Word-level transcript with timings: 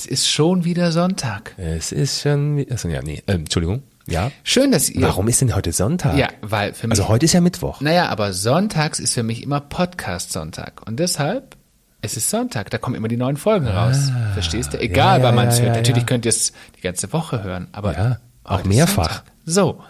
Es 0.00 0.06
ist 0.06 0.30
schon 0.30 0.64
wieder 0.64 0.92
Sonntag. 0.92 1.54
Es 1.58 1.92
ist 1.92 2.22
schon. 2.22 2.64
Achso, 2.70 2.88
ja, 2.88 3.02
nee. 3.02 3.22
Ähm, 3.26 3.40
Entschuldigung. 3.40 3.82
Ja. 4.06 4.30
Schön, 4.44 4.72
dass 4.72 4.88
ihr. 4.88 5.02
Warum 5.02 5.28
ist 5.28 5.42
denn 5.42 5.54
heute 5.54 5.72
Sonntag? 5.72 6.16
Ja, 6.16 6.28
weil 6.40 6.72
für 6.72 6.86
mich. 6.88 6.98
Also 6.98 7.08
heute 7.10 7.26
ist 7.26 7.34
ja 7.34 7.42
Mittwoch. 7.42 7.82
Naja, 7.82 8.08
aber 8.08 8.32
sonntags 8.32 8.98
ist 8.98 9.12
für 9.12 9.22
mich 9.22 9.42
immer 9.42 9.60
Podcast-Sonntag. 9.60 10.80
Und 10.86 10.98
deshalb, 10.98 11.54
es 12.00 12.16
ist 12.16 12.30
Sonntag, 12.30 12.70
da 12.70 12.78
kommen 12.78 12.96
immer 12.96 13.08
die 13.08 13.18
neuen 13.18 13.36
Folgen 13.36 13.68
raus. 13.68 14.10
Verstehst 14.32 14.72
du? 14.72 14.80
Egal, 14.80 15.16
Ah. 15.16 15.18
ja, 15.18 15.22
wann 15.24 15.34
man 15.34 15.48
es 15.48 15.58
ja, 15.58 15.64
hört. 15.64 15.74
ja, 15.76 15.80
Natürlich 15.82 16.02
ja. 16.04 16.06
könnt 16.06 16.24
ihr 16.24 16.30
es 16.30 16.54
die 16.78 16.80
ganze 16.80 17.12
Woche 17.12 17.42
hören, 17.42 17.68
aber 17.72 17.92
Ja, 17.92 18.16
auch 18.50 18.64
mehrfach. 18.64 19.22
So. 19.46 19.80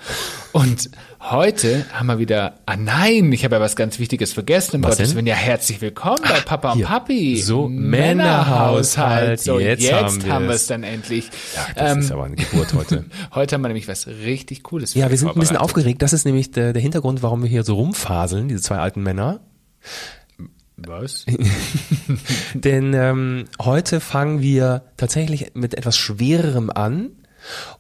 Und 0.53 0.91
heute 1.21 1.87
haben 1.93 2.07
wir 2.07 2.19
wieder, 2.19 2.61
ah 2.67 2.77
nein, 2.77 3.33
ich 3.33 3.45
habe 3.45 3.57
ja 3.57 3.61
was 3.61 3.75
ganz 3.77 3.99
Wichtiges 3.99 4.33
vergessen. 4.33 4.77
Um 4.77 4.85
Was 4.85 4.97
Gottes? 4.99 5.15
Willen, 5.15 5.27
ja, 5.27 5.35
herzlich 5.35 5.81
willkommen 5.81 6.21
bei 6.23 6.41
Papa 6.41 6.73
und 6.73 6.79
hier. 6.79 6.87
Papi. 6.87 7.41
So, 7.41 7.69
Männerhaushalt. 7.69 9.41
So, 9.41 9.59
jetzt, 9.59 9.83
Jetzt 9.83 10.29
haben 10.29 10.47
wir 10.47 10.55
es 10.55 10.67
dann 10.67 10.83
endlich. 10.83 11.31
Ja, 11.55 11.67
das 11.75 11.93
Ähm, 11.93 11.99
ist 12.01 12.13
aber 12.13 12.25
eine 12.25 12.37
Geburt 12.37 12.75
heute. 12.75 13.05
Heute 13.35 13.55
haben 13.55 13.63
wir 13.63 13.69
nämlich 13.69 13.89
was 13.89 14.07
richtig 14.07 14.63
Cooles 14.63 14.95
Ja, 14.95 15.11
wir 15.11 15.17
sind 15.17 15.31
ein 15.31 15.39
bisschen 15.39 15.57
aufgeregt. 15.57 16.03
Das 16.03 16.13
ist 16.13 16.25
nämlich 16.25 16.51
der, 16.51 16.73
der 16.73 16.83
Hintergrund, 16.83 17.23
warum 17.23 17.43
wir 17.43 17.49
hier 17.49 17.65
so 17.65 17.75
rumfaseln, 17.75 18.49
diese 18.49 18.61
zwei 18.61 18.77
alten 18.79 19.03
Männer. 19.03 19.41
Was? 20.77 21.27
Denn 22.55 22.95
ähm, 22.95 23.45
heute 23.61 24.01
fangen 24.01 24.41
wir 24.41 24.85
tatsächlich 24.97 25.53
mit 25.55 25.75
etwas 25.75 25.97
Schwererem 25.97 26.71
an 26.71 27.11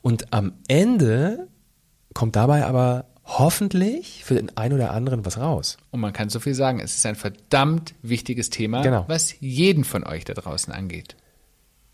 und 0.02 0.32
am 0.32 0.52
Ende 0.68 1.48
kommt 2.14 2.36
dabei 2.36 2.64
aber 2.66 3.06
hoffentlich 3.24 4.24
für 4.24 4.34
den 4.34 4.56
einen 4.56 4.74
oder 4.74 4.90
anderen 4.92 5.24
was 5.24 5.38
raus. 5.38 5.76
Und 5.90 6.00
man 6.00 6.12
kann 6.12 6.28
so 6.30 6.40
viel 6.40 6.54
sagen, 6.54 6.80
es 6.80 6.96
ist 6.96 7.06
ein 7.06 7.14
verdammt 7.14 7.94
wichtiges 8.02 8.50
Thema, 8.50 8.82
Genau. 8.82 9.04
was 9.06 9.34
jeden 9.40 9.84
von 9.84 10.04
euch 10.04 10.24
da 10.24 10.34
draußen 10.34 10.72
angeht. 10.72 11.16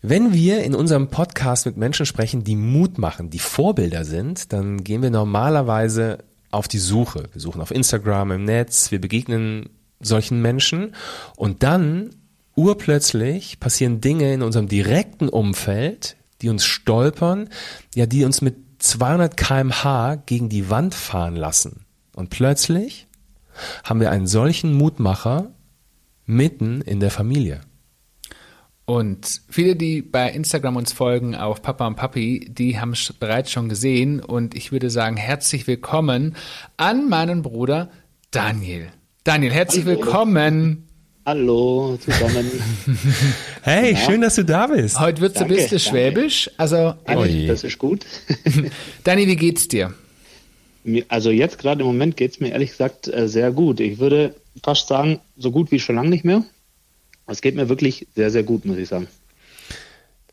Wenn 0.01 0.33
wir 0.33 0.63
in 0.63 0.75
unserem 0.75 1.09
Podcast 1.09 1.65
mit 1.65 1.77
Menschen 1.77 2.05
sprechen, 2.05 2.43
die 2.43 2.55
Mut 2.55 2.97
machen, 2.97 3.29
die 3.29 3.39
Vorbilder 3.39 4.05
sind, 4.05 4.53
dann 4.53 4.83
gehen 4.83 5.01
wir 5.01 5.09
normalerweise 5.09 6.19
auf 6.51 6.67
die 6.67 6.77
Suche. 6.77 7.29
Wir 7.33 7.41
suchen 7.41 7.61
auf 7.61 7.71
Instagram, 7.71 8.31
im 8.31 8.45
Netz, 8.45 8.91
wir 8.91 9.01
begegnen 9.01 9.69
solchen 9.99 10.41
Menschen 10.41 10.95
und 11.35 11.63
dann 11.63 12.11
urplötzlich 12.55 13.59
passieren 13.59 14.01
Dinge 14.01 14.33
in 14.33 14.41
unserem 14.41 14.67
direkten 14.67 15.29
Umfeld, 15.29 16.15
die 16.41 16.49
uns 16.49 16.65
stolpern, 16.65 17.49
ja, 17.95 18.05
die 18.05 18.25
uns 18.25 18.41
mit 18.41 18.55
200 18.79 19.35
kmh 19.35 20.15
gegen 20.25 20.49
die 20.49 20.69
Wand 20.69 20.93
fahren 20.93 21.35
lassen. 21.35 21.85
Und 22.15 22.29
plötzlich 22.29 23.07
haben 23.83 23.99
wir 23.99 24.11
einen 24.11 24.27
solchen 24.27 24.73
Mutmacher 24.73 25.51
mitten 26.25 26.81
in 26.81 26.99
der 26.99 27.11
Familie. 27.11 27.61
Und 28.85 29.41
viele, 29.49 29.75
die 29.75 30.01
bei 30.01 30.29
Instagram 30.31 30.77
uns 30.77 30.93
folgen 30.93 31.35
auf 31.35 31.61
Papa 31.61 31.85
und 31.87 31.95
Papi, 31.95 32.47
die 32.49 32.79
haben 32.79 32.93
es 32.93 33.11
bereits 33.11 33.51
schon 33.51 33.67
gesehen. 33.67 34.21
Und 34.21 34.55
ich 34.55 34.71
würde 34.71 34.89
sagen, 34.89 35.17
herzlich 35.17 35.67
willkommen 35.67 36.37
an 36.77 37.09
meinen 37.09 37.41
Bruder 37.41 37.89
Daniel. 38.31 38.87
Daniel, 39.25 39.51
herzlich 39.51 39.85
Hallo. 39.85 39.97
willkommen. 39.99 40.86
Hallo 41.31 41.97
zusammen. 41.97 42.49
Hey, 43.61 43.97
schön, 43.97 44.21
dass 44.21 44.35
du 44.35 44.45
da 44.45 44.67
bist. 44.67 44.97
Heute 44.97 45.19
wird's 45.19 45.35
ein 45.41 45.49
Danke, 45.49 45.55
bisschen 45.55 45.77
danke. 45.77 45.89
schwäbisch. 45.89 46.49
Also, 46.55 46.93
Ui. 47.13 47.47
das 47.47 47.65
ist 47.65 47.77
gut. 47.77 48.05
Dani, 49.03 49.27
wie 49.27 49.35
geht's 49.35 49.67
dir? 49.67 49.93
Also 51.09 51.29
jetzt 51.31 51.57
gerade 51.59 51.81
im 51.81 51.87
Moment 51.87 52.15
geht 52.15 52.31
es 52.31 52.39
mir 52.39 52.51
ehrlich 52.53 52.71
gesagt 52.71 53.09
äh, 53.09 53.27
sehr 53.27 53.51
gut. 53.51 53.81
Ich 53.81 53.99
würde 53.99 54.35
fast 54.63 54.87
sagen, 54.87 55.19
so 55.35 55.51
gut 55.51 55.69
wie 55.71 55.81
schon 55.81 55.97
lange 55.97 56.07
nicht 56.11 56.23
mehr. 56.23 56.45
Es 57.25 57.41
geht 57.41 57.55
mir 57.55 57.67
wirklich 57.67 58.07
sehr, 58.15 58.31
sehr 58.31 58.43
gut, 58.43 58.63
muss 58.63 58.77
ich 58.77 58.87
sagen. 58.87 59.07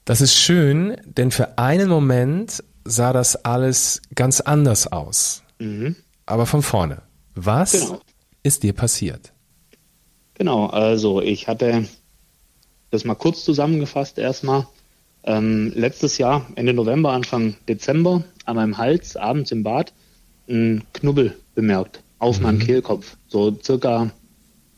Das 0.04 0.21
ist 0.21 0.37
schön, 0.37 0.97
denn 1.04 1.33
für 1.33 1.59
einen 1.59 1.88
Moment 1.88 2.62
sah 2.84 3.12
das 3.12 3.34
alles 3.44 4.00
ganz 4.15 4.41
anders 4.41 4.87
aus. 4.87 5.43
Mhm. 5.59 5.97
Aber 6.25 6.47
von 6.47 6.62
vorne. 6.62 7.03
Was 7.34 7.72
Genau. 7.72 8.00
ist 8.44 8.62
dir 8.62 8.75
passiert? 8.75 9.33
Genau, 10.34 10.67
also 10.67 11.21
ich 11.21 11.49
hatte 11.49 11.87
das 12.91 13.05
mal 13.05 13.15
kurz 13.15 13.45
zusammengefasst 13.45 14.19
erstmal. 14.19 14.67
Ähm, 15.25 15.72
letztes 15.75 16.19
Jahr, 16.19 16.47
Ende 16.55 16.75
November, 16.75 17.12
Anfang 17.12 17.56
Dezember, 17.69 18.25
an 18.45 18.56
meinem 18.56 18.77
Hals, 18.77 19.17
abends 19.17 19.53
im 19.53 19.62
Bad, 19.62 19.93
ein 20.49 20.84
Knubbel 20.93 21.37
bemerkt 21.55 22.03
auf 22.19 22.41
meinem 22.41 22.59
Kehlkopf. 22.59 23.17
So 23.28 23.56
circa 23.62 24.11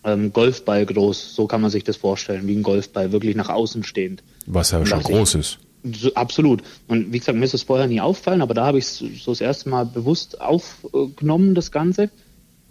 ähm, 0.05 0.33
Golfball 0.33 0.87
groß, 0.87 1.35
so 1.35 1.47
kann 1.47 1.61
man 1.61 1.71
sich 1.71 1.85
das 1.85 1.97
vorstellen, 1.97 2.47
wie 2.47 2.55
ein 2.55 2.63
Golfball, 2.63 3.13
wirklich 3.13 3.35
nach 3.35 3.49
außen 3.49 3.83
stehend. 3.83 4.23
Was 4.47 4.71
ja 4.71 4.85
schon 4.87 5.03
groß 5.03 5.35
ist. 5.37 5.59
So, 5.83 6.15
absolut. 6.15 6.63
Und 6.89 7.13
wie 7.13 7.19
gesagt, 7.19 7.39
mir 7.39 7.45
ist 7.45 7.55
das 7.55 7.63
vorher 7.63 7.87
nie 7.87 8.01
aufgefallen, 8.01 8.43
aber 8.43 8.55
da 8.55 8.67
habe 8.67 8.79
ich 8.79 8.85
es 8.85 8.99
so 8.99 9.33
das 9.33 9.41
erste 9.41 9.69
Mal 9.69 9.85
bewusst 9.85 10.41
aufgenommen, 10.41 11.55
das 11.55 11.71
Ganze. 11.71 12.11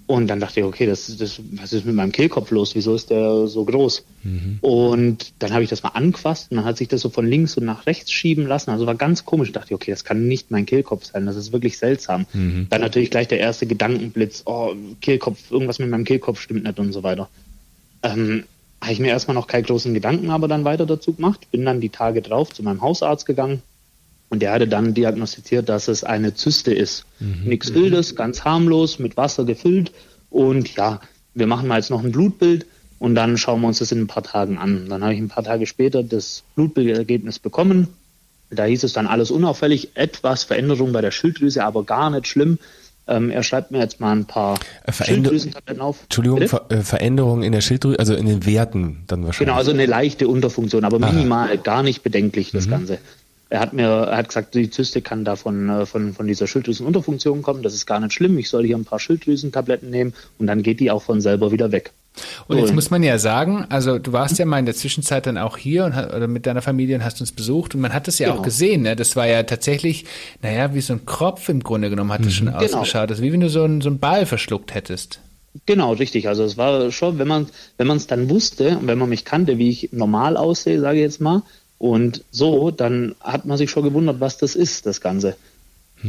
Und 0.07 0.27
dann 0.27 0.39
dachte 0.39 0.59
ich, 0.59 0.65
okay, 0.65 0.85
das, 0.85 1.17
das, 1.17 1.41
was 1.53 1.73
ist 1.73 1.85
mit 1.85 1.95
meinem 1.95 2.11
Kehlkopf 2.11 2.51
los? 2.51 2.75
Wieso 2.75 2.93
ist 2.93 3.09
der 3.09 3.47
so 3.47 3.65
groß? 3.65 4.05
Und 4.61 5.33
dann 5.39 5.51
habe 5.51 5.63
ich 5.63 5.69
das 5.69 5.81
mal 5.81 5.89
angefasst 5.89 6.51
und 6.51 6.57
dann 6.57 6.65
hat 6.65 6.77
sich 6.77 6.87
das 6.87 7.01
so 7.01 7.09
von 7.09 7.25
links 7.25 7.57
und 7.57 7.65
nach 7.65 7.87
rechts 7.87 8.11
schieben 8.11 8.45
lassen. 8.45 8.69
Also 8.69 8.85
war 8.85 8.93
ganz 8.93 9.25
komisch. 9.25 9.49
Ich 9.49 9.53
dachte, 9.53 9.73
okay, 9.73 9.89
das 9.89 10.03
kann 10.03 10.27
nicht 10.27 10.51
mein 10.51 10.67
Kehlkopf 10.67 11.05
sein. 11.05 11.25
Das 11.25 11.35
ist 11.35 11.51
wirklich 11.53 11.79
seltsam. 11.79 12.27
Dann 12.69 12.81
natürlich 12.81 13.09
gleich 13.09 13.27
der 13.27 13.39
erste 13.39 13.65
Gedankenblitz, 13.65 14.43
oh, 14.45 14.75
Kehlkopf, 15.01 15.49
irgendwas 15.49 15.79
mit 15.79 15.89
meinem 15.89 16.05
Kehlkopf 16.05 16.39
stimmt 16.39 16.63
nicht 16.63 16.77
und 16.77 16.93
so 16.93 17.01
weiter. 17.01 17.27
Ähm, 18.03 18.43
habe 18.81 18.93
ich 18.93 18.99
mir 18.99 19.07
erstmal 19.07 19.33
noch 19.33 19.47
keine 19.47 19.63
großen 19.63 19.93
Gedanken 19.95 20.29
aber 20.29 20.47
dann 20.47 20.65
weiter 20.65 20.85
dazu 20.85 21.13
gemacht. 21.13 21.49
Bin 21.49 21.65
dann 21.65 21.81
die 21.81 21.89
Tage 21.89 22.21
drauf 22.21 22.53
zu 22.53 22.61
meinem 22.61 22.81
Hausarzt 22.81 23.25
gegangen 23.25 23.63
und 24.29 24.41
der 24.41 24.51
hatte 24.51 24.67
dann 24.67 24.93
diagnostiziert, 24.93 25.69
dass 25.69 25.87
es 25.87 26.03
eine 26.03 26.33
Zyste 26.33 26.73
ist. 26.73 27.05
Nichts 27.19 27.73
Wildes, 27.73 28.15
ganz 28.15 28.43
harmlos, 28.43 28.99
mit 28.99 29.17
Wasser 29.17 29.45
gefüllt 29.45 29.91
und 30.29 30.75
ja, 30.75 30.99
wir 31.33 31.47
machen 31.47 31.67
mal 31.67 31.77
jetzt 31.77 31.89
noch 31.91 32.03
ein 32.03 32.11
Blutbild 32.11 32.65
und 32.99 33.13
dann 33.15 33.37
schauen 33.37 33.61
wir 33.61 33.67
uns 33.67 33.79
das 33.79 33.91
in 33.91 34.01
ein 34.01 34.07
paar 34.07 34.23
Tagen 34.23 34.57
an. 34.57 34.87
Dann 34.89 35.03
habe 35.03 35.13
ich 35.13 35.19
ein 35.19 35.27
paar 35.27 35.43
Tage 35.43 35.65
später 35.67 36.01
das 36.01 36.43
Blutbildergebnis 36.55 37.39
bekommen. 37.39 37.89
Da 38.49 38.63
hieß 38.65 38.83
es 38.83 38.93
dann 38.93 39.07
alles 39.07 39.31
unauffällig, 39.31 39.89
etwas 39.95 40.43
Veränderung 40.43 40.91
bei 40.93 41.01
der 41.01 41.11
Schilddrüse, 41.11 41.63
aber 41.65 41.83
gar 41.83 42.09
nicht 42.09 42.27
schlimm. 42.27 42.57
Ähm, 43.07 43.29
er 43.29 43.43
schreibt 43.43 43.69
mir 43.71 43.79
jetzt 43.79 43.99
mal 43.99 44.13
ein 44.13 44.25
paar 44.25 44.55
Äh, 44.83 44.91
Veränder- 44.91 45.29
Schilddrüsentabletten 45.29 45.81
auf. 45.81 46.03
Entschuldigung? 46.03 46.47
Ver 46.47 46.65
äh, 46.69 46.81
Veränderung 46.81 47.43
in 47.43 47.51
der 47.51 47.61
Schilddrüse, 47.61 47.99
also 47.99 48.15
in 48.15 48.25
den 48.25 48.45
Werten 48.45 49.03
dann 49.07 49.25
wahrscheinlich. 49.25 49.47
Genau, 49.47 49.57
also 49.57 49.71
eine 49.71 49.85
leichte 49.85 50.27
Unterfunktion, 50.27 50.85
aber 50.85 50.97
minimal, 50.99 51.57
gar 51.57 51.83
nicht 51.83 52.01
bedenklich 52.01 52.51
das 52.51 52.69
Ganze. 52.69 52.97
Er 53.49 53.59
hat 53.59 53.73
mir, 53.73 53.87
er 53.87 54.17
hat 54.17 54.29
gesagt, 54.29 54.55
die 54.55 54.69
Zyste 54.71 55.01
kann 55.01 55.23
da 55.23 55.35
von, 55.35 55.69
äh, 55.69 55.85
von, 55.85 56.13
von 56.13 56.25
dieser 56.27 56.47
Schilddrüsenunterfunktion 56.47 57.41
kommen, 57.43 57.61
das 57.61 57.73
ist 57.75 57.85
gar 57.85 57.99
nicht 57.99 58.13
schlimm, 58.13 58.37
ich 58.39 58.49
soll 58.49 58.65
hier 58.65 58.75
ein 58.75 58.85
paar 58.85 58.99
Schilddrüsentabletten 58.99 59.89
nehmen 59.89 60.13
und 60.39 60.47
dann 60.47 60.63
geht 60.63 60.79
die 60.79 60.89
auch 60.89 61.03
von 61.03 61.21
selber 61.21 61.51
wieder 61.51 61.71
weg. 61.71 61.91
Und 62.47 62.57
jetzt 62.57 62.73
muss 62.73 62.89
man 62.91 63.03
ja 63.03 63.17
sagen, 63.17 63.65
also 63.69 63.99
du 63.99 64.13
warst 64.13 64.39
ja 64.39 64.45
mal 64.45 64.57
in 64.59 64.65
der 64.65 64.73
Zwischenzeit 64.73 65.27
dann 65.27 65.37
auch 65.37 65.57
hier 65.57 65.83
und 65.85 65.91
oder 65.93 66.27
mit 66.27 66.45
deiner 66.45 66.61
Familie 66.61 66.95
und 66.95 67.03
hast 67.03 67.19
uns 67.19 67.33
besucht 67.33 67.75
und 67.75 67.81
man 67.81 67.93
hat 67.93 68.07
das 68.07 68.19
ja 68.19 68.29
auch 68.29 68.35
Genau. 68.35 68.43
gesehen, 68.43 68.83
ne? 68.83 68.95
Das 68.95 69.17
war 69.17 69.27
ja 69.27 69.43
tatsächlich, 69.43 70.05
naja, 70.41 70.73
wie 70.73 70.79
so 70.81 70.93
ein 70.93 71.05
Kropf 71.05 71.49
im 71.49 71.61
Grunde 71.61 71.89
genommen 71.89 72.13
hat 72.13 72.25
das 72.25 72.33
schon 72.33 72.47
Genau. 72.47 72.57
ausgeschaut. 72.59 73.09
Also 73.09 73.21
wie 73.21 73.33
wenn 73.33 73.41
du 73.41 73.49
so 73.49 73.63
einen, 73.63 73.81
so 73.81 73.89
einen 73.89 73.99
Ball 73.99 74.25
verschluckt 74.25 74.73
hättest. 74.73 75.19
Genau, 75.65 75.91
richtig. 75.93 76.27
Also 76.29 76.43
es 76.45 76.57
war 76.57 76.89
schon, 76.91 77.19
wenn 77.19 77.27
man 77.27 77.47
wenn 77.77 77.87
man 77.87 77.97
es 77.97 78.07
dann 78.07 78.29
wusste 78.29 78.77
und 78.77 78.87
wenn 78.87 78.97
man 78.97 79.09
mich 79.09 79.25
kannte, 79.25 79.57
wie 79.57 79.69
ich 79.69 79.89
normal 79.91 80.37
aussehe, 80.37 80.79
sage 80.79 80.97
ich 80.99 81.03
jetzt 81.03 81.19
mal, 81.21 81.43
und 81.91 82.23
so, 82.31 82.71
dann 82.71 83.15
hat 83.19 83.45
man 83.45 83.57
sich 83.57 83.69
schon 83.69 83.83
gewundert, 83.83 84.19
was 84.19 84.37
das 84.37 84.55
ist, 84.55 84.85
das 84.85 85.01
Ganze. 85.01 85.35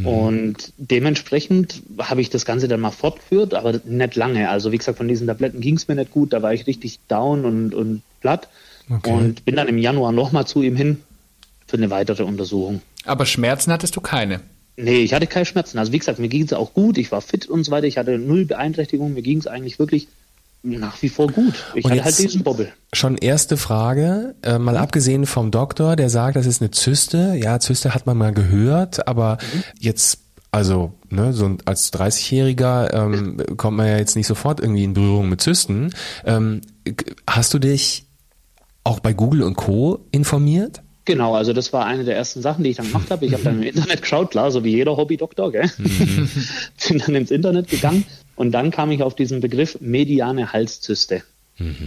Und 0.05 0.73
dementsprechend 0.77 1.83
habe 1.99 2.21
ich 2.21 2.29
das 2.29 2.45
Ganze 2.45 2.69
dann 2.69 2.81
mal 2.81 2.91
fortgeführt, 2.91 3.55
aber 3.55 3.81
nicht 3.85 4.15
lange. 4.15 4.51
Also 4.51 4.73
wie 4.73 4.79
gesagt, 4.79 4.99
von 4.99 5.09
diesen 5.09 5.27
Tabletten 5.27 5.61
ging 5.61 5.77
es 5.77 5.89
mir 5.89 5.95
nicht 5.95 6.11
gut, 6.11 6.33
da 6.33 6.43
war 6.43 6.53
ich 6.53 6.67
richtig 6.67 6.99
down 7.09 7.45
und, 7.45 7.75
und 7.75 8.03
platt. 8.21 8.49
Okay. 8.91 9.11
Und 9.11 9.45
bin 9.45 9.57
dann 9.57 9.69
im 9.69 9.79
Januar 9.79 10.13
nochmal 10.13 10.47
zu 10.47 10.63
ihm 10.63 10.77
hin 10.77 10.99
für 11.67 11.77
eine 11.77 11.89
weitere 11.89 12.25
Untersuchung. 12.25 12.83
Aber 13.05 13.25
Schmerzen 13.25 13.73
hattest 13.73 13.97
du 13.97 14.01
keine. 14.01 14.41
Nee, 14.77 14.99
ich 14.99 15.15
hatte 15.15 15.27
keine 15.27 15.47
Schmerzen. 15.47 15.79
Also 15.79 15.93
wie 15.93 15.99
gesagt, 15.99 16.19
mir 16.19 16.29
ging 16.29 16.45
es 16.45 16.53
auch 16.53 16.75
gut, 16.75 16.99
ich 16.99 17.11
war 17.11 17.23
fit 17.23 17.47
und 17.47 17.65
so 17.65 17.71
weiter, 17.71 17.87
ich 17.87 17.97
hatte 17.97 18.19
null 18.19 18.45
Beeinträchtigungen, 18.45 19.15
mir 19.15 19.23
ging 19.23 19.39
es 19.39 19.47
eigentlich 19.47 19.79
wirklich 19.79 20.09
nach 20.63 21.01
wie 21.03 21.09
vor 21.09 21.29
gut. 21.29 21.55
Ich 21.75 21.85
Und 21.85 21.93
hatte 21.93 22.05
halt 22.05 22.19
diesen 22.19 22.43
Bobbel. 22.43 22.73
Schon 22.93 23.17
erste 23.17 23.57
Frage, 23.57 24.35
äh, 24.43 24.59
mal 24.59 24.77
abgesehen 24.77 25.27
vom 25.27 25.51
Doktor, 25.51 25.97
der 25.97 26.11
sagt, 26.11 26.37
das 26.37 26.47
ist 26.47 26.61
eine 26.61 26.71
Zyste. 26.71 27.39
Ja, 27.41 27.61
Zyste 27.61 27.95
hat 27.95 28.07
man 28.07 28.17
mal 28.17 28.33
gehört, 28.33 29.07
aber 29.07 29.39
jetzt, 29.79 30.19
also 30.51 30.95
ne, 31.09 31.33
so 31.33 31.57
als 31.65 31.93
30-Jähriger 31.93 32.93
ähm, 32.93 33.37
kommt 33.57 33.77
man 33.77 33.87
ja 33.87 33.99
jetzt 33.99 34.17
nicht 34.17 34.27
sofort 34.27 34.61
irgendwie 34.61 34.85
in 34.85 34.95
Berührung 34.95 35.29
mit 35.29 35.41
Zysten. 35.41 35.93
Ähm, 36.25 36.63
hast 37.29 37.55
du 37.55 37.59
dich 37.59 38.07
auch 38.85 39.01
bei 39.01 39.13
Google 39.13 39.43
und 39.43 39.57
Co. 39.57 40.07
informiert? 40.11 40.83
Genau, 41.05 41.37
also 41.37 41.53
das 41.53 41.73
war 41.73 41.87
eine 41.87 42.03
der 42.03 42.17
ersten 42.17 42.43
Sachen, 42.43 42.65
die 42.65 42.71
ich 42.71 42.77
dann 42.77 42.87
gemacht 42.87 43.11
habe. 43.11 43.25
Ich 43.27 43.33
habe 43.33 43.45
dann 43.45 43.63
im 43.63 43.63
Internet 43.75 44.03
geschaut, 44.03 44.33
klar, 44.33 44.51
so 44.51 44.65
wie 44.65 44.71
jeder 44.71 44.97
Hobbydoktor, 44.97 45.53
gell? 45.53 45.71
Bin 45.79 46.99
dann 46.99 47.15
ins 47.15 47.31
Internet 47.31 47.69
gegangen 47.69 48.05
und 48.37 48.53
dann 48.53 48.71
kam 48.71 48.91
ich 48.93 49.03
auf 49.03 49.15
diesen 49.17 49.41
Begriff 49.41 49.79
mediane 49.81 50.53
Halszyste. 50.53 51.23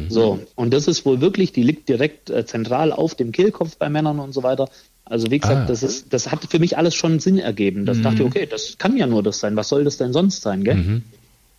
So, 0.10 0.40
und 0.56 0.74
das 0.74 0.88
ist 0.88 1.06
wohl 1.06 1.22
wirklich, 1.22 1.52
die 1.52 1.62
liegt 1.62 1.88
direkt 1.90 2.32
äh, 2.32 2.44
zentral 2.44 2.92
auf 2.92 3.14
dem 3.14 3.32
Kehlkopf 3.32 3.78
bei 3.78 3.88
Männern 3.88 4.20
und 4.20 4.34
so 4.34 4.42
weiter. 4.42 4.68
Also 5.06 5.30
wie 5.30 5.38
gesagt, 5.38 5.62
Ah. 5.62 5.66
das 5.68 5.84
ist, 5.84 6.12
das 6.12 6.32
hat 6.32 6.46
für 6.50 6.58
mich 6.60 6.76
alles 6.78 6.96
schon 6.96 7.20
Sinn 7.20 7.38
ergeben. 7.38 7.86
Das 7.86 8.02
dachte 8.02 8.24
ich, 8.24 8.28
okay, 8.28 8.48
das 8.50 8.78
kann 8.80 8.98
ja 8.98 9.06
nur 9.06 9.22
das 9.22 9.40
sein. 9.40 9.56
Was 9.56 9.70
soll 9.70 9.84
das 9.84 9.98
denn 9.98 10.12
sonst 10.12 10.42
sein, 10.42 10.64
gell? 10.64 10.76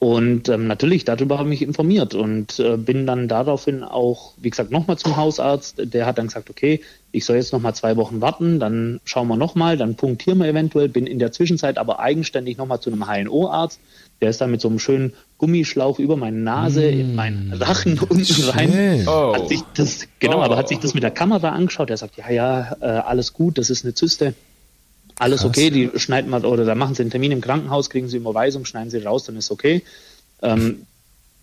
Und 0.00 0.48
ähm, 0.48 0.66
natürlich, 0.66 1.04
darüber 1.04 1.38
habe 1.38 1.52
ich 1.52 1.60
mich 1.60 1.68
informiert 1.68 2.14
und 2.14 2.58
äh, 2.58 2.76
bin 2.78 3.06
dann 3.06 3.28
daraufhin 3.28 3.84
auch, 3.84 4.32
wie 4.38 4.48
gesagt, 4.48 4.70
nochmal 4.70 4.96
zum 4.96 5.16
Hausarzt. 5.16 5.74
Der 5.92 6.06
hat 6.06 6.16
dann 6.18 6.28
gesagt, 6.28 6.48
okay, 6.48 6.80
ich 7.12 7.24
soll 7.26 7.36
jetzt 7.36 7.52
nochmal 7.52 7.74
zwei 7.74 7.96
Wochen 7.96 8.20
warten, 8.22 8.58
dann 8.60 9.00
schauen 9.04 9.28
wir 9.28 9.36
nochmal, 9.36 9.76
dann 9.76 9.96
punktieren 9.96 10.38
wir 10.38 10.46
eventuell. 10.46 10.88
Bin 10.88 11.06
in 11.06 11.18
der 11.18 11.32
Zwischenzeit 11.32 11.76
aber 11.76 12.00
eigenständig 12.00 12.56
nochmal 12.56 12.80
zu 12.80 12.90
einem 12.90 13.06
HNO-Arzt. 13.06 13.78
Der 14.20 14.30
ist 14.30 14.40
dann 14.40 14.50
mit 14.50 14.60
so 14.60 14.68
einem 14.68 14.78
schönen 14.78 15.14
Gummischlauch 15.38 15.98
über 15.98 16.16
meine 16.16 16.36
Nase 16.38 16.84
in 16.84 17.14
meinen 17.14 17.52
Rachen 17.54 17.98
unten 18.08 18.42
rein. 18.50 18.70
Schön. 18.72 19.08
Oh. 19.08 19.34
Hat 19.34 19.48
sich 19.48 19.60
das, 19.74 20.06
genau, 20.18 20.38
Oh. 20.38 20.42
aber 20.42 20.56
hat 20.56 20.68
sich 20.68 20.78
das 20.78 20.92
mit 20.94 21.02
der 21.02 21.10
Kamera 21.10 21.50
angeschaut. 21.50 21.88
Er 21.90 21.96
sagt, 21.96 22.16
ja, 22.18 22.30
ja, 22.30 22.76
äh, 22.80 22.84
alles 22.84 23.32
gut, 23.32 23.56
das 23.58 23.70
ist 23.70 23.84
eine 23.84 23.94
Zyste. 23.94 24.34
Alles 25.18 25.40
Krass. 25.40 25.50
okay, 25.50 25.70
die 25.70 25.90
schneiden 25.96 26.30
mal, 26.30 26.44
oder 26.44 26.64
da 26.64 26.74
machen 26.74 26.94
sie 26.94 27.02
einen 27.02 27.10
Termin 27.10 27.32
im 27.32 27.40
Krankenhaus, 27.40 27.90
kriegen 27.90 28.08
sie 28.08 28.16
Überweisung, 28.18 28.64
schneiden 28.64 28.90
sie 28.90 28.98
raus, 28.98 29.24
dann 29.24 29.36
ist 29.36 29.50
okay. 29.50 29.82
Ähm, 30.42 30.86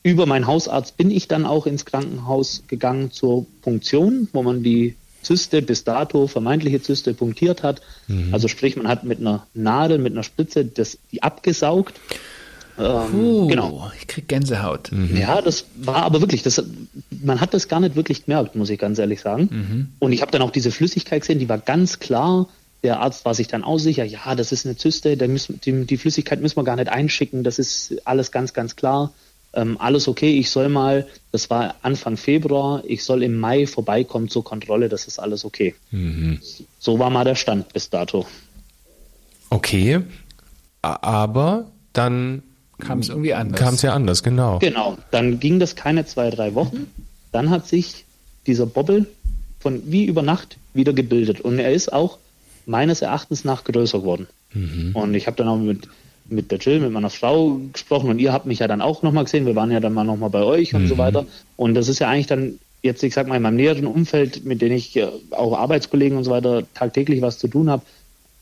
über 0.03 0.25
meinen 0.25 0.47
Hausarzt 0.47 0.97
bin 0.97 1.11
ich 1.11 1.27
dann 1.27 1.45
auch 1.45 1.65
ins 1.67 1.85
Krankenhaus 1.85 2.63
gegangen 2.67 3.11
zur 3.11 3.45
Punktion, 3.61 4.29
wo 4.33 4.41
man 4.41 4.63
die 4.63 4.95
Zyste 5.21 5.61
bis 5.61 5.83
dato, 5.83 6.27
vermeintliche 6.27 6.81
Zyste, 6.81 7.13
punktiert 7.13 7.61
hat. 7.61 7.81
Also 8.31 8.47
sprich, 8.47 8.77
man 8.77 8.87
hat 8.87 9.03
mit 9.03 9.19
einer 9.19 9.45
Nadel, 9.53 9.97
mit 9.97 10.13
einer 10.13 10.23
Spritze 10.23 10.63
das, 10.63 10.97
die 11.11 11.21
abgesaugt. 11.21 11.99
Ähm, 12.79 13.13
Uh, 13.13 13.47
Genau. 13.47 13.91
Ich 13.99 14.07
krieg 14.07 14.27
Gänsehaut. 14.27 14.91
Ja, 15.13 15.41
das 15.41 15.65
war 15.75 16.03
aber 16.03 16.21
wirklich, 16.21 16.43
das, 16.43 16.63
man 17.23 17.41
hat 17.41 17.53
das 17.53 17.67
gar 17.67 17.79
nicht 17.79 17.95
wirklich 17.95 18.25
gemerkt, 18.25 18.55
muss 18.55 18.69
ich 18.69 18.79
ganz 18.79 18.99
ehrlich 18.99 19.21
sagen. 19.21 19.89
Und 19.99 20.11
ich 20.11 20.21
habe 20.21 20.31
dann 20.31 20.41
auch 20.41 20.51
diese 20.51 20.71
Flüssigkeit 20.71 21.21
gesehen, 21.21 21.39
die 21.39 21.49
war 21.49 21.57
ganz 21.57 21.99
klar. 21.99 22.47
Der 22.83 22.99
Arzt 22.99 23.25
war 23.25 23.33
sich 23.33 23.47
dann 23.47 23.63
auch 23.63 23.79
sicher, 23.79 24.03
ja, 24.03 24.35
das 24.35 24.51
ist 24.51 24.65
eine 24.65 24.77
Zyste, 24.77 25.15
müssen, 25.27 25.59
die, 25.61 25.85
die 25.85 25.97
Flüssigkeit 25.97 26.41
müssen 26.41 26.57
wir 26.57 26.63
gar 26.63 26.75
nicht 26.75 26.89
einschicken, 26.89 27.43
das 27.43 27.57
ist 27.57 27.95
alles 28.05 28.31
ganz, 28.31 28.53
ganz 28.53 28.75
klar. 28.75 29.11
Ähm, 29.53 29.77
alles 29.79 30.07
okay, 30.07 30.37
ich 30.37 30.51
soll 30.51 30.69
mal, 30.69 31.07
das 31.31 31.49
war 31.49 31.75
Anfang 31.81 32.17
Februar, 32.17 32.83
ich 32.85 33.03
soll 33.03 33.23
im 33.23 33.39
Mai 33.39 33.65
vorbeikommen 33.65 34.29
zur 34.29 34.43
Kontrolle, 34.43 34.89
das 34.89 35.07
ist 35.07 35.17
alles 35.19 35.43
okay. 35.43 35.73
So 36.77 36.99
war 36.99 37.09
mal 37.09 37.23
der 37.23 37.35
Stand 37.35 37.73
bis 37.73 37.89
dato. 37.89 38.27
Okay, 39.49 40.01
aber 40.81 41.71
dann 41.93 42.43
Kam 42.79 42.99
es 42.99 43.09
irgendwie 43.09 43.33
anders. 43.33 43.59
kam 43.59 43.73
es 43.73 43.81
ja 43.81 43.93
anders, 43.93 44.23
genau. 44.23 44.59
Genau, 44.59 44.97
dann 45.11 45.39
ging 45.39 45.59
das 45.59 45.75
keine 45.75 46.05
zwei, 46.05 46.29
drei 46.29 46.53
Wochen. 46.53 46.87
Dann 47.31 47.49
hat 47.49 47.67
sich 47.67 48.05
dieser 48.45 48.65
Bobbel 48.65 49.07
von 49.59 49.81
wie 49.85 50.05
über 50.05 50.21
Nacht 50.21 50.57
wieder 50.73 50.93
gebildet. 50.93 51.41
Und 51.41 51.59
er 51.59 51.73
ist 51.73 51.91
auch 51.91 52.19
meines 52.65 53.01
Erachtens 53.01 53.43
nach 53.43 53.63
größer 53.63 53.99
geworden. 53.99 54.27
Und 54.93 55.13
ich 55.13 55.27
habe 55.27 55.37
dann 55.37 55.47
auch 55.47 55.57
mit, 55.57 55.87
mit 56.29 56.51
der 56.51 56.59
Jill, 56.59 56.79
mit 56.79 56.91
meiner 56.91 57.09
Frau 57.09 57.59
gesprochen 57.73 58.09
und 58.09 58.19
ihr 58.19 58.31
habt 58.31 58.45
mich 58.45 58.59
ja 58.59 58.67
dann 58.67 58.81
auch 58.81 59.03
nochmal 59.03 59.23
gesehen. 59.25 59.45
Wir 59.45 59.55
waren 59.55 59.71
ja 59.71 59.79
dann 59.79 59.93
mal 59.93 60.03
nochmal 60.03 60.29
bei 60.29 60.43
euch 60.43 60.73
und 60.73 60.87
so 60.87 60.97
weiter. 60.97 61.25
Und 61.57 61.73
das 61.73 61.89
ist 61.89 61.99
ja 61.99 62.09
eigentlich 62.09 62.27
dann 62.27 62.59
jetzt, 62.81 63.03
ich 63.03 63.13
sag 63.13 63.27
mal, 63.27 63.35
in 63.35 63.41
meinem 63.41 63.55
näheren 63.55 63.87
Umfeld, 63.87 64.45
mit 64.45 64.61
denen 64.61 64.75
ich 64.75 64.95
äh, 64.95 65.07
auch 65.31 65.57
Arbeitskollegen 65.57 66.17
und 66.17 66.23
so 66.23 66.31
weiter 66.31 66.63
tagtäglich 66.73 67.21
was 67.21 67.39
zu 67.39 67.47
tun 67.47 67.69
habe, 67.69 67.83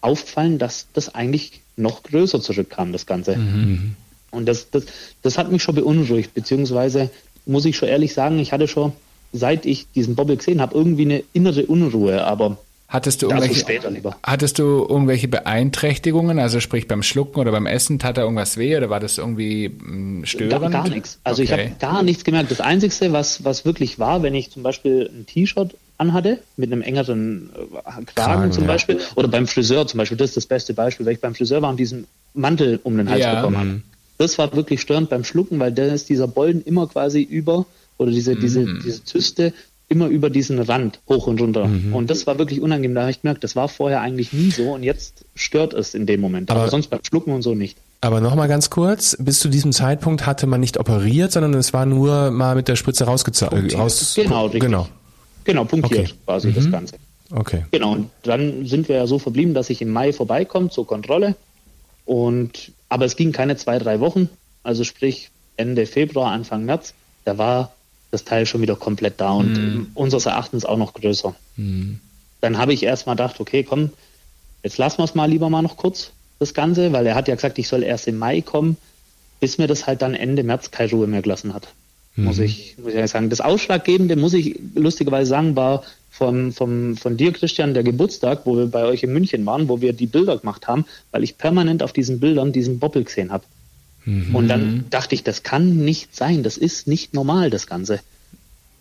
aufgefallen, 0.01 0.57
dass 0.59 0.88
das 0.93 1.13
eigentlich 1.15 1.61
noch 1.77 2.03
größer 2.03 2.41
zurückkam, 2.41 2.91
das 2.91 3.05
Ganze. 3.05 3.38
Und 4.35 4.45
das, 4.45 4.69
das, 4.69 4.85
das 5.21 5.37
hat 5.37 5.51
mich 5.51 5.63
schon 5.63 5.75
beunruhigt, 5.75 6.33
beziehungsweise 6.33 7.09
muss 7.45 7.65
ich 7.65 7.75
schon 7.77 7.89
ehrlich 7.89 8.13
sagen, 8.13 8.39
ich 8.39 8.51
hatte 8.51 8.67
schon, 8.67 8.93
seit 9.33 9.65
ich 9.65 9.91
diesen 9.91 10.15
Bobbel 10.15 10.37
gesehen 10.37 10.61
habe, 10.61 10.75
irgendwie 10.75 11.03
eine 11.05 11.23
innere 11.33 11.65
Unruhe, 11.65 12.23
aber 12.23 12.57
Hattest 12.87 13.23
du 13.23 13.27
dazu 13.27 13.41
irgendwelche, 13.41 13.61
später 13.61 13.89
lieber. 13.89 14.15
hattest 14.23 14.59
du 14.59 14.85
irgendwelche 14.87 15.27
Beeinträchtigungen? 15.27 16.37
Also 16.39 16.59
sprich 16.59 16.87
beim 16.87 17.01
Schlucken 17.03 17.39
oder 17.39 17.51
beim 17.51 17.65
Essen, 17.65 17.97
tat 17.99 18.17
da 18.17 18.21
irgendwas 18.21 18.57
weh 18.57 18.77
oder 18.77 18.89
war 18.91 18.99
das 18.99 19.17
irgendwie 19.17 19.69
mh, 19.69 20.25
störend? 20.27 20.61
Gar, 20.61 20.69
gar 20.69 20.89
nichts. 20.89 21.19
Also 21.23 21.41
ich 21.41 21.51
Okay. 21.51 21.69
habe 21.69 21.75
gar 21.79 22.03
nichts 22.03 22.23
gemerkt. 22.23 22.51
Das 22.51 22.61
Einzige, 22.61 23.11
was, 23.11 23.43
was 23.43 23.65
wirklich 23.65 23.97
war, 23.97 24.21
wenn 24.23 24.35
ich 24.35 24.51
zum 24.51 24.61
Beispiel 24.63 25.09
ein 25.11 25.25
T-Shirt 25.25 25.75
anhatte, 25.97 26.39
mit 26.57 26.71
einem 26.71 26.81
engeren 26.83 27.49
äh, 27.55 27.75
Kragen, 27.83 28.05
Kragen, 28.15 28.51
zum 28.51 28.63
ja. 28.65 28.67
Beispiel, 28.69 28.99
oder 29.15 29.27
beim 29.29 29.47
Friseur 29.47 29.88
zum 29.88 29.97
Beispiel, 29.97 30.17
das 30.17 30.29
ist 30.29 30.38
das 30.38 30.45
beste 30.45 30.73
Beispiel, 30.73 31.05
weil 31.07 31.13
ich 31.13 31.21
beim 31.21 31.33
Friseur 31.35 31.61
war 31.63 31.71
und 31.71 31.79
diesen 31.79 32.05
Mantel 32.33 32.79
um 32.83 32.97
den 32.97 33.09
Hals 33.09 33.21
Ja. 33.23 33.35
bekommen 33.35 33.57
habe. 33.57 33.81
Das 34.17 34.38
war 34.38 34.53
wirklich 34.56 34.81
störend 34.81 35.09
beim 35.09 35.23
Schlucken, 35.23 35.59
weil 35.59 35.71
da 35.71 35.83
ist 35.85 36.09
dieser 36.09 36.27
Bollen 36.27 36.62
immer 36.63 36.88
quasi 36.88 37.21
über, 37.21 37.65
oder 37.97 38.12
diese, 38.12 38.35
diese, 38.35 38.62
Mhm. 38.62 38.81
diese 38.83 39.03
Zyste 39.03 39.53
immer 39.88 40.07
über 40.07 40.29
diesen 40.31 40.57
Rand 40.59 41.00
hoch 41.07 41.27
und 41.27 41.39
runter. 41.39 41.69
Und 41.91 42.09
das 42.09 42.25
war 42.25 42.39
wirklich 42.39 42.59
unangenehm. 42.59 42.95
Da 42.95 43.01
habe 43.01 43.12
ich 43.12 43.21
gemerkt, 43.21 43.44
das 43.44 43.56
war 43.56 43.69
vorher 43.69 44.01
eigentlich 44.01 44.33
nie 44.33 44.50
so 44.50 44.73
und 44.73 44.81
jetzt 44.83 45.25
stört 45.35 45.73
es 45.73 45.94
in 45.94 46.06
dem 46.07 46.21
Moment. 46.21 46.50
Aber, 46.50 46.62
Aber- 46.62 46.69
sonst 46.71 46.88
beim 46.89 47.01
Schlucken 47.03 47.31
und 47.33 47.44
so 47.44 47.53
nicht. 47.53 47.77
Aber 48.01 48.19
nochmal 48.21 48.47
ganz 48.47 48.69
kurz, 48.69 49.15
bis 49.19 49.39
zu 49.39 49.47
diesem 49.50 49.71
Zeitpunkt 49.73 50.25
hatte 50.25 50.47
man 50.47 50.59
nicht 50.59 50.77
operiert, 50.79 51.31
sondern 51.31 51.53
es 51.56 51.71
war 51.73 51.85
nur 51.85 52.31
mal 52.31 52.56
mit 52.56 52.67
der 52.67 52.75
Spritze 52.75 53.03
rausgezogen. 53.06 53.71
Raus 53.75 54.13
Genau, 54.15 54.44
richtig. 54.45 54.62
Genau, 54.62 54.88
Genau, 55.44 55.65
punktiert 55.65 56.00
Okay. 56.07 56.13
quasi 56.25 56.51
das 56.53 56.69
Ganze. 56.71 56.95
okay. 57.31 57.65
Genau, 57.71 57.91
und 57.94 58.09
dann 58.23 58.65
sind 58.65 58.89
wir 58.89 58.95
ja 58.95 59.06
so 59.07 59.19
verblieben, 59.19 59.53
dass 59.53 59.69
ich 59.69 59.81
im 59.83 59.91
Mai 59.91 60.13
vorbeikomme 60.13 60.69
zur 60.71 60.88
Kontrolle. 60.88 61.35
Und 62.06 62.71
aber 62.89 63.05
es 63.05 63.15
ging 63.15 63.31
keine 63.31 63.55
zwei, 63.57 63.79
drei 63.79 63.99
Wochen, 63.99 64.29
also 64.63 64.83
sprich 64.83 65.29
Ende 65.57 65.85
Februar, 65.85 66.31
Anfang 66.31 66.65
März, 66.65 66.93
da 67.23 67.37
war 67.37 67.73
das 68.11 68.23
Teil 68.23 68.45
schon 68.45 68.61
wieder 68.61 68.75
komplett 68.75 69.19
da 69.19 69.31
und 69.31 69.57
ähm, 69.57 69.87
unseres 69.93 70.25
Erachtens 70.25 70.65
auch 70.65 70.77
noch 70.77 70.93
größer. 70.93 71.35
Dann 72.41 72.57
habe 72.57 72.73
ich 72.73 72.83
erstmal 72.83 73.15
gedacht, 73.15 73.39
okay, 73.39 73.63
komm, 73.63 73.89
jetzt 74.63 74.77
lassen 74.77 74.99
wir 74.99 75.05
es 75.05 75.15
mal 75.15 75.29
lieber 75.29 75.49
mal 75.49 75.61
noch 75.61 75.77
kurz, 75.77 76.11
das 76.39 76.53
Ganze, 76.53 76.91
weil 76.93 77.05
er 77.07 77.15
hat 77.15 77.27
ja 77.27 77.35
gesagt, 77.35 77.57
ich 77.59 77.67
soll 77.67 77.83
erst 77.83 78.07
im 78.07 78.17
Mai 78.17 78.41
kommen, 78.41 78.77
bis 79.39 79.57
mir 79.57 79.67
das 79.67 79.88
halt 79.88 80.01
dann 80.01 80.13
Ende 80.13 80.43
März 80.43 80.71
keine 80.71 80.91
Ruhe 80.91 81.07
mehr 81.07 81.21
gelassen 81.21 81.53
hat. 81.53 81.67
Muss 82.17 82.39
ich, 82.39 82.77
muss 82.77 82.93
ich 82.93 83.11
sagen. 83.11 83.29
Das 83.29 83.41
Ausschlaggebende, 83.41 84.15
muss 84.15 84.33
ich 84.33 84.57
lustigerweise 84.73 85.29
sagen, 85.29 85.55
war 85.57 85.83
vom, 86.17 86.53
vom, 86.53 86.95
von 86.95 87.17
dir, 87.17 87.34
Christian, 87.34 87.74
der 87.74 87.84
Geburtstag, 87.84 88.45
wo 88.45 88.55
wir 88.55 88.67
bei 88.67 88.86
euch 88.86 89.03
in 89.03 89.12
München 89.12 89.45
waren, 89.45 89.67
wo 89.67 89.81
wir 89.81 89.91
die 89.91 90.07
Bilder 90.07 90.38
gemacht 90.38 90.67
haben, 90.67 90.86
weil 91.12 91.24
ich 91.24 91.38
permanent 91.38 91.84
auf 91.84 91.91
diesen 91.91 92.19
Bildern 92.19 92.53
diesen 92.53 92.79
Boppel 92.79 93.03
gesehen 93.03 93.31
habe. 93.31 93.43
Und 94.34 94.48
dann 94.48 94.86
dachte 94.91 95.15
ich, 95.15 95.24
das 95.24 95.43
kann 95.43 95.77
nicht 95.77 96.15
sein, 96.15 96.43
das 96.43 96.57
ist 96.57 96.88
nicht 96.88 97.13
normal, 97.13 97.50
das 97.50 97.67
Ganze. 97.67 98.00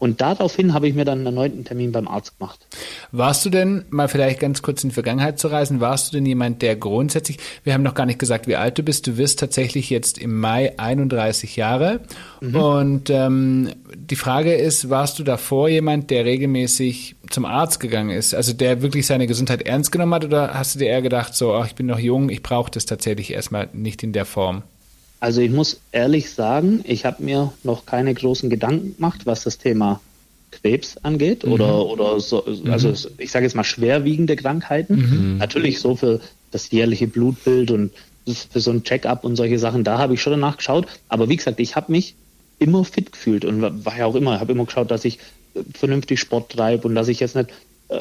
Und 0.05 0.21
daraufhin 0.21 0.75
habe 0.75 0.87
ich 0.87 0.95
mir 0.95 1.07
dann 1.07 1.21
einen 1.21 1.27
erneuten 1.29 1.65
Termin 1.65 1.91
beim 1.91 2.07
Arzt 2.07 2.39
gemacht. 2.39 2.67
Warst 3.11 3.43
du 3.47 3.49
denn, 3.49 3.87
mal 3.89 4.07
vielleicht 4.07 4.39
ganz 4.39 4.61
kurz 4.61 4.85
in 4.85 4.91
die 4.91 4.95
Vergangenheit 4.95 5.39
zu 5.39 5.49
reisen, 5.49 5.81
warst 5.81 6.13
du 6.13 6.19
denn 6.19 6.27
jemand, 6.27 6.61
der 6.61 6.77
grundsätzlich, 6.77 7.39
wir 7.63 7.73
haben 7.73 7.83
noch 7.83 7.95
gar 7.95 8.05
nicht 8.05 8.19
gesagt, 8.19 8.47
wie 8.47 8.57
alt 8.57 8.77
du 8.77 8.83
bist, 8.83 9.07
du 9.07 9.17
wirst 9.17 9.41
tatsächlich 9.41 9.89
jetzt 9.89 10.19
im 10.19 10.39
Mai 10.39 10.79
31 10.79 11.57
Jahre. 11.57 12.01
Und 12.43 13.09
ähm, 13.09 13.71
die 13.95 14.17
Frage 14.17 14.53
ist, 14.53 14.91
warst 14.91 15.19
du 15.19 15.23
davor 15.23 15.71
jemand, 15.71 16.11
der 16.11 16.27
regelmäßig 16.27 17.17
zum 17.31 17.47
Arzt 17.47 17.81
gegangen 17.81 18.11
ist, 18.11 18.35
also 18.35 18.53
der 18.53 18.83
wirklich 18.83 19.07
seine 19.07 19.27
Gesundheit 19.27 19.63
ernst 19.63 19.91
genommen 19.91 20.13
hat, 20.13 20.27
oder 20.27 20.53
hast 20.53 20.75
du 20.75 20.81
dir 20.81 20.89
eher 20.89 21.01
gedacht, 21.01 21.35
so, 21.35 21.55
ach, 21.55 21.67
ich 21.67 21.77
bin 21.77 21.87
noch 21.87 21.99
jung, 21.99 22.29
ich 22.29 22.43
brauche 22.43 22.71
das 22.71 22.85
tatsächlich 22.85 23.33
erstmal 23.33 23.71
nicht 23.73 24.03
in 24.03 24.13
der 24.13 24.27
Form? 24.27 24.65
Also 25.25 25.40
ich 25.40 25.50
muss 25.50 25.81
ehrlich 25.90 26.31
sagen, 26.31 26.83
ich 26.85 27.07
habe 27.07 27.23
mir 27.23 27.52
noch 27.62 27.87
keine 27.87 28.12
großen 28.12 28.50
Gedanken 28.50 28.95
gemacht, 28.97 29.25
was 29.25 29.45
das 29.45 29.57
Thema 29.57 30.00
Krebs 30.50 30.99
angeht 30.99 31.45
oder 31.47 31.87
oder 31.87 32.21
so, 32.21 32.45
also 32.71 32.93
ich 33.19 33.31
sage 33.31 33.47
jetzt 33.47 33.54
mal 33.57 33.64
schwerwiegende 33.64 34.37
Krankheiten. 34.37 35.38
Natürlich 35.38 35.81
so 35.81 35.97
für 35.97 36.21
das 36.50 36.71
jährliche 36.71 37.09
Blutbild 37.09 37.71
und 37.71 37.90
für 38.50 38.61
so 38.61 38.71
ein 38.71 38.85
Check-up 38.85 39.25
und 39.25 39.37
solche 39.37 39.59
Sachen, 39.59 39.83
da 39.83 39.97
habe 39.99 40.12
ich 40.14 40.21
schon 40.21 40.33
danach 40.33 40.59
geschaut. 40.59 40.87
Aber 41.09 41.28
wie 41.31 41.37
gesagt, 41.37 41.59
ich 41.59 41.75
habe 41.75 41.90
mich 41.90 42.16
immer 42.59 42.85
fit 42.85 43.11
gefühlt 43.11 43.47
und 43.47 43.62
war- 43.62 43.85
war 43.85 43.97
ja 43.99 44.04
auch 44.07 44.14
immer, 44.16 44.40
habe 44.40 44.52
immer 44.52 44.66
geschaut, 44.66 44.90
dass 44.90 45.04
ich 45.07 45.19
äh, 45.54 45.62
vernünftig 45.75 46.21
Sport 46.21 46.52
treibe 46.52 46.87
und 46.87 46.95
dass 46.95 47.09
ich 47.09 47.21
jetzt 47.21 47.35
nicht 47.35 47.50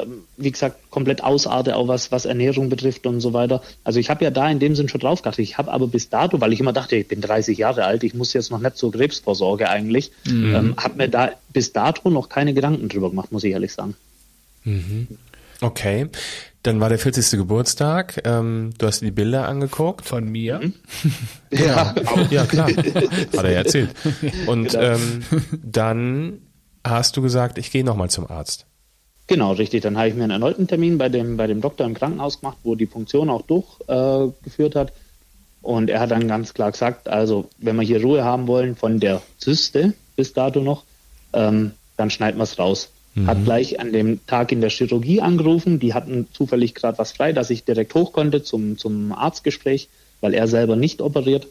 ähm, 0.02 0.24
wie 0.36 0.50
gesagt, 0.50 0.90
komplett 0.90 1.22
ausarte, 1.22 1.76
auch 1.76 1.88
was, 1.88 2.10
was 2.12 2.24
Ernährung 2.24 2.68
betrifft 2.68 3.06
und 3.06 3.20
so 3.20 3.32
weiter. 3.32 3.62
Also 3.84 4.00
ich 4.00 4.10
habe 4.10 4.24
ja 4.24 4.30
da 4.30 4.50
in 4.50 4.58
dem 4.58 4.74
Sinn 4.74 4.88
schon 4.88 5.00
drauf 5.00 5.22
geachtet. 5.22 5.44
Ich 5.44 5.58
habe 5.58 5.70
aber 5.72 5.86
bis 5.86 6.08
dato, 6.10 6.40
weil 6.40 6.52
ich 6.52 6.60
immer 6.60 6.72
dachte, 6.72 6.96
ich 6.96 7.08
bin 7.08 7.20
30 7.20 7.56
Jahre 7.58 7.84
alt, 7.84 8.04
ich 8.04 8.14
muss 8.14 8.32
jetzt 8.32 8.50
noch 8.50 8.58
nicht 8.60 8.76
zur 8.76 8.92
Krebsvorsorge 8.92 9.68
eigentlich, 9.68 10.12
ähm, 10.26 10.74
habe 10.76 10.96
mir 10.96 11.08
da 11.08 11.30
bis 11.52 11.72
dato 11.72 12.10
noch 12.10 12.28
keine 12.28 12.54
Gedanken 12.54 12.88
drüber 12.88 13.10
gemacht, 13.10 13.32
muss 13.32 13.44
ich 13.44 13.52
ehrlich 13.52 13.72
sagen. 13.72 13.94
Okay. 15.60 16.08
Dann 16.62 16.80
war 16.80 16.88
der 16.88 16.98
40. 16.98 17.38
Geburtstag. 17.38 18.22
Ähm, 18.24 18.70
du 18.78 18.86
hast 18.86 19.00
dir 19.02 19.06
die 19.06 19.10
Bilder 19.10 19.46
angeguckt. 19.48 20.06
Von 20.06 20.24
mir? 20.30 20.60
Ja, 21.50 21.94
Ja, 22.30 22.46
klar. 22.46 22.68
Hat 22.68 23.44
er 23.44 23.50
ja 23.50 23.58
erzählt. 23.58 23.90
Und 24.46 24.70
Genau. 24.70 24.82
ähm, 24.82 25.22
dann 25.62 26.38
hast 26.82 27.16
du 27.16 27.22
gesagt, 27.22 27.58
ich 27.58 27.70
gehe 27.70 27.84
nochmal 27.84 28.10
zum 28.10 28.26
Arzt. 28.28 28.66
Genau, 29.26 29.52
richtig. 29.52 29.82
Dann 29.82 29.96
habe 29.96 30.08
ich 30.08 30.14
mir 30.14 30.24
einen 30.24 30.32
erneuten 30.32 30.66
Termin 30.66 30.98
bei 30.98 31.08
dem, 31.08 31.36
bei 31.36 31.46
dem 31.46 31.60
Doktor 31.60 31.86
im 31.86 31.94
Krankenhaus 31.94 32.40
gemacht, 32.40 32.58
wo 32.62 32.74
die 32.74 32.86
Punktion 32.86 33.30
auch 33.30 33.42
durchgeführt 33.42 34.76
äh, 34.76 34.78
hat. 34.78 34.92
Und 35.62 35.88
er 35.88 36.00
hat 36.00 36.10
dann 36.10 36.28
ganz 36.28 36.52
klar 36.52 36.72
gesagt, 36.72 37.08
also 37.08 37.48
wenn 37.58 37.76
wir 37.76 37.86
hier 37.86 38.02
Ruhe 38.02 38.22
haben 38.22 38.46
wollen 38.46 38.76
von 38.76 39.00
der 39.00 39.22
Zyste 39.38 39.94
bis 40.14 40.34
dato 40.34 40.60
noch, 40.60 40.84
ähm, 41.32 41.72
dann 41.96 42.10
schneiden 42.10 42.38
wir 42.38 42.44
es 42.44 42.58
raus. 42.58 42.90
Mhm. 43.14 43.26
Hat 43.26 43.44
gleich 43.44 43.80
an 43.80 43.92
dem 43.92 44.26
Tag 44.26 44.52
in 44.52 44.60
der 44.60 44.68
Chirurgie 44.68 45.22
angerufen, 45.22 45.78
die 45.80 45.94
hatten 45.94 46.28
zufällig 46.32 46.74
gerade 46.74 46.98
was 46.98 47.12
frei, 47.12 47.32
dass 47.32 47.48
ich 47.48 47.64
direkt 47.64 47.94
hoch 47.94 48.12
konnte 48.12 48.42
zum, 48.42 48.76
zum 48.76 49.12
Arztgespräch, 49.12 49.88
weil 50.20 50.34
er 50.34 50.48
selber 50.48 50.76
nicht 50.76 51.00
operiert 51.00 51.46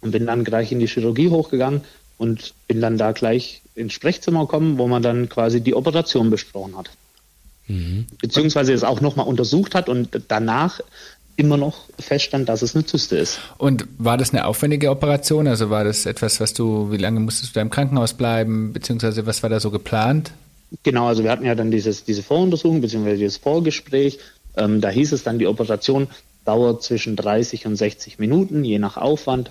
und 0.00 0.12
bin 0.12 0.26
dann 0.26 0.44
gleich 0.44 0.72
in 0.72 0.78
die 0.78 0.86
Chirurgie 0.86 1.28
hochgegangen 1.28 1.82
und 2.16 2.54
bin 2.68 2.80
dann 2.80 2.96
da 2.96 3.12
gleich 3.12 3.60
ins 3.74 3.92
Sprechzimmer 3.92 4.46
gekommen, 4.46 4.78
wo 4.78 4.86
man 4.86 5.02
dann 5.02 5.28
quasi 5.28 5.60
die 5.60 5.74
Operation 5.74 6.30
besprochen 6.30 6.76
hat. 6.76 6.90
Mhm. 7.68 8.06
Beziehungsweise 8.20 8.72
es 8.72 8.84
auch 8.84 9.00
nochmal 9.00 9.26
untersucht 9.26 9.74
hat 9.74 9.88
und 9.88 10.08
danach 10.28 10.80
immer 11.36 11.56
noch 11.56 11.84
feststand, 11.98 12.48
dass 12.48 12.62
es 12.62 12.74
eine 12.74 12.84
Zyste 12.84 13.16
ist. 13.16 13.40
Und 13.58 13.86
war 13.98 14.18
das 14.18 14.32
eine 14.32 14.46
aufwendige 14.46 14.90
Operation? 14.90 15.48
Also 15.48 15.70
war 15.70 15.84
das 15.84 16.06
etwas, 16.06 16.40
was 16.40 16.52
du, 16.52 16.90
wie 16.90 16.98
lange 16.98 17.20
musstest 17.20 17.50
du 17.50 17.54
da 17.54 17.62
im 17.62 17.70
Krankenhaus 17.70 18.14
bleiben, 18.14 18.72
beziehungsweise 18.72 19.26
was 19.26 19.42
war 19.42 19.50
da 19.50 19.58
so 19.58 19.70
geplant? 19.70 20.32
Genau, 20.82 21.06
also 21.06 21.22
wir 21.22 21.30
hatten 21.30 21.44
ja 21.44 21.54
dann 21.54 21.70
dieses, 21.70 22.04
diese 22.04 22.22
Voruntersuchung, 22.22 22.80
beziehungsweise 22.80 23.18
dieses 23.18 23.36
Vorgespräch. 23.38 24.18
Ähm, 24.56 24.80
da 24.80 24.90
hieß 24.90 25.12
es 25.12 25.22
dann, 25.22 25.38
die 25.38 25.46
Operation 25.46 26.08
dauert 26.44 26.82
zwischen 26.82 27.16
30 27.16 27.66
und 27.66 27.76
60 27.76 28.18
Minuten, 28.18 28.64
je 28.64 28.78
nach 28.78 28.96
Aufwand. 28.96 29.50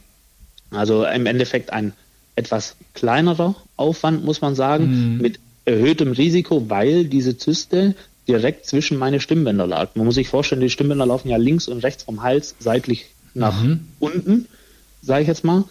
Also 0.72 1.06
im 1.06 1.26
Endeffekt 1.26 1.74
ein 1.74 1.94
etwas 2.36 2.76
kleinerer 2.94 3.56
Aufwand, 3.76 4.24
muss 4.24 4.42
man 4.42 4.56
sagen, 4.56 5.16
mhm. 5.16 5.22
mit 5.22 5.40
erhöhtem 5.72 6.12
Risiko, 6.12 6.70
weil 6.70 7.06
diese 7.06 7.38
Zyste 7.38 7.96
direkt 8.28 8.66
zwischen 8.66 8.98
meine 8.98 9.20
Stimmbänder 9.20 9.68
lag. 9.68 9.90
Man 9.96 10.06
muss 10.06 10.16
sich 10.16 10.30
vorstellen, 10.30 10.62
die 10.62 10.70
Stimmbänder 10.70 11.06
laufen 11.06 11.30
ja 11.30 11.38
links 11.38 11.68
und 11.68 11.80
rechts 11.80 12.04
vom 12.04 12.22
Hals 12.22 12.56
seitlich 12.60 13.08
nach 13.34 13.62
mhm. 13.64 13.82
unten, 14.00 14.48
sage 15.02 15.24
ich 15.24 15.28
jetzt 15.28 15.44
mal. 15.44 15.64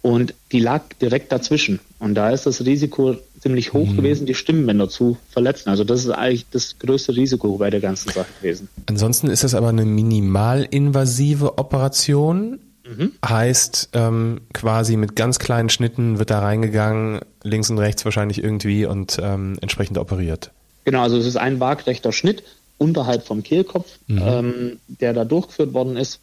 Und 0.00 0.32
die 0.52 0.60
lag 0.60 0.84
direkt 1.02 1.32
dazwischen. 1.32 1.80
Und 1.98 2.14
da 2.14 2.30
ist 2.30 2.46
das 2.46 2.64
Risiko 2.64 3.16
ziemlich 3.40 3.72
hoch 3.72 3.88
mhm. 3.88 3.96
gewesen, 3.96 4.26
die 4.26 4.34
Stimmbänder 4.34 4.88
zu 4.88 5.18
verletzen. 5.30 5.70
Also 5.70 5.84
das 5.84 6.04
ist 6.04 6.10
eigentlich 6.10 6.46
das 6.50 6.78
größte 6.78 7.16
Risiko 7.16 7.56
bei 7.58 7.70
der 7.70 7.80
ganzen 7.80 8.10
Sache 8.10 8.28
gewesen. 8.40 8.68
Ansonsten 8.86 9.28
ist 9.28 9.44
das 9.44 9.54
aber 9.54 9.68
eine 9.68 9.84
minimalinvasive 9.84 11.58
Operation. 11.58 12.60
Mhm. 12.96 13.12
Heißt, 13.24 13.90
ähm, 13.92 14.40
quasi 14.52 14.96
mit 14.96 15.16
ganz 15.16 15.38
kleinen 15.38 15.68
Schnitten 15.68 16.18
wird 16.18 16.30
da 16.30 16.40
reingegangen, 16.40 17.20
links 17.42 17.70
und 17.70 17.78
rechts 17.78 18.04
wahrscheinlich 18.04 18.42
irgendwie 18.42 18.86
und 18.86 19.18
ähm, 19.22 19.58
entsprechend 19.60 19.98
operiert. 19.98 20.50
Genau, 20.84 21.02
also 21.02 21.18
es 21.18 21.26
ist 21.26 21.36
ein 21.36 21.60
waagrechter 21.60 22.12
Schnitt 22.12 22.42
unterhalb 22.78 23.26
vom 23.26 23.42
Kehlkopf, 23.42 23.98
mhm. 24.06 24.22
ähm, 24.22 24.80
der 24.86 25.12
da 25.12 25.24
durchgeführt 25.24 25.74
worden 25.74 25.96
ist. 25.96 26.20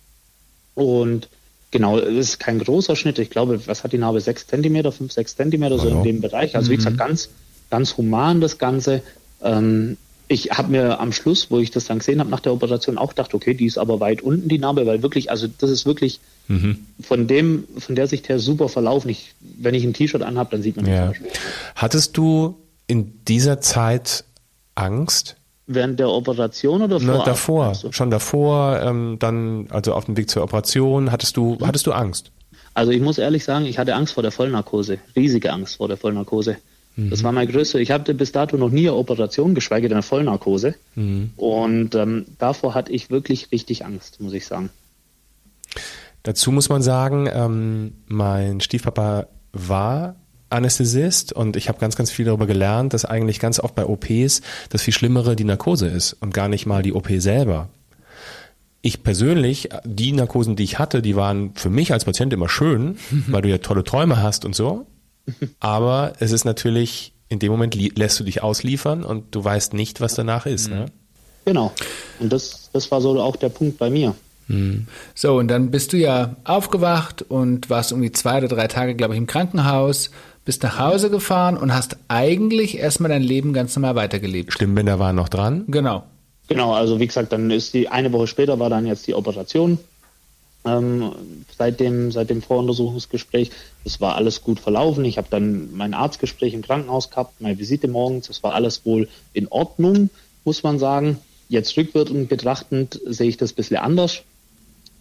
Und 0.73 1.29
genau, 1.71 1.99
es 1.99 2.29
ist 2.29 2.39
kein 2.39 2.59
großer 2.59 2.95
Schnitt. 2.95 3.19
Ich 3.19 3.29
glaube, 3.29 3.67
was 3.67 3.83
hat 3.83 3.93
die 3.93 3.97
Narbe? 3.97 4.21
Sechs 4.21 4.47
Zentimeter, 4.47 4.91
fünf, 4.91 5.11
sechs 5.11 5.35
Zentimeter, 5.35 5.77
so 5.77 5.87
in 5.87 6.03
dem 6.03 6.21
Bereich. 6.21 6.55
Also 6.55 6.69
mhm. 6.69 6.71
wie 6.71 6.77
gesagt, 6.77 6.97
ganz, 6.97 7.29
ganz 7.69 7.97
human 7.97 8.41
das 8.41 8.57
Ganze. 8.57 9.01
Ähm, 9.43 9.97
ich 10.27 10.51
habe 10.51 10.71
mir 10.71 10.99
am 10.99 11.11
Schluss, 11.11 11.51
wo 11.51 11.59
ich 11.59 11.71
das 11.71 11.85
dann 11.85 11.99
gesehen 11.99 12.19
habe 12.19 12.29
nach 12.29 12.39
der 12.39 12.53
Operation, 12.53 12.97
auch 12.97 13.09
gedacht, 13.09 13.33
okay, 13.33 13.53
die 13.53 13.65
ist 13.65 13.77
aber 13.77 13.99
weit 13.99 14.21
unten, 14.21 14.49
die 14.49 14.57
Narbe, 14.57 14.85
weil 14.85 15.03
wirklich, 15.03 15.29
also 15.29 15.47
das 15.47 15.69
ist 15.69 15.85
wirklich 15.85 16.19
mhm. 16.47 16.85
von 16.99 17.27
dem, 17.27 17.65
von 17.77 17.95
der 17.95 18.07
Sicht 18.07 18.29
her 18.29 18.39
super 18.39 18.69
verlaufen. 18.69 19.09
Ich, 19.09 19.35
wenn 19.39 19.75
ich 19.75 19.83
ein 19.83 19.93
T-Shirt 19.93 20.23
anhabe, 20.23 20.51
dann 20.51 20.61
sieht 20.61 20.77
man 20.77 20.87
ja. 20.87 21.13
Hattest 21.75 22.17
du 22.17 22.55
in 22.87 23.23
dieser 23.25 23.61
Zeit 23.61 24.23
Angst? 24.73 25.35
Während 25.67 25.99
der 25.99 26.09
Operation 26.09 26.81
oder 26.81 26.99
vor? 26.99 27.17
Ne, 27.17 27.23
davor, 27.25 27.65
also. 27.67 27.91
schon 27.91 28.11
davor, 28.11 28.81
ähm, 28.81 29.17
dann 29.19 29.67
also 29.69 29.93
auf 29.93 30.05
dem 30.05 30.17
Weg 30.17 30.29
zur 30.29 30.43
Operation, 30.43 31.11
hattest 31.11 31.37
du, 31.37 31.55
mhm. 31.59 31.67
hattest 31.67 31.87
du 31.87 31.91
Angst? 31.91 32.31
Also 32.73 32.91
ich 32.91 33.01
muss 33.01 33.17
ehrlich 33.17 33.43
sagen, 33.43 33.65
ich 33.65 33.79
hatte 33.79 33.95
Angst 33.95 34.13
vor 34.13 34.23
der 34.23 34.31
Vollnarkose, 34.31 34.99
riesige 35.15 35.51
Angst 35.53 35.77
vor 35.77 35.87
der 35.87 35.97
Vollnarkose. 35.97 36.57
Mhm. 36.95 37.09
Das 37.09 37.23
war 37.23 37.31
mein 37.31 37.47
größter. 37.47 37.79
Ich 37.79 37.91
hatte 37.91 38.13
bis 38.13 38.31
dato 38.31 38.57
noch 38.57 38.69
nie 38.69 38.87
eine 38.87 38.95
Operation, 38.95 39.55
geschweige 39.55 39.87
denn 39.87 39.97
eine 39.97 40.03
Vollnarkose. 40.03 40.75
Mhm. 40.95 41.31
Und 41.35 41.95
ähm, 41.95 42.25
davor 42.37 42.73
hatte 42.73 42.91
ich 42.91 43.09
wirklich 43.09 43.51
richtig 43.51 43.85
Angst, 43.85 44.21
muss 44.21 44.33
ich 44.33 44.45
sagen. 44.45 44.69
Dazu 46.23 46.51
muss 46.51 46.69
man 46.69 46.81
sagen, 46.81 47.29
ähm, 47.31 47.93
mein 48.07 48.59
Stiefpapa 48.61 49.27
war 49.53 50.15
Anästhesist 50.49 51.33
und 51.33 51.55
ich 51.55 51.69
habe 51.69 51.79
ganz, 51.79 51.95
ganz 51.95 52.11
viel 52.11 52.25
darüber 52.25 52.47
gelernt, 52.47 52.93
dass 52.93 53.05
eigentlich 53.05 53.39
ganz 53.39 53.59
oft 53.59 53.75
bei 53.75 53.85
OPs 53.85 54.41
das 54.69 54.81
viel 54.81 54.93
Schlimmere 54.93 55.35
die 55.35 55.43
Narkose 55.43 55.87
ist 55.87 56.13
und 56.13 56.33
gar 56.33 56.47
nicht 56.47 56.65
mal 56.65 56.81
die 56.81 56.93
OP 56.93 57.09
selber. 57.17 57.69
Ich 58.81 59.03
persönlich, 59.03 59.69
die 59.83 60.11
Narkosen, 60.11 60.55
die 60.55 60.63
ich 60.63 60.77
hatte, 60.77 61.01
die 61.01 61.15
waren 61.15 61.55
für 61.55 61.71
mich 61.71 61.91
als 61.91 62.05
Patient 62.05 62.31
immer 62.33 62.47
schön, 62.47 62.97
weil 63.27 63.41
du 63.41 63.49
ja 63.49 63.57
tolle 63.57 63.83
Träume 63.83 64.21
hast 64.21 64.45
und 64.45 64.55
so. 64.55 64.85
Aber 65.59 66.13
es 66.19 66.31
ist 66.31 66.45
natürlich, 66.45 67.13
in 67.29 67.39
dem 67.39 67.51
Moment 67.51 67.75
lässt 67.75 68.19
du 68.19 68.23
dich 68.23 68.43
ausliefern 68.43 69.03
und 69.03 69.33
du 69.35 69.43
weißt 69.43 69.73
nicht, 69.73 70.01
was 70.01 70.15
danach 70.15 70.45
ist. 70.45 70.69
Ne? 70.69 70.85
Genau. 71.45 71.71
Und 72.19 72.31
das, 72.31 72.69
das 72.73 72.89
war 72.91 73.01
so 73.01 73.19
auch 73.21 73.35
der 73.35 73.49
Punkt 73.49 73.77
bei 73.77 73.89
mir. 73.89 74.15
Mhm. 74.47 74.87
So, 75.13 75.37
und 75.37 75.47
dann 75.47 75.71
bist 75.71 75.93
du 75.93 75.97
ja 75.97 76.35
aufgewacht 76.43 77.23
und 77.23 77.69
warst 77.69 77.91
irgendwie 77.91 78.11
zwei 78.11 78.37
oder 78.37 78.47
drei 78.47 78.67
Tage, 78.67 78.95
glaube 78.95 79.13
ich, 79.13 79.17
im 79.17 79.27
Krankenhaus 79.27 80.11
bist 80.43 80.61
nach 80.61 80.77
Hause 80.77 81.09
gefahren 81.09 81.57
und 81.57 81.73
hast 81.73 81.97
eigentlich 82.07 82.77
erstmal 82.77 83.09
dein 83.09 83.23
Leben 83.23 83.51
ganz 83.51 83.75
normal 83.75 83.95
weitergelebt. 83.95 84.53
Stimmbänder 84.53 84.99
waren 84.99 85.15
noch 85.15 85.29
dran? 85.29 85.65
Genau. 85.67 86.03
Genau, 86.47 86.73
also 86.73 86.99
wie 86.99 87.07
gesagt, 87.07 87.33
dann 87.33 87.49
ist 87.49 87.73
die 87.73 87.89
eine 87.89 88.11
Woche 88.13 88.27
später 88.27 88.59
war 88.59 88.69
dann 88.69 88.85
jetzt 88.85 89.07
die 89.07 89.15
Operation. 89.15 89.79
Ähm, 90.65 91.11
seit 91.57 91.79
dem 91.79 92.11
seit 92.11 92.29
dem 92.29 92.41
Voruntersuchungsgespräch, 92.41 93.51
es 93.83 94.01
war 94.01 94.15
alles 94.15 94.41
gut 94.41 94.59
verlaufen. 94.59 95.05
Ich 95.05 95.17
habe 95.17 95.27
dann 95.29 95.75
mein 95.75 95.93
Arztgespräch 95.93 96.53
im 96.53 96.63
Krankenhaus 96.63 97.11
gehabt, 97.11 97.39
meine 97.39 97.59
Visite 97.59 97.87
morgens, 97.87 98.27
das 98.27 98.41
war 98.41 98.53
alles 98.55 98.85
wohl 98.85 99.07
in 99.33 99.47
Ordnung, 99.47 100.09
muss 100.43 100.63
man 100.63 100.79
sagen. 100.79 101.19
Jetzt 101.49 101.77
rückwirkend 101.77 102.29
betrachtend 102.29 102.99
sehe 103.05 103.29
ich 103.29 103.37
das 103.37 103.51
ein 103.51 103.55
bisschen 103.55 103.77
anders. 103.77 104.23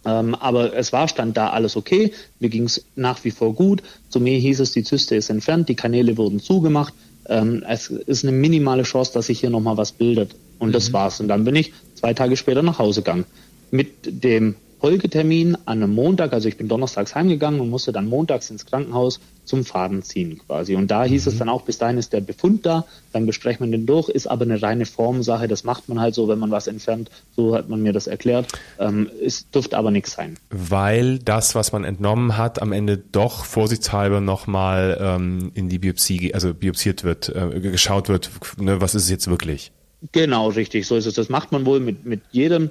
Ähm, 0.05 0.35
aber 0.35 0.75
es 0.75 0.93
war, 0.93 1.07
stand 1.07 1.35
da 1.35 1.49
alles 1.49 1.75
okay. 1.75 2.13
Mir 2.39 2.49
ging 2.49 2.65
es 2.65 2.85
nach 2.95 3.23
wie 3.23 3.31
vor 3.31 3.53
gut. 3.53 3.81
Zu 4.09 4.19
mir 4.19 4.37
hieß 4.37 4.59
es, 4.59 4.71
die 4.71 4.83
Zyste 4.83 5.15
ist 5.15 5.29
entfernt, 5.29 5.67
die 5.67 5.75
Kanäle 5.75 6.15
wurden 6.17 6.39
zugemacht. 6.39 6.93
Ähm, 7.27 7.63
es 7.67 7.87
ist 7.89 8.23
eine 8.23 8.31
minimale 8.31 8.83
Chance, 8.83 9.13
dass 9.13 9.27
sich 9.27 9.39
hier 9.39 9.49
nochmal 9.49 9.77
was 9.77 9.91
bildet. 9.91 10.35
Und 10.59 10.69
mhm. 10.69 10.73
das 10.73 10.93
war's. 10.93 11.19
Und 11.19 11.27
dann 11.27 11.43
bin 11.43 11.55
ich 11.55 11.73
zwei 11.95 12.13
Tage 12.13 12.37
später 12.37 12.61
nach 12.61 12.77
Hause 12.77 13.01
gegangen. 13.01 13.25
Mit 13.71 14.23
dem 14.23 14.55
Folgetermin 14.85 15.57
an 15.65 15.81
einem 15.81 15.95
Montag, 15.95 16.31
also 16.31 16.47
ich 16.47 16.57
bin 16.57 16.67
donnerstags 16.67 17.15
heimgegangen 17.15 17.59
und 17.59 17.71
musste 17.71 17.91
dann 17.91 18.05
montags 18.05 18.51
ins 18.51 18.67
Krankenhaus 18.67 19.19
zum 19.43 19.65
Faden 19.65 20.03
ziehen 20.03 20.37
quasi. 20.45 20.75
Und 20.75 20.91
da 20.91 21.03
hieß 21.05 21.25
mhm. 21.25 21.31
es 21.31 21.39
dann 21.39 21.49
auch, 21.49 21.63
bis 21.63 21.79
dahin 21.79 21.97
ist 21.97 22.13
der 22.13 22.21
Befund 22.21 22.67
da, 22.67 22.85
dann 23.11 23.25
besprechen 23.25 23.65
wir 23.65 23.75
den 23.75 23.87
durch, 23.87 24.09
ist 24.09 24.27
aber 24.27 24.45
eine 24.45 24.61
reine 24.61 24.85
Formsache, 24.85 25.47
das 25.47 25.63
macht 25.63 25.89
man 25.89 25.99
halt 25.99 26.13
so, 26.13 26.27
wenn 26.27 26.37
man 26.37 26.51
was 26.51 26.67
entfernt, 26.67 27.09
so 27.35 27.55
hat 27.55 27.67
man 27.67 27.81
mir 27.81 27.93
das 27.93 28.05
erklärt. 28.05 28.51
Ähm, 28.77 29.09
es 29.23 29.49
dürfte 29.49 29.75
aber 29.75 29.89
nichts 29.89 30.11
sein. 30.11 30.37
Weil 30.51 31.17
das, 31.17 31.55
was 31.55 31.71
man 31.71 31.83
entnommen 31.83 32.37
hat, 32.37 32.61
am 32.61 32.71
Ende 32.71 32.99
doch 32.99 33.43
vorsichtshalber 33.43 34.21
nochmal 34.21 34.99
ähm, 35.01 35.51
in 35.55 35.67
die 35.67 35.79
Biopsie, 35.79 36.35
also 36.35 36.53
biopsiert 36.53 37.03
wird, 37.03 37.29
äh, 37.29 37.59
geschaut 37.59 38.07
wird, 38.07 38.29
ne, 38.59 38.81
was 38.81 38.93
ist 38.93 39.05
es 39.05 39.09
jetzt 39.09 39.27
wirklich? 39.27 39.71
Genau, 40.11 40.49
richtig, 40.49 40.85
so 40.85 40.95
ist 40.95 41.07
es. 41.07 41.15
Das 41.15 41.29
macht 41.29 41.51
man 41.51 41.65
wohl 41.65 41.79
mit, 41.79 42.05
mit 42.05 42.21
jedem, 42.29 42.69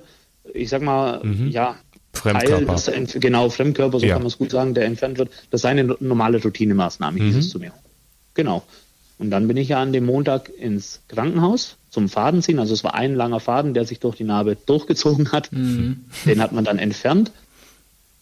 ich 0.52 0.68
sag 0.68 0.80
mal, 0.80 1.20
mhm. 1.24 1.48
ja, 1.48 1.74
Fremdkörper. 2.14 2.76
Teil, 2.76 3.04
des, 3.04 3.20
genau, 3.20 3.50
Fremdkörper, 3.50 4.00
so 4.00 4.06
ja. 4.06 4.14
kann 4.14 4.22
man 4.22 4.28
es 4.28 4.38
gut 4.38 4.50
sagen, 4.50 4.74
der 4.74 4.84
entfernt 4.84 5.18
wird. 5.18 5.30
Das 5.50 5.60
ist 5.60 5.64
eine 5.66 5.84
normale 6.00 6.42
Routinemaßnahme, 6.42 7.18
hieß 7.22 7.34
mhm. 7.34 7.40
es 7.40 7.48
zu 7.50 7.58
mir. 7.58 7.72
Genau. 8.34 8.62
Und 9.18 9.30
dann 9.30 9.46
bin 9.46 9.56
ich 9.56 9.68
ja 9.68 9.80
an 9.80 9.92
dem 9.92 10.06
Montag 10.06 10.48
ins 10.48 11.00
Krankenhaus 11.08 11.76
zum 11.90 12.08
Fadenziehen. 12.08 12.58
Also 12.58 12.74
es 12.74 12.82
war 12.82 12.94
ein 12.94 13.14
langer 13.14 13.40
Faden, 13.40 13.74
der 13.74 13.84
sich 13.84 14.00
durch 14.00 14.16
die 14.16 14.24
Narbe 14.24 14.56
durchgezogen 14.66 15.32
hat. 15.32 15.52
Mhm. 15.52 16.06
Den 16.24 16.40
hat 16.40 16.52
man 16.52 16.64
dann 16.64 16.78
entfernt. 16.78 17.30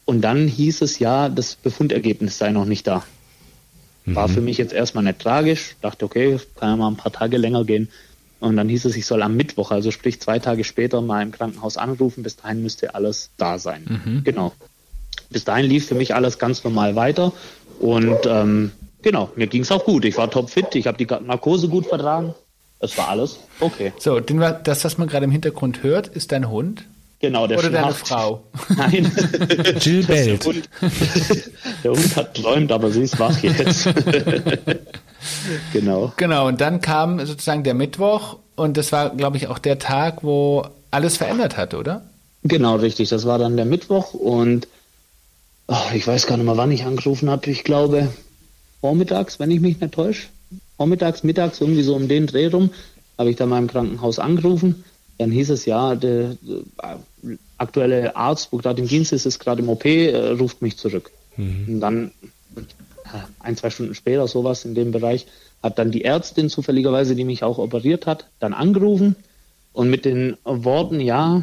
Und 0.04 0.20
dann 0.20 0.48
hieß 0.48 0.82
es 0.82 0.98
ja, 0.98 1.28
das 1.28 1.54
Befundergebnis 1.54 2.36
sei 2.38 2.50
noch 2.50 2.66
nicht 2.66 2.86
da. 2.86 3.04
War 4.04 4.28
mhm. 4.28 4.32
für 4.32 4.40
mich 4.40 4.58
jetzt 4.58 4.72
erstmal 4.72 5.04
nicht 5.04 5.20
tragisch. 5.20 5.76
Dachte, 5.80 6.04
okay, 6.04 6.38
kann 6.56 6.70
ja 6.70 6.76
mal 6.76 6.88
ein 6.88 6.96
paar 6.96 7.12
Tage 7.12 7.36
länger 7.38 7.64
gehen. 7.64 7.88
Und 8.42 8.56
dann 8.56 8.68
hieß 8.68 8.86
es, 8.86 8.96
ich 8.96 9.06
soll 9.06 9.22
am 9.22 9.36
Mittwoch, 9.36 9.70
also 9.70 9.92
sprich 9.92 10.20
zwei 10.20 10.40
Tage 10.40 10.64
später, 10.64 11.00
mal 11.00 11.22
im 11.22 11.30
Krankenhaus 11.30 11.76
anrufen. 11.76 12.24
Bis 12.24 12.34
dahin 12.34 12.60
müsste 12.60 12.96
alles 12.96 13.30
da 13.36 13.60
sein. 13.60 14.02
Mhm. 14.04 14.24
Genau. 14.24 14.52
Bis 15.30 15.44
dahin 15.44 15.66
lief 15.66 15.86
für 15.86 15.94
mich 15.94 16.16
alles 16.16 16.40
ganz 16.40 16.64
normal 16.64 16.96
weiter. 16.96 17.32
Und 17.78 18.18
ähm, 18.26 18.72
genau, 19.00 19.30
mir 19.36 19.46
ging 19.46 19.62
es 19.62 19.70
auch 19.70 19.84
gut. 19.84 20.04
Ich 20.04 20.18
war 20.18 20.28
topfit, 20.28 20.74
ich 20.74 20.88
habe 20.88 20.98
die 20.98 21.06
Narkose 21.06 21.68
gut 21.68 21.86
vertragen. 21.86 22.34
Es 22.80 22.98
war 22.98 23.10
alles 23.10 23.38
okay. 23.60 23.92
So, 24.00 24.18
das, 24.18 24.84
was 24.84 24.98
man 24.98 25.06
gerade 25.06 25.24
im 25.24 25.30
Hintergrund 25.30 25.84
hört, 25.84 26.08
ist 26.08 26.32
dein 26.32 26.50
Hund? 26.50 26.84
Genau, 27.22 27.46
der 27.46 27.60
Oder 27.60 27.70
deine 27.70 27.94
Frau? 27.94 28.42
Nein. 28.76 29.10
Jill 29.80 30.04
bellt. 30.04 30.44
Der 30.44 30.52
Hund, 30.52 30.68
der 31.84 31.90
Hund 31.92 32.16
hat 32.16 32.34
träumt, 32.34 32.72
aber 32.72 32.90
sie 32.90 33.02
ist 33.02 33.16
wach 33.20 33.38
jetzt. 33.44 33.88
genau. 35.72 36.12
Genau, 36.16 36.48
und 36.48 36.60
dann 36.60 36.80
kam 36.80 37.24
sozusagen 37.24 37.62
der 37.62 37.74
Mittwoch 37.74 38.38
und 38.56 38.76
das 38.76 38.90
war, 38.90 39.10
glaube 39.10 39.36
ich, 39.36 39.46
auch 39.46 39.60
der 39.60 39.78
Tag, 39.78 40.24
wo 40.24 40.66
alles 40.90 41.16
verändert 41.16 41.56
hat, 41.56 41.74
oder? 41.74 42.02
Genau, 42.42 42.74
richtig. 42.74 43.10
Das 43.10 43.24
war 43.24 43.38
dann 43.38 43.56
der 43.56 43.66
Mittwoch 43.66 44.14
und 44.14 44.66
oh, 45.68 45.76
ich 45.94 46.04
weiß 46.04 46.26
gar 46.26 46.36
nicht 46.36 46.46
mal, 46.46 46.56
wann 46.56 46.72
ich 46.72 46.84
angerufen 46.84 47.30
habe. 47.30 47.48
Ich 47.52 47.62
glaube 47.62 48.08
vormittags, 48.80 49.38
wenn 49.38 49.52
ich 49.52 49.60
mich 49.60 49.80
nicht 49.80 49.94
täusche. 49.94 50.26
vormittags, 50.76 51.22
mittags, 51.22 51.60
irgendwie 51.60 51.84
so 51.84 51.94
um 51.94 52.08
den 52.08 52.26
Dreh 52.26 52.48
rum, 52.48 52.70
habe 53.16 53.30
ich 53.30 53.36
dann 53.36 53.48
mal 53.48 53.58
im 53.58 53.68
Krankenhaus 53.68 54.18
angerufen. 54.18 54.82
Dann 55.18 55.30
hieß 55.30 55.50
es, 55.50 55.66
ja, 55.66 55.94
der, 55.94 56.36
der 56.40 56.98
aktuelle 57.58 58.16
Arzt, 58.16 58.48
wo 58.50 58.56
gerade 58.56 58.82
im 58.82 58.88
Dienst 58.88 59.12
ist, 59.12 59.26
ist 59.26 59.38
gerade 59.38 59.62
im 59.62 59.68
OP, 59.68 59.84
äh, 59.84 60.30
ruft 60.30 60.62
mich 60.62 60.76
zurück. 60.76 61.10
Mhm. 61.36 61.64
Und 61.68 61.80
dann 61.80 62.10
ein, 63.40 63.56
zwei 63.56 63.70
Stunden 63.70 63.94
später, 63.94 64.26
sowas 64.26 64.64
in 64.64 64.74
dem 64.74 64.90
Bereich, 64.90 65.26
hat 65.62 65.78
dann 65.78 65.90
die 65.90 66.04
Ärztin 66.04 66.48
zufälligerweise, 66.48 67.14
die 67.14 67.24
mich 67.24 67.44
auch 67.44 67.58
operiert 67.58 68.06
hat, 68.06 68.26
dann 68.40 68.52
angerufen 68.52 69.16
und 69.72 69.90
mit 69.90 70.04
den 70.04 70.36
Worten, 70.44 71.00
ja, 71.00 71.42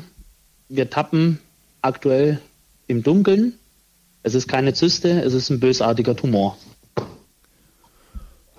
wir 0.68 0.90
tappen 0.90 1.40
aktuell 1.82 2.40
im 2.88 3.04
Dunkeln. 3.04 3.54
Es 4.24 4.36
ist 4.36 4.48
keine 4.48 4.74
Zyste, 4.74 5.22
es 5.22 5.34
ist 5.34 5.50
ein 5.50 5.60
bösartiger 5.60 6.16
Tumor. 6.16 6.58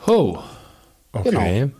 Oh. 0.06 0.38
Okay. 1.12 1.30
Genau. 1.30 1.70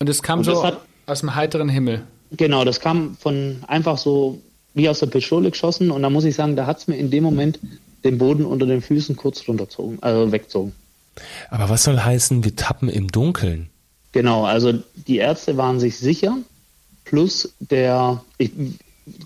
Und 0.00 0.08
es 0.08 0.22
kam 0.22 0.40
und 0.40 0.44
so 0.44 0.64
hat, 0.64 0.80
aus 1.06 1.20
dem 1.20 1.34
heiteren 1.34 1.68
Himmel. 1.68 2.06
Genau, 2.36 2.64
das 2.64 2.80
kam 2.80 3.16
von 3.16 3.58
einfach 3.66 3.98
so 3.98 4.40
wie 4.74 4.88
aus 4.88 5.00
der 5.00 5.06
Pistole 5.06 5.50
geschossen 5.50 5.90
und 5.90 6.02
da 6.02 6.10
muss 6.10 6.24
ich 6.24 6.34
sagen, 6.34 6.56
da 6.56 6.66
hat 6.66 6.78
es 6.78 6.88
mir 6.88 6.96
in 6.96 7.10
dem 7.10 7.22
Moment 7.22 7.58
den 8.02 8.18
Boden 8.18 8.44
unter 8.44 8.66
den 8.66 8.82
Füßen 8.82 9.16
kurz 9.16 9.46
runterzogen, 9.46 9.98
also 10.02 10.30
wegzogen. 10.32 10.72
Aber 11.50 11.68
was 11.68 11.84
soll 11.84 11.98
heißen, 12.00 12.44
wir 12.44 12.56
tappen 12.56 12.88
im 12.88 13.08
Dunkeln? 13.08 13.70
Genau, 14.12 14.44
also 14.44 14.72
die 15.06 15.18
Ärzte 15.18 15.56
waren 15.56 15.80
sich 15.80 15.98
sicher, 15.98 16.38
plus 17.04 17.52
der, 17.60 18.22
ich, 18.38 18.50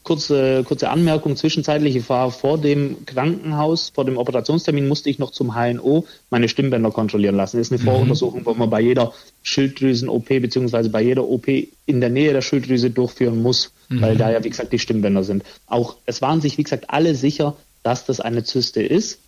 kurze, 0.02 0.64
kurze 0.64 0.90
Anmerkung 0.90 1.36
zwischenzeitlich, 1.36 1.96
ich 1.96 2.08
war 2.08 2.30
vor 2.30 2.58
dem 2.58 3.04
Krankenhaus, 3.06 3.90
vor 3.94 4.04
dem 4.04 4.18
Operationstermin 4.18 4.88
musste 4.88 5.08
ich 5.08 5.18
noch 5.18 5.30
zum 5.30 5.54
HNO 5.54 6.06
meine 6.30 6.48
Stimmbänder 6.48 6.90
kontrollieren 6.90 7.36
lassen. 7.36 7.58
Das 7.58 7.68
ist 7.68 7.72
eine 7.72 7.80
mhm. 7.82 7.86
Voruntersuchung, 7.86 8.44
wo 8.44 8.54
man 8.54 8.70
bei 8.70 8.80
jeder 8.80 9.12
Schilddrüsen-OP 9.42 10.28
beziehungsweise 10.28 10.90
bei 10.90 11.02
jeder 11.02 11.24
OP 11.24 11.48
in 11.48 12.00
der 12.00 12.10
Nähe 12.10 12.32
der 12.32 12.42
Schilddrüse 12.42 12.90
durchführen 12.90 13.40
muss, 13.40 13.72
mhm. 13.88 14.00
weil 14.00 14.16
da 14.16 14.30
ja, 14.30 14.42
wie 14.42 14.50
gesagt, 14.50 14.72
die 14.72 14.78
Stimmbänder 14.78 15.22
sind. 15.22 15.44
Auch, 15.66 15.96
es 16.06 16.20
waren 16.22 16.40
sich, 16.40 16.58
wie 16.58 16.64
gesagt, 16.64 16.90
alle 16.90 17.14
sicher, 17.14 17.56
dass 17.82 18.04
das 18.04 18.20
eine 18.20 18.44
Zyste 18.44 18.82
ist. 18.82 19.20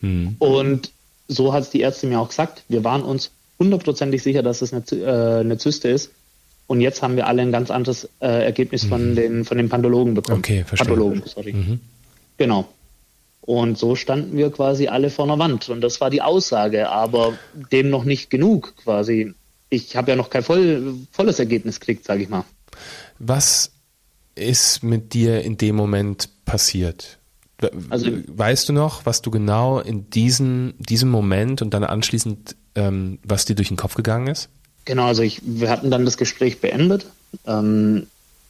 Mhm. 0.00 0.36
Und 0.38 0.92
so 1.26 1.52
hat 1.52 1.64
es 1.64 1.70
die 1.70 1.80
Ärzte 1.80 2.06
mir 2.06 2.20
auch 2.20 2.28
gesagt. 2.28 2.62
Wir 2.68 2.84
waren 2.84 3.02
uns 3.02 3.30
hundertprozentig 3.58 4.22
sicher, 4.22 4.42
dass 4.42 4.62
es 4.62 4.72
eine, 4.72 4.84
äh, 4.92 5.40
eine 5.40 5.58
Zyste 5.58 5.88
ist. 5.88 6.10
Und 6.68 6.82
jetzt 6.82 7.02
haben 7.02 7.16
wir 7.16 7.26
alle 7.26 7.42
ein 7.42 7.50
ganz 7.50 7.70
anderes 7.70 8.08
äh, 8.20 8.44
Ergebnis 8.44 8.84
mhm. 8.84 8.88
von 8.88 9.16
den 9.16 9.44
von 9.44 9.56
den 9.56 9.68
Pathologen 9.68 10.14
bekommen. 10.14 10.38
Okay, 10.38 10.64
verstehe. 10.64 10.86
Pathologen, 10.86 11.22
sorry. 11.24 11.54
Mhm. 11.54 11.80
Genau. 12.36 12.68
Und 13.40 13.78
so 13.78 13.94
standen 13.94 14.36
wir 14.36 14.52
quasi 14.52 14.88
alle 14.88 15.08
vor 15.08 15.24
einer 15.24 15.38
Wand. 15.38 15.70
Und 15.70 15.80
das 15.80 16.02
war 16.02 16.10
die 16.10 16.20
Aussage, 16.20 16.90
aber 16.90 17.38
dem 17.72 17.88
noch 17.88 18.04
nicht 18.04 18.28
genug 18.28 18.76
quasi. 18.76 19.32
Ich 19.70 19.96
habe 19.96 20.10
ja 20.10 20.16
noch 20.16 20.28
kein 20.28 20.42
voll, 20.42 20.94
volles 21.10 21.38
Ergebnis 21.38 21.80
gekriegt, 21.80 22.04
sage 22.04 22.22
ich 22.22 22.28
mal. 22.28 22.44
Was 23.18 23.72
ist 24.34 24.82
mit 24.82 25.14
dir 25.14 25.40
in 25.40 25.56
dem 25.56 25.76
Moment 25.76 26.28
passiert? 26.44 27.18
Also, 27.88 28.10
weißt 28.26 28.68
du 28.68 28.74
noch, 28.74 29.06
was 29.06 29.22
du 29.22 29.30
genau 29.30 29.80
in 29.80 30.10
diesen, 30.10 30.74
diesem 30.78 31.08
Moment 31.08 31.62
und 31.62 31.72
dann 31.72 31.84
anschließend, 31.84 32.54
ähm, 32.74 33.18
was 33.24 33.46
dir 33.46 33.56
durch 33.56 33.68
den 33.68 33.78
Kopf 33.78 33.94
gegangen 33.94 34.28
ist? 34.28 34.50
Genau, 34.88 35.04
also 35.04 35.22
ich, 35.22 35.42
wir 35.44 35.68
hatten 35.68 35.90
dann 35.90 36.06
das 36.06 36.16
Gespräch 36.16 36.62
beendet 36.62 37.04
ähm, 37.46 38.06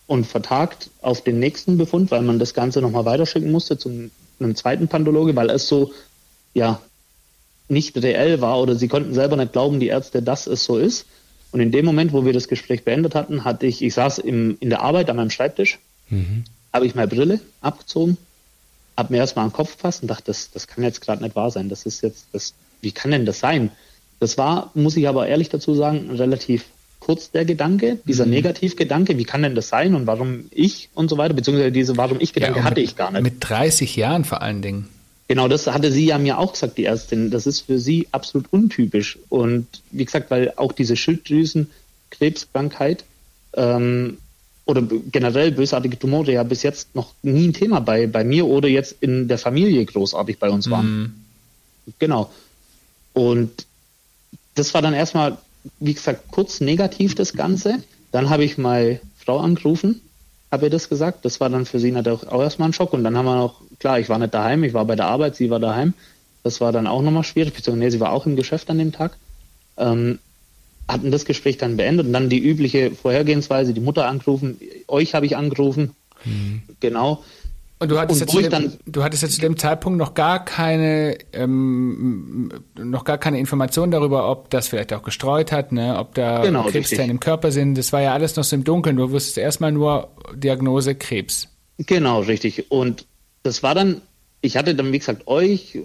und 0.06 0.24
vertagt 0.24 0.88
auf 1.02 1.24
den 1.24 1.40
nächsten 1.40 1.76
Befund, 1.78 2.12
weil 2.12 2.22
man 2.22 2.38
das 2.38 2.54
Ganze 2.54 2.80
nochmal 2.80 3.04
weiterschicken 3.04 3.50
musste 3.50 3.76
zu 3.76 4.08
einem 4.38 4.54
zweiten 4.54 4.86
Pandologe, 4.86 5.34
weil 5.34 5.50
es 5.50 5.66
so, 5.66 5.92
ja, 6.54 6.80
nicht 7.66 8.00
reell 8.00 8.40
war 8.40 8.60
oder 8.60 8.76
sie 8.76 8.86
konnten 8.86 9.14
selber 9.14 9.34
nicht 9.34 9.50
glauben, 9.50 9.80
die 9.80 9.88
Ärzte, 9.88 10.22
dass 10.22 10.46
es 10.46 10.64
so 10.64 10.78
ist. 10.78 11.06
Und 11.50 11.58
in 11.58 11.72
dem 11.72 11.84
Moment, 11.84 12.12
wo 12.12 12.24
wir 12.24 12.32
das 12.32 12.46
Gespräch 12.46 12.84
beendet 12.84 13.16
hatten, 13.16 13.42
hatte 13.42 13.66
ich, 13.66 13.82
ich 13.82 13.94
saß 13.94 14.18
im, 14.18 14.58
in 14.60 14.70
der 14.70 14.82
Arbeit 14.82 15.10
an 15.10 15.16
meinem 15.16 15.30
Schreibtisch, 15.30 15.80
mhm. 16.08 16.44
habe 16.72 16.86
ich 16.86 16.94
meine 16.94 17.08
Brille 17.08 17.40
abgezogen, 17.62 18.16
habe 18.96 19.12
mir 19.12 19.18
erstmal 19.18 19.44
an 19.44 19.50
den 19.50 19.56
Kopf 19.56 19.74
gefasst 19.74 20.02
und 20.02 20.08
dachte, 20.08 20.26
das, 20.26 20.52
das 20.52 20.68
kann 20.68 20.84
jetzt 20.84 21.00
gerade 21.00 21.20
nicht 21.20 21.34
wahr 21.34 21.50
sein. 21.50 21.68
Das 21.68 21.84
ist 21.84 22.00
jetzt, 22.02 22.26
das, 22.30 22.54
wie 22.80 22.92
kann 22.92 23.10
denn 23.10 23.26
das 23.26 23.40
sein? 23.40 23.72
Das 24.20 24.38
war, 24.38 24.70
muss 24.74 24.96
ich 24.96 25.08
aber 25.08 25.28
ehrlich 25.28 25.48
dazu 25.48 25.74
sagen, 25.74 26.10
relativ 26.10 26.64
kurz 27.00 27.30
der 27.30 27.44
Gedanke, 27.44 27.98
dieser 28.06 28.26
mhm. 28.26 28.32
Negativgedanke, 28.32 29.16
wie 29.16 29.24
kann 29.24 29.42
denn 29.42 29.54
das 29.54 29.68
sein 29.68 29.94
und 29.94 30.06
warum 30.06 30.46
ich 30.50 30.90
und 30.94 31.08
so 31.08 31.16
weiter, 31.16 31.34
beziehungsweise 31.34 31.72
diese 31.72 31.96
Warum 31.96 32.20
ich 32.20 32.32
Gedanke 32.32 32.58
ja, 32.58 32.64
hatte 32.64 32.80
ich 32.80 32.96
gar 32.96 33.12
nicht. 33.12 33.22
Mit 33.22 33.36
30 33.40 33.94
Jahren 33.96 34.24
vor 34.24 34.42
allen 34.42 34.62
Dingen. 34.62 34.88
Genau, 35.28 35.46
das 35.46 35.66
hatte 35.66 35.92
sie 35.92 36.06
ja 36.06 36.18
mir 36.18 36.38
auch 36.38 36.52
gesagt, 36.52 36.78
die 36.78 36.86
Ärztin. 36.86 37.30
Das 37.30 37.46
ist 37.46 37.60
für 37.60 37.78
sie 37.78 38.08
absolut 38.12 38.46
untypisch. 38.50 39.18
Und 39.28 39.66
wie 39.90 40.06
gesagt, 40.06 40.30
weil 40.30 40.54
auch 40.56 40.72
diese 40.72 40.96
Schilddrüsenkrebskrankheit 40.96 43.04
ähm, 43.54 44.16
oder 44.64 44.82
generell 45.12 45.52
bösartige 45.52 45.98
Tumore 45.98 46.32
ja 46.32 46.42
bis 46.42 46.62
jetzt 46.62 46.94
noch 46.94 47.12
nie 47.22 47.48
ein 47.48 47.52
Thema 47.52 47.80
bei, 47.80 48.06
bei 48.06 48.24
mir 48.24 48.46
oder 48.46 48.68
jetzt 48.68 48.96
in 49.00 49.28
der 49.28 49.36
Familie 49.38 49.84
großartig 49.84 50.38
bei 50.38 50.48
uns 50.48 50.70
waren. 50.70 50.90
Mhm. 50.90 51.12
Genau. 51.98 52.32
Und 53.12 53.66
das 54.58 54.74
war 54.74 54.82
dann 54.82 54.94
erstmal, 54.94 55.38
wie 55.80 55.94
gesagt, 55.94 56.30
kurz 56.30 56.60
negativ 56.60 57.14
das 57.14 57.32
Ganze. 57.34 57.82
Dann 58.12 58.30
habe 58.30 58.44
ich 58.44 58.58
meine 58.58 59.00
Frau 59.16 59.38
angerufen, 59.38 60.00
habe 60.50 60.66
ihr 60.66 60.70
das 60.70 60.88
gesagt. 60.88 61.24
Das 61.24 61.40
war 61.40 61.50
dann 61.50 61.66
für 61.66 61.78
sie 61.78 61.92
natürlich 61.92 62.26
auch 62.28 62.42
erstmal 62.42 62.68
ein 62.68 62.72
Schock. 62.72 62.92
Und 62.92 63.04
dann 63.04 63.16
haben 63.16 63.26
wir 63.26 63.36
noch, 63.36 63.60
klar, 63.78 64.00
ich 64.00 64.08
war 64.08 64.18
nicht 64.18 64.34
daheim, 64.34 64.64
ich 64.64 64.74
war 64.74 64.84
bei 64.84 64.96
der 64.96 65.06
Arbeit, 65.06 65.36
sie 65.36 65.50
war 65.50 65.60
daheim. 65.60 65.94
Das 66.42 66.60
war 66.60 66.72
dann 66.72 66.86
auch 66.86 67.02
nochmal 67.02 67.24
schwierig, 67.24 67.54
beziehungsweise 67.54 67.92
sie 67.92 68.00
war 68.00 68.12
auch 68.12 68.26
im 68.26 68.36
Geschäft 68.36 68.70
an 68.70 68.78
dem 68.78 68.92
Tag. 68.92 69.16
Ähm, 69.76 70.18
hatten 70.88 71.10
das 71.10 71.26
Gespräch 71.26 71.58
dann 71.58 71.76
beendet 71.76 72.06
und 72.06 72.12
dann 72.12 72.30
die 72.30 72.38
übliche 72.38 72.92
Vorhergehensweise, 72.92 73.74
die 73.74 73.80
Mutter 73.80 74.06
angerufen, 74.06 74.58
euch 74.88 75.14
habe 75.14 75.26
ich 75.26 75.36
angerufen. 75.36 75.94
Mhm. 76.24 76.62
Genau. 76.80 77.22
Und 77.80 77.90
du 77.90 77.98
hattest, 77.98 78.22
und 78.34 78.40
jetzt 78.42 78.52
dem, 78.52 78.72
du 78.86 79.04
hattest 79.04 79.22
jetzt 79.22 79.36
zu 79.36 79.40
dem 79.40 79.56
Zeitpunkt 79.56 79.98
noch 79.98 80.14
gar 80.14 80.44
keine, 80.44 81.16
ähm, 81.32 82.50
noch 82.76 83.04
gar 83.04 83.18
keine 83.18 83.38
Information 83.38 83.92
darüber, 83.92 84.28
ob 84.28 84.50
das 84.50 84.66
vielleicht 84.66 84.92
auch 84.92 85.04
gestreut 85.04 85.52
hat, 85.52 85.70
ne, 85.70 85.96
ob 85.96 86.14
da 86.14 86.42
genau, 86.42 86.64
Krebszellen 86.64 87.10
im 87.10 87.20
Körper 87.20 87.52
sind. 87.52 87.78
Das 87.78 87.92
war 87.92 88.02
ja 88.02 88.12
alles 88.12 88.34
noch 88.34 88.42
so 88.42 88.56
im 88.56 88.64
Dunkeln. 88.64 88.96
Du 88.96 89.08
wusstest 89.12 89.38
erstmal 89.38 89.70
nur 89.70 90.08
Diagnose 90.34 90.96
Krebs. 90.96 91.48
Genau, 91.78 92.20
richtig. 92.20 92.68
Und 92.72 93.06
das 93.44 93.62
war 93.62 93.76
dann, 93.76 94.02
ich 94.40 94.56
hatte 94.56 94.74
dann, 94.74 94.92
wie 94.92 94.98
gesagt, 94.98 95.28
euch, 95.28 95.76
äh, 95.76 95.82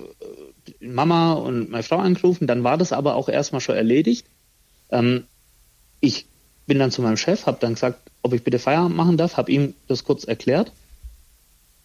Mama 0.79 1.33
und 1.33 1.69
meine 1.69 1.83
Frau 1.83 1.97
angerufen. 1.97 2.47
Dann 2.47 2.63
war 2.63 2.79
das 2.79 2.91
aber 2.91 3.13
auch 3.13 3.29
erstmal 3.29 3.61
schon 3.61 3.75
erledigt. 3.75 4.25
Ähm, 4.89 5.25
ich 5.99 6.25
bin 6.65 6.79
dann 6.79 6.89
zu 6.89 7.03
meinem 7.03 7.17
Chef, 7.17 7.45
habe 7.45 7.57
dann 7.59 7.75
gesagt, 7.75 7.99
ob 8.23 8.33
ich 8.33 8.43
bitte 8.43 8.57
Feierabend 8.57 8.97
machen 8.97 9.17
darf, 9.17 9.37
habe 9.37 9.51
ihm 9.51 9.75
das 9.87 10.05
kurz 10.05 10.23
erklärt 10.23 10.71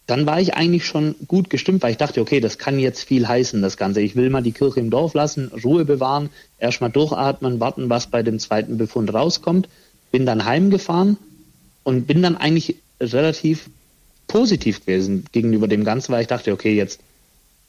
dann 0.09 0.25
war 0.25 0.41
ich 0.41 0.55
eigentlich 0.55 0.85
schon 0.85 1.13
gut 1.27 1.51
gestimmt, 1.51 1.83
weil 1.83 1.91
ich 1.91 1.97
dachte, 1.97 2.19
okay, 2.19 2.39
das 2.39 2.57
kann 2.57 2.79
jetzt 2.79 3.03
viel 3.03 3.27
heißen, 3.27 3.61
das 3.61 3.77
Ganze. 3.77 4.01
Ich 4.01 4.15
will 4.15 4.31
mal 4.31 4.41
die 4.41 4.51
Kirche 4.51 4.79
im 4.79 4.89
Dorf 4.89 5.13
lassen, 5.13 5.51
Ruhe 5.63 5.85
bewahren, 5.85 6.29
erstmal 6.57 6.89
durchatmen, 6.89 7.59
warten, 7.59 7.89
was 7.91 8.07
bei 8.07 8.23
dem 8.23 8.39
zweiten 8.39 8.79
Befund 8.79 9.13
rauskommt. 9.13 9.69
Bin 10.11 10.25
dann 10.25 10.45
heimgefahren 10.45 11.17
und 11.83 12.07
bin 12.07 12.23
dann 12.23 12.37
eigentlich 12.37 12.77
relativ 12.99 13.69
positiv 14.25 14.83
gewesen 14.83 15.25
gegenüber 15.31 15.67
dem 15.67 15.83
Ganzen, 15.83 16.11
weil 16.11 16.21
ich 16.21 16.27
dachte, 16.27 16.53
okay, 16.53 16.75
jetzt, 16.75 17.01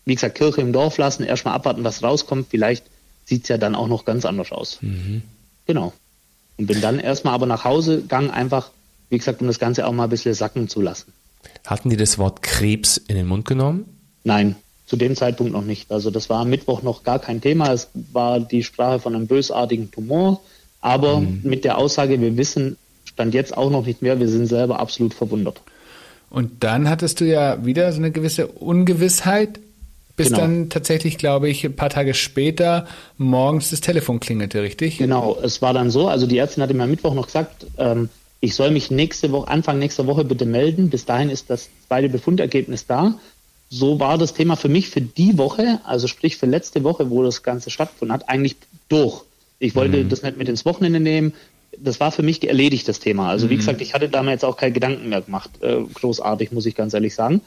wie 0.07 0.15
gesagt, 0.15 0.37
Kirche 0.37 0.63
im 0.63 0.73
Dorf 0.73 0.97
lassen, 0.97 1.25
erstmal 1.25 1.55
abwarten, 1.55 1.85
was 1.85 2.03
rauskommt. 2.03 2.47
Vielleicht 2.49 2.85
sieht 3.27 3.43
es 3.43 3.49
ja 3.51 3.59
dann 3.59 3.75
auch 3.75 3.89
noch 3.89 4.07
ganz 4.07 4.25
anders 4.25 4.51
aus. 4.51 4.79
Mhm. 4.81 5.21
Genau. 5.67 5.93
Und 6.57 6.67
bin 6.67 6.81
dann 6.81 7.01
erstmal 7.01 7.35
aber 7.35 7.45
nach 7.45 7.65
Hause 7.65 7.99
gegangen, 7.99 8.31
einfach, 8.31 8.71
wie 9.11 9.19
gesagt, 9.19 9.43
um 9.43 9.47
das 9.47 9.59
Ganze 9.59 9.87
auch 9.87 9.93
mal 9.93 10.05
ein 10.05 10.11
bisschen 10.11 10.33
sacken 10.33 10.69
zu 10.69 10.81
lassen. 10.81 11.13
Hatten 11.67 11.91
die 11.91 11.97
das 11.97 12.19
Wort 12.19 12.43
Krebs 12.43 12.97
in 12.97 13.17
den 13.17 13.27
Mund 13.27 13.45
genommen? 13.45 13.85
Nein, 14.25 14.57
zu 14.87 14.97
dem 14.97 15.15
Zeitpunkt 15.15 15.53
noch 15.53 15.65
nicht. 15.65 15.91
Also 15.93 16.11
das 16.11 16.29
war 16.29 16.41
am 16.41 16.51
Mittwoch 16.51 16.83
noch 16.83 17.05
gar 17.05 17.19
kein 17.19 17.41
Thema. 17.41 17.73
Es 17.73 17.89
war 18.13 18.41
die 18.41 18.65
Sprache 18.65 18.99
von 18.99 19.15
einem 19.15 19.27
bösartigen 19.27 19.91
Tumor. 19.91 20.41
Aber 20.81 21.21
mhm. 21.21 21.41
mit 21.45 21.65
der 21.65 21.79
Aussage, 21.79 22.21
wir 22.21 22.37
wissen, 22.37 22.77
stand 23.05 23.35
jetzt 23.35 23.57
auch 23.57 23.71
noch 23.71 23.87
nicht 23.87 24.03
mehr, 24.03 24.19
wir 24.19 24.29
sind 24.29 24.47
selber 24.47 24.81
absolut 24.81 25.15
verwundert. 25.15 25.61
Und 26.31 26.63
dann 26.65 26.89
hattest 26.89 27.21
du 27.21 27.25
ja 27.25 27.65
wieder 27.65 27.93
so 27.93 27.99
eine 27.99 28.13
gewisse 28.13 28.47
Ungewissheit, 28.47 29.61
bis 30.17 30.29
genau. 30.29 30.41
dann 30.41 30.69
tatsächlich, 30.71 31.19
glaube 31.19 31.49
ich, 31.49 31.65
ein 31.65 31.77
paar 31.77 31.91
Tage 31.91 32.15
später 32.15 32.87
morgens 33.17 33.71
das 33.71 33.81
Telefon 33.81 34.21
klingelte, 34.21 34.63
richtig? 34.63 34.99
Genau, 34.99 35.39
es 35.43 35.61
war 35.61 35.73
dann 35.73 35.91
so, 35.91 36.09
also 36.09 36.27
die 36.27 36.39
Ärztin 36.39 36.63
hatte 36.63 36.75
mir 36.75 36.85
am 36.85 36.91
Mittwoch 36.91 37.15
noch 37.15 37.27
gesagt, 37.27 37.67
ähm, 37.79 38.11
ich 38.41 38.55
soll 38.55 38.71
mich 38.71 38.91
nächste 38.91 39.33
Woche, 39.33 39.49
Anfang 39.49 39.79
nächster 39.79 40.07
Woche 40.07 40.25
bitte 40.25 40.47
melden. 40.47 40.89
Bis 40.89 41.05
dahin 41.05 41.29
ist 41.29 41.51
das 41.51 41.69
zweite 41.87 42.09
Befundergebnis 42.09 42.87
da. 42.87 43.19
So 43.69 44.01
war 44.01 44.19
das 44.19 44.35
Thema 44.35 44.57
für 44.57 44.69
mich 44.69 44.89
für 44.89 45.03
die 45.03 45.39
Woche, 45.39 45.81
also 45.85 46.09
sprich 46.09 46.37
für 46.37 46.47
letzte 46.47 46.83
Woche, 46.83 47.11
wo 47.11 47.23
das 47.23 47.43
Ganze 47.43 47.71
stattgefunden 47.71 48.13
hat, 48.13 48.29
eigentlich 48.29 48.57
durch. 48.89 49.23
Ich 49.59 49.77
wollte 49.77 49.99
mhm. 49.99 50.09
das 50.09 50.23
nicht 50.23 50.39
mit 50.39 50.49
ins 50.49 50.65
Wochenende 50.65 50.99
nehmen. 50.99 51.35
Das 51.79 52.01
war 52.01 52.11
für 52.11 52.23
mich 52.23 52.43
erledigt, 52.43 52.89
das 52.89 52.99
Thema. 52.99 53.29
Also 53.29 53.47
mhm. 53.47 53.51
wie 53.51 53.57
gesagt, 53.59 53.81
ich 53.81 53.95
hatte 53.95 54.09
damals 54.09 54.43
auch 54.43 54.57
keine 54.57 54.73
Gedanken 54.73 55.09
mehr 55.11 55.21
gemacht. 55.21 55.51
Äh, 55.61 55.83
großartig, 55.95 56.51
muss 56.51 56.67
ich 56.67 56.75
ganz 56.75 56.95
ehrlich 56.95 57.15
sagen. 57.15 57.43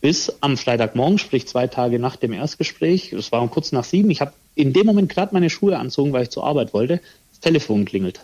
Bis 0.00 0.32
am 0.40 0.56
Freitagmorgen, 0.56 1.18
sprich 1.18 1.46
zwei 1.46 1.68
Tage 1.68 2.00
nach 2.00 2.16
dem 2.16 2.32
Erstgespräch, 2.32 3.10
das 3.12 3.30
war 3.30 3.40
um 3.40 3.50
kurz 3.50 3.70
nach 3.70 3.84
sieben, 3.84 4.10
ich 4.10 4.20
habe 4.20 4.32
in 4.56 4.72
dem 4.72 4.84
Moment 4.84 5.08
gerade 5.08 5.32
meine 5.32 5.48
Schuhe 5.48 5.78
anzogen, 5.78 6.12
weil 6.12 6.24
ich 6.24 6.30
zur 6.30 6.44
Arbeit 6.44 6.74
wollte, 6.74 7.00
das 7.30 7.38
Telefon 7.40 7.84
klingelt. 7.84 8.20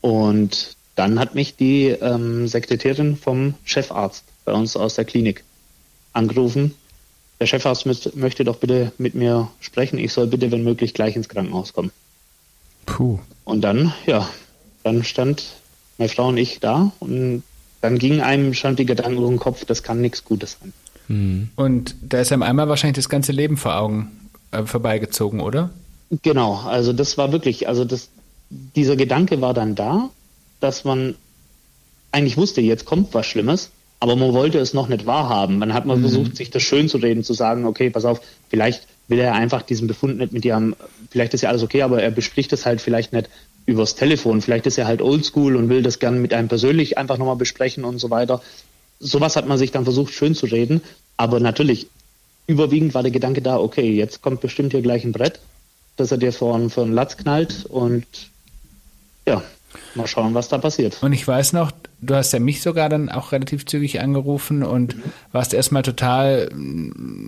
Und 0.00 0.74
dann 0.94 1.18
hat 1.18 1.34
mich 1.34 1.56
die 1.56 1.88
ähm, 1.88 2.46
Sekretärin 2.46 3.16
vom 3.16 3.54
Chefarzt 3.64 4.24
bei 4.44 4.52
uns 4.52 4.76
aus 4.76 4.94
der 4.94 5.04
Klinik 5.04 5.44
angerufen. 6.12 6.74
Der 7.40 7.46
Chefarzt 7.46 7.86
müsst, 7.86 8.14
möchte 8.16 8.44
doch 8.44 8.56
bitte 8.56 8.92
mit 8.98 9.14
mir 9.14 9.48
sprechen. 9.60 9.98
Ich 9.98 10.12
soll 10.12 10.28
bitte, 10.28 10.52
wenn 10.52 10.62
möglich, 10.62 10.94
gleich 10.94 11.16
ins 11.16 11.28
Krankenhaus 11.28 11.72
kommen. 11.72 11.90
Puh. 12.86 13.18
Und 13.44 13.62
dann, 13.62 13.92
ja, 14.06 14.28
dann 14.82 15.02
stand 15.02 15.44
meine 15.98 16.08
Frau 16.08 16.28
und 16.28 16.36
ich 16.36 16.60
da 16.60 16.92
und 17.00 17.42
dann 17.80 17.98
ging 17.98 18.20
einem 18.20 18.54
schon 18.54 18.76
die 18.76 18.86
Gedanken 18.86 19.16
durch 19.16 19.30
den 19.30 19.38
Kopf, 19.38 19.64
das 19.64 19.82
kann 19.82 20.00
nichts 20.00 20.24
Gutes 20.24 20.58
sein. 20.60 20.72
Mhm. 21.08 21.50
Und 21.56 21.96
da 22.02 22.20
ist 22.20 22.32
einem 22.32 22.42
einmal 22.42 22.68
wahrscheinlich 22.68 22.96
das 22.96 23.08
ganze 23.08 23.32
Leben 23.32 23.56
vor 23.56 23.76
Augen 23.76 24.30
äh, 24.52 24.64
vorbeigezogen, 24.64 25.40
oder? 25.40 25.70
Genau, 26.22 26.54
also 26.60 26.92
das 26.92 27.18
war 27.18 27.32
wirklich, 27.32 27.68
also 27.68 27.84
das, 27.84 28.08
dieser 28.50 28.96
Gedanke 28.96 29.40
war 29.40 29.54
dann 29.54 29.74
da, 29.74 30.10
dass 30.60 30.84
man 30.84 31.14
eigentlich 32.12 32.36
wusste, 32.36 32.60
jetzt 32.60 32.84
kommt 32.84 33.12
was 33.12 33.26
Schlimmes, 33.26 33.70
aber 34.00 34.16
man 34.16 34.32
wollte 34.32 34.58
es 34.58 34.74
noch 34.74 34.88
nicht 34.88 35.06
wahrhaben. 35.06 35.58
Man 35.58 35.74
hat 35.74 35.86
mal 35.86 35.96
mhm. 35.96 36.02
versucht, 36.02 36.36
sich 36.36 36.50
das 36.50 36.62
schön 36.62 36.88
zu 36.88 36.98
reden, 36.98 37.24
zu 37.24 37.34
sagen, 37.34 37.64
okay, 37.66 37.90
pass 37.90 38.04
auf, 38.04 38.20
vielleicht 38.48 38.86
will 39.08 39.18
er 39.18 39.34
einfach 39.34 39.62
diesen 39.62 39.88
Befund 39.88 40.18
nicht 40.18 40.32
mit 40.32 40.44
dir 40.44 40.54
haben, 40.54 40.76
vielleicht 41.10 41.34
ist 41.34 41.42
ja 41.42 41.48
alles 41.48 41.62
okay, 41.62 41.82
aber 41.82 42.02
er 42.02 42.10
bespricht 42.10 42.52
es 42.52 42.64
halt 42.64 42.80
vielleicht 42.80 43.12
nicht 43.12 43.28
übers 43.66 43.94
Telefon, 43.94 44.42
vielleicht 44.42 44.66
ist 44.66 44.78
er 44.78 44.86
halt 44.86 45.02
oldschool 45.02 45.56
und 45.56 45.68
will 45.68 45.82
das 45.82 45.98
gern 45.98 46.20
mit 46.20 46.34
einem 46.34 46.48
persönlich 46.48 46.98
einfach 46.98 47.18
nochmal 47.18 47.36
besprechen 47.36 47.84
und 47.84 47.98
so 47.98 48.10
weiter. 48.10 48.42
Sowas 49.00 49.36
hat 49.36 49.48
man 49.48 49.58
sich 49.58 49.72
dann 49.72 49.84
versucht, 49.84 50.12
schön 50.12 50.34
zu 50.34 50.46
reden, 50.46 50.82
aber 51.16 51.40
natürlich, 51.40 51.88
überwiegend 52.46 52.94
war 52.94 53.02
der 53.02 53.12
Gedanke 53.12 53.42
da, 53.42 53.58
okay, 53.58 53.90
jetzt 53.90 54.22
kommt 54.22 54.40
bestimmt 54.40 54.72
hier 54.72 54.82
gleich 54.82 55.04
ein 55.04 55.12
Brett, 55.12 55.40
dass 55.96 56.10
er 56.10 56.18
dir 56.18 56.32
vor, 56.32 56.68
vor 56.70 56.84
einen 56.84 56.92
Latz 56.92 57.16
knallt 57.16 57.66
und 57.66 58.06
ja, 59.26 59.42
mal 59.96 60.06
schauen, 60.06 60.34
was 60.34 60.48
da 60.48 60.58
passiert. 60.58 61.02
Und 61.02 61.12
ich 61.12 61.26
weiß 61.26 61.52
noch, 61.52 61.72
du 62.04 62.14
hast 62.14 62.32
ja 62.32 62.38
mich 62.38 62.62
sogar 62.62 62.88
dann 62.88 63.08
auch 63.08 63.32
relativ 63.32 63.66
zügig 63.66 64.00
angerufen 64.00 64.62
und 64.62 64.96
mhm. 64.96 65.02
warst 65.32 65.54
erstmal 65.54 65.82
total, 65.82 66.50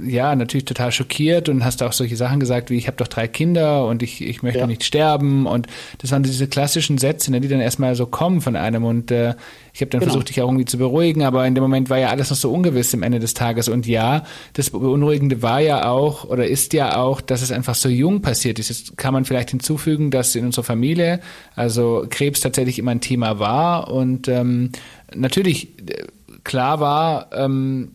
ja, 0.07 0.35
natürlich 0.35 0.65
total 0.65 0.93
schockiert 0.93 1.49
und 1.49 1.65
hast 1.65 1.83
auch 1.83 1.93
solche 1.93 2.17
Sachen 2.17 2.41
gesagt 2.41 2.71
wie, 2.71 2.77
ich 2.77 2.87
habe 2.87 2.97
doch 2.97 3.09
drei 3.09 3.29
Kinder 3.29 3.87
und 3.87 4.03
ich, 4.03 4.23
ich 4.23 4.43
möchte 4.43 4.61
ja. 4.61 4.67
nicht 4.67 4.85
sterben. 4.85 5.47
Und 5.47 5.67
das 5.99 6.13
waren 6.13 6.23
diese 6.23 6.47
klassischen 6.47 6.99
Sätze, 6.99 7.31
ne, 7.31 7.41
die 7.41 7.49
dann 7.49 7.61
erstmal 7.61 7.95
so 7.95 8.07
kommen 8.07 8.41
von 8.41 8.57
einem. 8.57 8.85
Und 8.85 9.11
äh, 9.11 9.35
ich 9.73 9.83
habe 9.83 9.91
dann 9.91 10.01
genau. 10.01 10.13
versucht, 10.13 10.31
dich 10.31 10.41
auch 10.41 10.49
irgendwie 10.49 10.65
zu 10.65 10.79
beruhigen, 10.79 11.23
aber 11.23 11.47
in 11.47 11.55
dem 11.55 11.63
Moment 11.63 11.91
war 11.91 11.99
ja 11.99 12.09
alles 12.09 12.31
noch 12.31 12.37
so 12.37 12.51
ungewiss 12.51 12.95
am 12.95 13.03
Ende 13.03 13.19
des 13.19 13.35
Tages. 13.35 13.69
Und 13.69 13.87
ja, 13.87 14.25
das 14.55 14.71
Beunruhigende 14.71 15.43
war 15.43 15.61
ja 15.61 15.91
auch 15.91 16.25
oder 16.25 16.47
ist 16.47 16.73
ja 16.73 16.97
auch, 16.97 17.21
dass 17.21 17.43
es 17.43 17.53
einfach 17.53 17.75
so 17.75 17.89
jung 17.89 18.23
passiert 18.23 18.59
ist. 18.59 18.71
Jetzt 18.71 18.97
kann 18.97 19.13
man 19.13 19.27
vielleicht 19.27 19.51
hinzufügen, 19.51 20.11
dass 20.11 20.35
in 20.35 20.47
unserer 20.47 20.65
Familie, 20.65 21.21
also 21.55 22.07
Krebs 22.09 22.41
tatsächlich 22.41 22.79
immer 22.79 22.93
ein 22.93 23.03
Thema 23.03 23.39
war 23.39 23.91
und 23.91 24.29
ähm, 24.29 24.66
natürlich 25.15 25.79
äh, 25.89 26.05
klar 26.45 26.81
war, 26.81 27.31
ähm, 27.33 27.93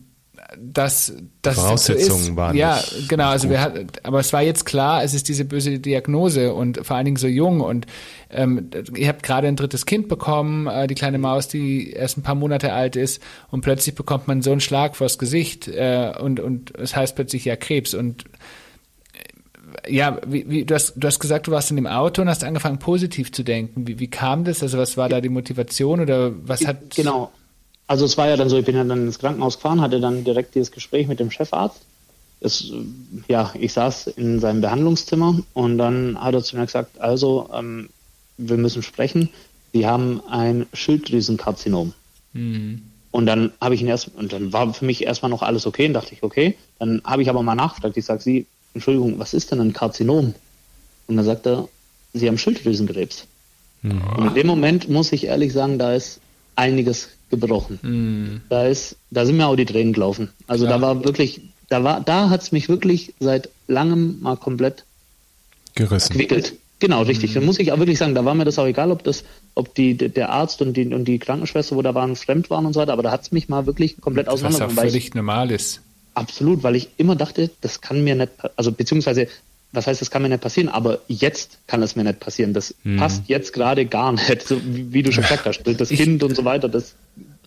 dass 0.58 1.14
das 1.40 1.54
Voraussetzungen 1.54 2.22
so 2.22 2.36
waren. 2.36 2.56
Ja, 2.56 2.80
genau. 3.08 3.28
Also 3.28 3.48
wir 3.48 3.60
hatten, 3.60 3.86
aber 4.02 4.20
es 4.20 4.32
war 4.32 4.42
jetzt 4.42 4.64
klar, 4.64 5.02
es 5.02 5.14
ist 5.14 5.28
diese 5.28 5.44
böse 5.44 5.78
Diagnose 5.78 6.52
und 6.52 6.84
vor 6.84 6.96
allen 6.96 7.06
Dingen 7.06 7.16
so 7.16 7.26
jung 7.26 7.60
und 7.60 7.86
ähm, 8.30 8.70
ihr 8.96 9.08
habt 9.08 9.22
gerade 9.22 9.48
ein 9.48 9.56
drittes 9.56 9.86
Kind 9.86 10.08
bekommen, 10.08 10.66
äh, 10.66 10.86
die 10.86 10.94
kleine 10.94 11.18
Maus, 11.18 11.48
die 11.48 11.92
erst 11.92 12.18
ein 12.18 12.22
paar 12.22 12.34
Monate 12.34 12.72
alt 12.72 12.96
ist 12.96 13.22
und 13.50 13.62
plötzlich 13.62 13.94
bekommt 13.94 14.28
man 14.28 14.42
so 14.42 14.52
einen 14.52 14.60
Schlag 14.60 14.96
vors 14.96 15.18
Gesicht 15.18 15.68
äh, 15.68 16.12
und 16.20 16.40
und 16.40 16.76
es 16.76 16.94
heißt 16.94 17.14
plötzlich 17.14 17.44
ja 17.44 17.56
Krebs 17.56 17.94
und 17.94 18.24
ja, 19.88 20.18
wie, 20.26 20.48
wie, 20.48 20.64
du, 20.64 20.74
hast, 20.74 20.94
du 20.96 21.06
hast 21.06 21.20
gesagt, 21.20 21.46
du 21.46 21.50
warst 21.52 21.70
in 21.70 21.76
dem 21.76 21.86
Auto 21.86 22.22
und 22.22 22.28
hast 22.28 22.44
angefangen, 22.44 22.78
positiv 22.78 23.32
zu 23.32 23.42
denken. 23.42 23.86
Wie, 23.86 23.98
wie 23.98 24.08
kam 24.08 24.44
das? 24.44 24.62
Also 24.62 24.78
was 24.78 24.96
war 24.96 25.08
da 25.08 25.20
die 25.20 25.28
Motivation 25.28 26.00
oder 26.00 26.32
was 26.46 26.66
hat... 26.66 26.94
Genau. 26.94 27.32
Also 27.86 28.04
es 28.04 28.16
war 28.16 28.28
ja 28.28 28.36
dann 28.36 28.48
so, 28.48 28.56
ich 28.58 28.64
bin 28.64 28.76
ja 28.76 28.84
dann 28.84 29.06
ins 29.06 29.18
Krankenhaus 29.18 29.56
gefahren, 29.56 29.80
hatte 29.80 30.00
dann 30.00 30.24
direkt 30.24 30.54
dieses 30.54 30.70
Gespräch 30.70 31.08
mit 31.08 31.20
dem 31.20 31.30
Chefarzt. 31.30 31.82
Es, 32.40 32.72
ja, 33.28 33.52
ich 33.58 33.72
saß 33.72 34.08
in 34.08 34.40
seinem 34.40 34.60
Behandlungszimmer 34.60 35.40
und 35.52 35.78
dann 35.78 36.18
hat 36.20 36.34
er 36.34 36.42
zu 36.42 36.56
mir 36.56 36.66
gesagt, 36.66 37.00
also 37.00 37.50
ähm, 37.52 37.88
wir 38.38 38.56
müssen 38.56 38.82
sprechen. 38.82 39.28
Sie 39.72 39.86
haben 39.86 40.20
ein 40.28 40.66
Schilddrüsenkarzinom. 40.72 41.92
Mhm. 42.32 42.82
Und 43.10 43.26
dann 43.26 43.52
habe 43.60 43.74
ich 43.74 43.82
ihn 43.82 43.88
erst, 43.88 44.10
und 44.16 44.32
dann 44.32 44.52
war 44.52 44.72
für 44.72 44.86
mich 44.86 45.04
erstmal 45.04 45.30
noch 45.30 45.42
alles 45.42 45.66
okay 45.66 45.86
und 45.86 45.92
dachte 45.92 46.14
ich, 46.14 46.22
okay. 46.22 46.56
Dann 46.78 47.02
habe 47.04 47.22
ich 47.22 47.28
aber 47.28 47.42
mal 47.42 47.54
nachgefragt. 47.54 47.96
Ich 47.96 48.06
sage, 48.06 48.22
Sie, 48.22 48.46
Entschuldigung, 48.74 49.18
was 49.18 49.34
ist 49.34 49.52
denn 49.52 49.60
ein 49.60 49.72
Karzinom? 49.72 50.34
Und 51.06 51.16
dann 51.16 51.24
sagt 51.24 51.46
er, 51.46 51.68
Sie 52.14 52.28
haben 52.28 52.38
Schilddrüsenkrebs. 52.38 53.26
Mhm. 53.82 54.02
Und 54.16 54.26
in 54.28 54.34
dem 54.34 54.46
Moment 54.46 54.88
muss 54.88 55.12
ich 55.12 55.24
ehrlich 55.24 55.52
sagen, 55.52 55.78
da 55.78 55.94
ist 55.94 56.20
einiges 56.56 57.08
gebrochen. 57.30 57.78
Mhm. 57.82 58.40
Da 58.48 58.66
ist, 58.66 58.96
da 59.10 59.24
sind 59.24 59.36
mir 59.36 59.46
auch 59.46 59.56
die 59.56 59.64
Tränen 59.64 59.92
gelaufen. 59.92 60.30
Also 60.46 60.66
Klar. 60.66 60.78
da 60.78 60.86
war 60.86 61.04
wirklich, 61.04 61.40
da 61.68 61.82
war, 61.82 62.00
da 62.00 62.30
hat 62.30 62.42
es 62.42 62.52
mich 62.52 62.68
wirklich 62.68 63.14
seit 63.20 63.48
langem 63.66 64.20
mal 64.20 64.36
komplett 64.36 64.84
gerissen. 65.74 66.12
Gewickelt. 66.12 66.54
Genau, 66.78 67.02
richtig. 67.02 67.30
Mhm. 67.30 67.34
Da 67.34 67.46
muss 67.46 67.58
ich 67.58 67.72
auch 67.72 67.78
wirklich 67.78 67.98
sagen, 67.98 68.14
da 68.14 68.24
war 68.24 68.34
mir 68.34 68.44
das 68.44 68.58
auch 68.58 68.66
egal, 68.66 68.90
ob 68.90 69.04
das, 69.04 69.24
ob 69.54 69.74
die, 69.74 69.96
der 69.96 70.30
Arzt 70.30 70.60
und 70.62 70.76
die, 70.76 70.92
und 70.92 71.06
die 71.06 71.18
Krankenschwester, 71.18 71.76
wo 71.76 71.82
da 71.82 71.94
waren, 71.94 72.16
fremd 72.16 72.50
waren 72.50 72.66
und 72.66 72.74
so 72.74 72.80
weiter, 72.80 72.92
aber 72.92 73.02
da 73.02 73.10
hat 73.10 73.22
es 73.22 73.32
mich 73.32 73.48
mal 73.48 73.66
wirklich 73.66 74.00
komplett 74.00 74.28
auseinandergenommen. 74.28 74.76
Was 74.76 74.84
auch 74.84 74.88
völlig 74.88 75.14
normal 75.14 75.50
ist. 75.50 75.80
Absolut, 76.14 76.62
weil 76.62 76.76
ich 76.76 76.90
immer 76.96 77.16
dachte, 77.16 77.50
das 77.60 77.80
kann 77.80 78.04
mir 78.04 78.14
nicht, 78.14 78.32
also 78.56 78.72
beziehungsweise 78.72 79.28
was 79.72 79.86
heißt, 79.86 80.00
das 80.00 80.10
kann 80.10 80.22
mir 80.22 80.28
nicht 80.28 80.42
passieren, 80.42 80.68
aber 80.68 81.00
jetzt 81.08 81.58
kann 81.66 81.82
es 81.82 81.96
mir 81.96 82.04
nicht 82.04 82.20
passieren. 82.20 82.52
Das 82.52 82.74
hm. 82.82 82.98
passt 82.98 83.24
jetzt 83.28 83.52
gerade 83.52 83.86
gar 83.86 84.12
nicht, 84.12 84.46
so 84.46 84.60
wie, 84.62 84.92
wie, 84.92 85.02
du 85.02 85.12
schon 85.12 85.22
gesagt 85.22 85.46
hast. 85.46 85.62
Das 85.64 85.90
ich, 85.90 85.98
Kind 85.98 86.22
und 86.22 86.36
so 86.36 86.44
weiter, 86.44 86.68
das, 86.68 86.94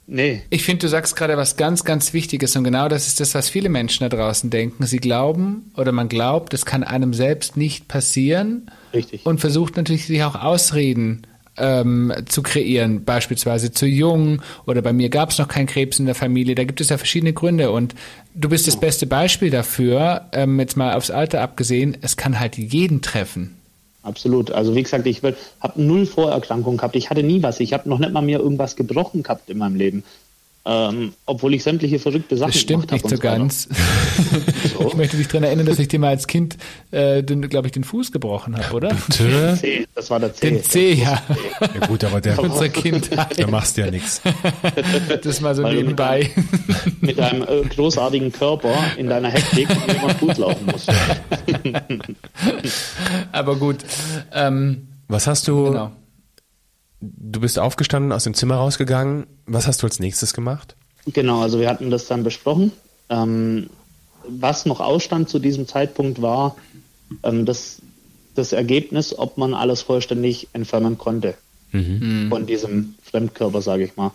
nee. 0.08 0.42
Ich 0.50 0.64
finde, 0.64 0.82
du 0.82 0.88
sagst 0.88 1.16
gerade 1.16 1.38
was 1.38 1.56
ganz, 1.56 1.84
ganz 1.84 2.14
Wichtiges 2.14 2.56
und 2.56 2.64
genau 2.64 2.88
das 2.90 3.08
ist 3.08 3.20
das, 3.20 3.36
was 3.36 3.50
viele 3.50 3.70
Menschen 3.70 4.10
da 4.10 4.16
draußen 4.16 4.50
denken. 4.50 4.88
Sie 4.88 4.98
glauben 4.98 5.72
oder 5.78 5.92
man 5.92 6.10
glaubt, 6.10 6.54
das 6.54 6.66
kann 6.66 6.84
einem 6.84 7.14
selbst 7.14 7.58
nicht 7.58 7.88
passieren. 7.88 8.72
Richtig. 8.92 9.26
Und 9.26 9.40
versucht 9.40 9.78
natürlich 9.78 10.08
sich 10.08 10.24
auch 10.24 10.36
Ausreden 10.36 11.28
ähm, 11.58 12.14
zu 12.28 12.42
kreieren, 12.42 13.04
beispielsweise 13.06 13.72
zu 13.72 13.86
jung 13.86 14.42
oder 14.66 14.82
bei 14.82 14.94
mir 14.94 15.10
gab 15.10 15.32
es 15.32 15.38
noch 15.38 15.48
keinen 15.48 15.68
Krebs 15.68 16.00
in 16.00 16.06
der 16.06 16.16
Familie. 16.16 16.56
Da 16.56 16.64
gibt 16.64 16.82
es 16.82 16.90
ja 16.90 16.98
verschiedene 16.98 17.34
Gründe 17.34 17.72
und 17.72 17.96
du 18.34 18.50
bist 18.50 18.68
das 18.68 18.80
beste 18.80 19.08
Beispiel 19.08 19.50
dafür, 19.50 20.26
ähm, 20.32 20.60
jetzt 20.60 20.78
mal 20.78 20.94
aufs 20.94 21.12
Alter 21.12 21.42
abgesehen, 21.42 21.98
es 22.02 22.18
kann 22.18 22.40
halt 22.40 22.58
jeden 22.58 23.02
treffen. 23.02 23.58
Absolut. 24.04 24.52
Also 24.52 24.76
wie 24.76 24.84
gesagt, 24.84 25.08
ich 25.08 25.24
habe 25.24 25.82
null 25.82 26.06
Vorerkrankungen 26.06 26.78
gehabt. 26.78 26.96
Ich 26.96 27.10
hatte 27.10 27.24
nie 27.24 27.42
was. 27.42 27.60
Ich 27.60 27.74
habe 27.74 27.90
noch 27.90 27.98
nicht 27.98 28.12
mal 28.12 28.22
mir 28.22 28.40
irgendwas 28.40 28.76
gebrochen 28.76 29.24
gehabt 29.24 29.50
in 29.50 29.58
meinem 29.58 29.76
Leben. 29.76 30.04
Ähm, 30.68 31.14
obwohl 31.28 31.54
ich 31.54 31.62
sämtliche 31.62 32.00
verrückte 32.00 32.38
Sachen 32.38 32.52
Das 32.52 32.60
stimmt 32.60 32.92
nicht 32.92 33.08
so 33.08 33.18
ganz. 33.18 33.70
so. 34.74 34.88
Ich 34.88 34.96
möchte 34.96 35.16
dich 35.16 35.28
daran 35.28 35.44
erinnern, 35.44 35.68
dass 35.68 35.78
ich 35.78 35.88
dir 35.88 36.00
mal 36.00 36.08
als 36.10 36.26
Kind, 36.26 36.58
äh, 36.90 37.22
glaube 37.22 37.68
ich, 37.68 37.72
den 37.74 37.84
Fuß 37.84 38.12
gebrochen 38.12 38.58
habe, 38.58 38.74
oder? 38.74 38.90
Bitte? 39.08 39.58
C, 39.62 39.88
das 39.94 40.10
war 40.10 40.20
der 40.20 40.34
C. 40.34 40.50
Den 40.50 40.64
C, 40.64 40.94
ja. 40.94 41.22
Ja 41.62 41.88
gut, 41.88 42.04
aber 42.04 42.20
der 42.20 42.40
unser 42.40 42.70
Kindheit. 42.70 43.40
Da 43.40 43.46
machst 43.48 43.78
du 43.78 43.82
ja 43.82 43.92
nichts. 43.92 44.22
Das 45.22 45.40
mal 45.42 45.54
so 45.54 45.62
Weil 45.64 45.76
nebenbei. 45.76 46.32
Mit 47.00 47.20
einem, 47.20 47.40
mit 47.40 47.50
einem 47.50 47.66
äh, 47.66 47.68
großartigen 47.70 48.32
Körper 48.32 48.74
in 48.98 49.08
deiner 49.08 49.30
Hektik 49.30 49.68
immer 49.70 50.14
gut 50.16 50.38
laufen 50.38 50.66
musst. 50.66 50.92
aber 53.32 53.56
gut. 53.56 53.78
Ähm, 54.34 54.88
Was 55.08 55.28
hast 55.28 55.48
du... 55.48 55.66
Genau 55.66 55.92
du 57.18 57.40
bist 57.40 57.60
aufgestanden, 57.60 58.12
aus 58.12 58.24
dem 58.24 58.34
Zimmer 58.34 58.56
rausgegangen. 58.56 59.28
Was 59.46 59.68
hast 59.68 59.82
du 59.82 59.88
als 59.88 60.00
nächstes 60.00 60.34
gemacht? 60.34 60.76
Genau, 61.08 61.42
also 61.42 61.60
wir 61.60 61.70
hatten 61.70 61.90
das 61.92 62.08
dann 62.08 62.24
besprochen. 62.24 62.72
Ähm, 63.10 63.70
was 64.28 64.66
noch 64.66 64.80
ausstand 64.80 65.30
zu 65.30 65.40
diesem 65.40 65.68
Zeitpunkt 65.68 66.22
war 66.22 66.56
ähm, 67.24 67.46
das, 67.46 67.82
das 68.34 68.54
Ergebnis, 68.54 69.18
ob 69.18 69.38
man 69.38 69.54
alles 69.54 69.82
vollständig 69.82 70.48
entfernen 70.54 70.98
konnte 70.98 71.36
mhm. 71.72 72.28
von 72.30 72.46
diesem 72.46 72.96
Fremdkörper, 73.04 73.62
sage 73.62 73.84
ich 73.86 73.96
mal. 73.96 74.12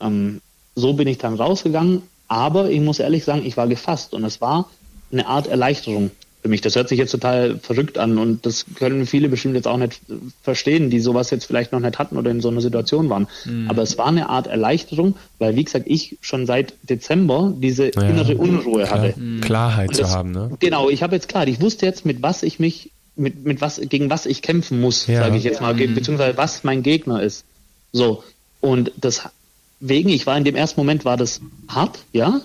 Ähm, 0.00 0.40
so 0.74 0.92
bin 0.94 1.08
ich 1.08 1.18
dann 1.18 1.34
rausgegangen, 1.34 2.02
aber 2.28 2.70
ich 2.70 2.80
muss 2.80 2.98
ehrlich 2.98 3.24
sagen, 3.24 3.44
ich 3.44 3.56
war 3.56 3.66
gefasst 3.66 4.14
und 4.14 4.24
es 4.24 4.40
war 4.40 4.70
eine 5.10 5.26
Art 5.26 5.46
Erleichterung 5.46 6.10
für 6.42 6.48
mich. 6.48 6.60
Das 6.60 6.74
hört 6.74 6.88
sich 6.88 6.98
jetzt 6.98 7.12
total 7.12 7.58
verrückt 7.58 7.98
an 7.98 8.18
und 8.18 8.44
das 8.44 8.66
können 8.74 9.06
viele 9.06 9.28
bestimmt 9.28 9.54
jetzt 9.54 9.68
auch 9.68 9.76
nicht 9.76 10.00
verstehen, 10.42 10.90
die 10.90 10.98
sowas 10.98 11.30
jetzt 11.30 11.44
vielleicht 11.44 11.70
noch 11.70 11.78
nicht 11.78 11.98
hatten 11.98 12.16
oder 12.16 12.30
in 12.30 12.40
so 12.40 12.48
einer 12.48 12.60
Situation 12.60 13.08
waren. 13.08 13.28
Mhm. 13.44 13.70
Aber 13.70 13.82
es 13.82 13.96
war 13.96 14.08
eine 14.08 14.28
Art 14.28 14.48
Erleichterung, 14.48 15.14
weil 15.38 15.54
wie 15.54 15.64
gesagt, 15.64 15.86
ich 15.86 16.18
schon 16.20 16.46
seit 16.46 16.74
Dezember 16.82 17.54
diese 17.56 17.92
ja, 17.94 18.02
innere 18.02 18.36
Unruhe 18.36 18.82
klar, 18.84 18.90
hatte. 18.90 19.20
Mhm. 19.20 19.40
Klarheit 19.40 19.90
das, 19.90 19.98
zu 19.98 20.10
haben, 20.10 20.32
ne? 20.32 20.50
Genau, 20.58 20.90
ich 20.90 21.04
habe 21.04 21.14
jetzt 21.14 21.28
klar, 21.28 21.46
ich 21.46 21.60
wusste 21.60 21.86
jetzt, 21.86 22.04
mit 22.04 22.22
was 22.22 22.42
ich 22.42 22.58
mich, 22.58 22.90
mit, 23.14 23.44
mit 23.44 23.60
was, 23.60 23.80
gegen 23.80 24.10
was 24.10 24.26
ich 24.26 24.42
kämpfen 24.42 24.80
muss, 24.80 25.06
ja. 25.06 25.22
sage 25.22 25.36
ich 25.36 25.44
jetzt 25.44 25.60
mal, 25.60 25.74
mhm. 25.74 25.94
beziehungsweise 25.94 26.36
was 26.36 26.64
mein 26.64 26.82
Gegner 26.82 27.22
ist. 27.22 27.44
So. 27.92 28.24
Und 28.60 28.90
deswegen, 28.96 30.08
ich 30.08 30.26
war 30.26 30.36
in 30.36 30.44
dem 30.44 30.56
ersten 30.56 30.80
Moment 30.80 31.04
war 31.04 31.16
das 31.16 31.40
hart, 31.68 32.00
ja, 32.12 32.40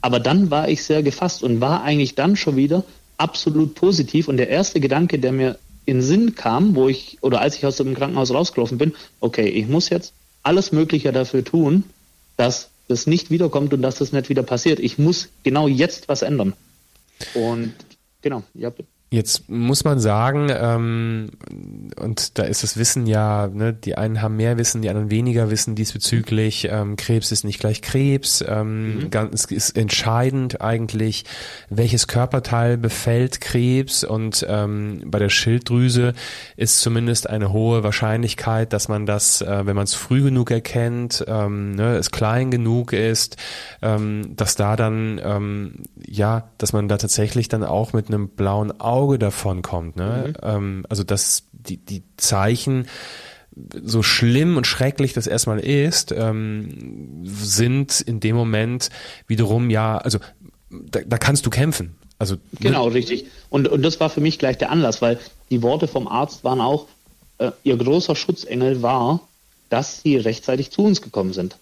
aber 0.00 0.18
dann 0.20 0.50
war 0.50 0.68
ich 0.68 0.84
sehr 0.84 1.02
gefasst 1.02 1.42
und 1.42 1.60
war 1.60 1.82
eigentlich 1.82 2.14
dann 2.16 2.36
schon 2.36 2.56
wieder 2.56 2.84
absolut 3.16 3.74
positiv. 3.74 4.28
Und 4.28 4.36
der 4.36 4.48
erste 4.48 4.80
Gedanke, 4.80 5.18
der 5.18 5.32
mir 5.32 5.58
in 5.84 6.02
Sinn 6.02 6.34
kam, 6.34 6.74
wo 6.74 6.88
ich, 6.88 7.18
oder 7.22 7.40
als 7.40 7.56
ich 7.56 7.64
aus 7.64 7.76
dem 7.76 7.94
Krankenhaus 7.94 8.32
rausgelaufen 8.32 8.78
bin, 8.78 8.94
okay, 9.20 9.48
ich 9.48 9.68
muss 9.68 9.88
jetzt 9.88 10.12
alles 10.42 10.72
Mögliche 10.72 11.12
dafür 11.12 11.44
tun, 11.44 11.84
dass 12.36 12.70
das 12.88 13.06
nicht 13.06 13.30
wiederkommt 13.30 13.72
und 13.72 13.82
dass 13.82 13.96
das 13.96 14.12
nicht 14.12 14.28
wieder 14.28 14.42
passiert. 14.42 14.78
Ich 14.78 14.98
muss 14.98 15.28
genau 15.42 15.68
jetzt 15.68 16.08
was 16.08 16.22
ändern. 16.22 16.52
Und 17.34 17.74
genau, 18.22 18.42
ja, 18.54 18.70
bitte. 18.70 18.88
Jetzt 19.08 19.48
muss 19.48 19.84
man 19.84 20.00
sagen, 20.00 20.48
ähm, 20.50 21.30
und 21.96 22.38
da 22.38 22.42
ist 22.42 22.64
das 22.64 22.76
Wissen 22.76 23.06
ja, 23.06 23.46
ne, 23.46 23.72
die 23.72 23.96
einen 23.96 24.20
haben 24.20 24.34
mehr 24.34 24.58
Wissen, 24.58 24.82
die 24.82 24.88
anderen 24.88 25.12
weniger 25.12 25.48
Wissen 25.48 25.76
diesbezüglich. 25.76 26.66
Ähm, 26.68 26.96
Krebs 26.96 27.30
ist 27.30 27.44
nicht 27.44 27.60
gleich 27.60 27.82
Krebs. 27.82 28.44
Ähm, 28.46 28.96
mhm. 28.96 29.10
ganz, 29.10 29.44
es 29.44 29.44
ist 29.52 29.78
entscheidend 29.78 30.60
eigentlich, 30.60 31.24
welches 31.70 32.08
Körperteil 32.08 32.76
befällt 32.76 33.40
Krebs. 33.40 34.02
Und 34.02 34.44
ähm, 34.48 35.02
bei 35.06 35.20
der 35.20 35.28
Schilddrüse 35.28 36.12
ist 36.56 36.80
zumindest 36.80 37.30
eine 37.30 37.52
hohe 37.52 37.84
Wahrscheinlichkeit, 37.84 38.72
dass 38.72 38.88
man 38.88 39.06
das, 39.06 39.40
äh, 39.40 39.66
wenn 39.66 39.76
man 39.76 39.84
es 39.84 39.94
früh 39.94 40.20
genug 40.20 40.50
erkennt, 40.50 41.24
ähm, 41.28 41.76
ne, 41.76 41.94
es 41.94 42.10
klein 42.10 42.50
genug 42.50 42.92
ist, 42.92 43.36
ähm, 43.82 44.34
dass 44.34 44.56
da 44.56 44.74
dann, 44.74 45.20
ähm, 45.22 45.74
ja, 46.04 46.50
dass 46.58 46.72
man 46.72 46.88
da 46.88 46.96
tatsächlich 46.96 47.46
dann 47.48 47.62
auch 47.62 47.92
mit 47.92 48.08
einem 48.08 48.30
blauen 48.30 48.80
Auge 48.80 48.95
Auge 48.96 49.18
davon 49.18 49.62
kommt. 49.62 49.96
Ne? 49.96 50.28
Mhm. 50.28 50.34
Ähm, 50.42 50.86
also 50.88 51.04
dass 51.04 51.44
die, 51.52 51.76
die 51.76 52.02
Zeichen 52.16 52.86
so 53.82 54.02
schlimm 54.02 54.56
und 54.56 54.66
schrecklich 54.66 55.12
das 55.12 55.26
erstmal 55.26 55.60
ist, 55.60 56.12
ähm, 56.12 57.22
sind 57.24 58.00
in 58.00 58.20
dem 58.20 58.36
Moment 58.36 58.90
wiederum 59.26 59.70
ja, 59.70 59.98
also 59.98 60.18
da, 60.70 61.00
da 61.06 61.18
kannst 61.18 61.46
du 61.46 61.50
kämpfen. 61.50 61.96
Also 62.18 62.34
ne? 62.34 62.40
genau, 62.60 62.88
richtig. 62.88 63.26
Und, 63.50 63.68
und 63.68 63.82
das 63.82 64.00
war 64.00 64.10
für 64.10 64.20
mich 64.20 64.38
gleich 64.38 64.58
der 64.58 64.70
Anlass, 64.70 65.00
weil 65.02 65.18
die 65.50 65.62
Worte 65.62 65.88
vom 65.88 66.08
Arzt 66.08 66.44
waren 66.44 66.60
auch, 66.60 66.86
äh, 67.38 67.50
ihr 67.64 67.76
großer 67.76 68.16
Schutzengel 68.16 68.82
war, 68.82 69.20
dass 69.68 70.02
sie 70.02 70.16
rechtzeitig 70.16 70.70
zu 70.70 70.82
uns 70.82 71.02
gekommen 71.02 71.32
sind. 71.32 71.56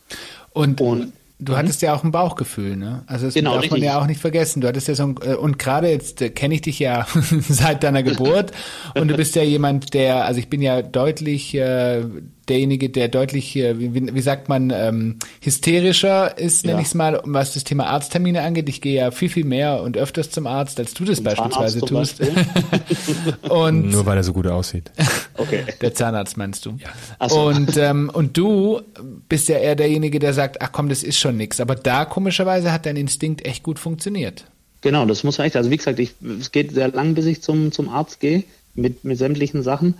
Und, 0.53 0.81
und 0.81 1.13
Du 1.41 1.53
mhm. 1.53 1.57
hattest 1.57 1.83
ja 1.83 1.95
auch 1.95 2.05
ein 2.05 2.13
Bauchgefühl, 2.13 2.77
ne? 2.77 3.03
Also 3.07 3.27
das 3.27 3.35
genau, 3.35 3.57
darf 3.57 3.69
man 3.69 3.83
ja 3.83 4.01
auch 4.01 4.07
nicht 4.07 4.21
vergessen. 4.21 4.61
Du 4.61 4.69
hattest 4.69 4.87
ja 4.87 4.95
so 4.95 5.03
ein, 5.03 5.17
äh, 5.21 5.35
und 5.35 5.59
gerade 5.59 5.89
jetzt 5.89 6.23
äh, 6.23 6.31
kenne 6.31 6.55
ich 6.55 6.63
dich 6.63 6.79
ja 6.79 7.07
seit 7.49 7.83
deiner 7.83 8.05
Geburt 8.05 8.53
und 8.95 9.09
du 9.09 9.17
bist 9.17 9.35
ja 9.35 9.43
jemand, 9.43 9.95
der, 9.95 10.27
also 10.27 10.39
ich 10.39 10.49
bin 10.49 10.63
ja 10.63 10.81
deutlich 10.83 11.53
äh, 11.57 12.05
derjenige, 12.49 12.89
der 12.89 13.09
deutlich, 13.09 13.57
äh, 13.57 13.79
wie, 13.79 14.15
wie 14.15 14.21
sagt 14.21 14.49
man, 14.49 14.71
ähm, 14.71 15.19
hysterischer 15.41 16.39
ist, 16.39 16.65
nenne 16.65 16.77
ja. 16.77 16.83
ich 16.83 16.89
es 16.89 16.95
mal, 16.95 17.21
was 17.25 17.55
das 17.55 17.65
Thema 17.65 17.87
Arzttermine 17.87 18.43
angeht. 18.43 18.69
Ich 18.69 18.81
gehe 18.81 18.95
ja 18.95 19.11
viel, 19.11 19.29
viel 19.29 19.45
mehr 19.45 19.83
und 19.83 19.97
öfters 19.97 20.31
zum 20.31 20.47
Arzt, 20.47 20.79
als 20.79 20.95
du 20.95 21.05
das 21.05 21.17
zum 21.17 21.25
beispielsweise 21.25 21.81
tust. 21.81 22.21
und 23.49 23.91
Nur 23.91 24.07
weil 24.07 24.19
er 24.19 24.25
so 24.25 24.33
gut 24.33 24.47
aussieht. 24.47 24.93
Okay. 25.37 25.65
Der 25.81 25.95
Zahnarzt 25.95 26.37
meinst 26.37 26.65
du. 26.67 26.77
Ja. 26.79 27.29
So. 27.29 27.49
Und, 27.49 27.77
ähm, 27.77 28.11
und 28.13 28.37
du 28.37 28.81
bist 29.29 29.49
ja 29.49 29.59
eher 29.59 29.75
derjenige, 29.75 30.19
der 30.19 30.33
sagt, 30.33 30.63
ach 30.63 30.71
komm, 30.73 30.89
das 30.89 31.03
ist 31.03 31.19
schon 31.19 31.37
nix. 31.37 31.61
Aber 31.61 31.75
da 31.75 32.05
komischerweise 32.05 32.73
hat 32.73 32.87
dein 32.87 32.97
Instinkt 32.97 33.45
echt 33.45 33.63
gut 33.63 33.79
funktioniert. 33.79 34.45
Genau, 34.81 35.07
das 35.07 35.25
muss 35.25 35.39
man 35.39 35.47
echt. 35.47 35.57
Also 35.57 35.71
wie 35.71 35.77
gesagt, 35.77 35.99
ich, 35.99 36.15
es 36.41 36.53
geht 36.53 36.73
sehr 36.73 36.89
lang, 36.89 37.15
bis 37.15 37.27
ich 37.27 37.43
zum, 37.43 37.73
zum 37.73 37.89
Arzt 37.89 38.21
gehe 38.21 38.45
mit, 38.75 39.05
mit 39.05 39.19
sämtlichen 39.19 39.63
Sachen. 39.63 39.95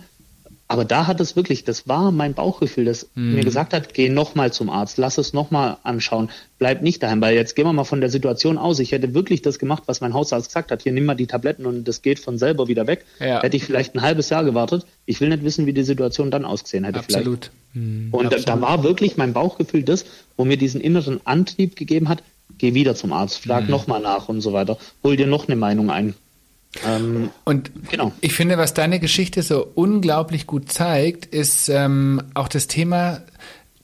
Aber 0.67 0.83
da 0.83 1.05
hat 1.05 1.19
es 1.19 1.35
wirklich, 1.35 1.63
das 1.63 1.87
war 1.87 2.11
mein 2.11 2.33
Bauchgefühl, 2.33 2.85
das 2.85 3.07
mhm. 3.13 3.35
mir 3.35 3.43
gesagt 3.43 3.73
hat, 3.73 3.93
geh 3.93 4.09
nochmal 4.09 4.51
zum 4.51 4.71
Arzt, 4.71 4.97
lass 4.97 5.19
es 5.19 5.31
nochmal 5.31 5.77
anschauen, 5.83 6.31
bleib 6.57 6.81
nicht 6.81 7.03
daheim, 7.03 7.21
weil 7.21 7.35
jetzt 7.35 7.55
gehen 7.55 7.65
wir 7.65 7.73
mal 7.73 7.83
von 7.83 8.01
der 8.01 8.09
Situation 8.09 8.57
aus. 8.57 8.79
Ich 8.79 8.91
hätte 8.91 9.13
wirklich 9.13 9.43
das 9.43 9.59
gemacht, 9.59 9.83
was 9.85 10.01
mein 10.01 10.15
Hausarzt 10.15 10.47
gesagt 10.47 10.71
hat. 10.71 10.81
Hier 10.81 10.91
nimm 10.91 11.05
mal 11.05 11.13
die 11.13 11.27
Tabletten 11.27 11.67
und 11.67 11.87
das 11.87 12.01
geht 12.01 12.19
von 12.19 12.39
selber 12.39 12.67
wieder 12.67 12.87
weg. 12.87 13.05
Ja. 13.19 13.43
Hätte 13.43 13.57
ich 13.57 13.63
vielleicht 13.63 13.93
ein 13.93 14.01
halbes 14.01 14.29
Jahr 14.29 14.43
gewartet. 14.43 14.87
Ich 15.05 15.21
will 15.21 15.29
nicht 15.29 15.43
wissen, 15.43 15.67
wie 15.67 15.73
die 15.73 15.83
Situation 15.83 16.31
dann 16.31 16.45
ausgesehen 16.45 16.83
hätte. 16.83 16.99
Absolut. 16.99 17.51
Mhm. 17.73 18.09
Und 18.11 18.25
Absolut. 18.25 18.47
Da, 18.47 18.55
da, 18.55 18.61
war 18.61 18.83
wirklich 18.83 19.17
mein 19.17 19.33
Bauchgefühl 19.33 19.83
das, 19.83 20.05
wo 20.35 20.45
mir 20.45 20.57
diesen 20.57 20.81
inneren 20.81 21.21
Antrieb 21.25 21.75
gegeben 21.75 22.09
hat, 22.09 22.23
geh 22.57 22.73
wieder 22.73 22.95
zum 22.95 23.13
Arzt, 23.13 23.43
frag 23.43 23.65
mhm. 23.65 23.69
nochmal 23.69 24.01
nach 24.01 24.29
und 24.29 24.41
so 24.41 24.51
weiter. 24.51 24.77
Hol 25.03 25.15
dir 25.15 25.27
noch 25.27 25.47
eine 25.47 25.55
Meinung 25.55 25.91
ein. 25.91 26.15
Ähm, 26.85 27.29
und 27.43 27.71
genau. 27.89 28.11
ich 28.21 28.33
finde, 28.33 28.57
was 28.57 28.73
deine 28.73 28.99
Geschichte 28.99 29.43
so 29.43 29.65
unglaublich 29.75 30.47
gut 30.47 30.71
zeigt, 30.71 31.25
ist 31.25 31.69
ähm, 31.69 32.21
auch 32.33 32.47
das 32.47 32.67
Thema, 32.67 33.21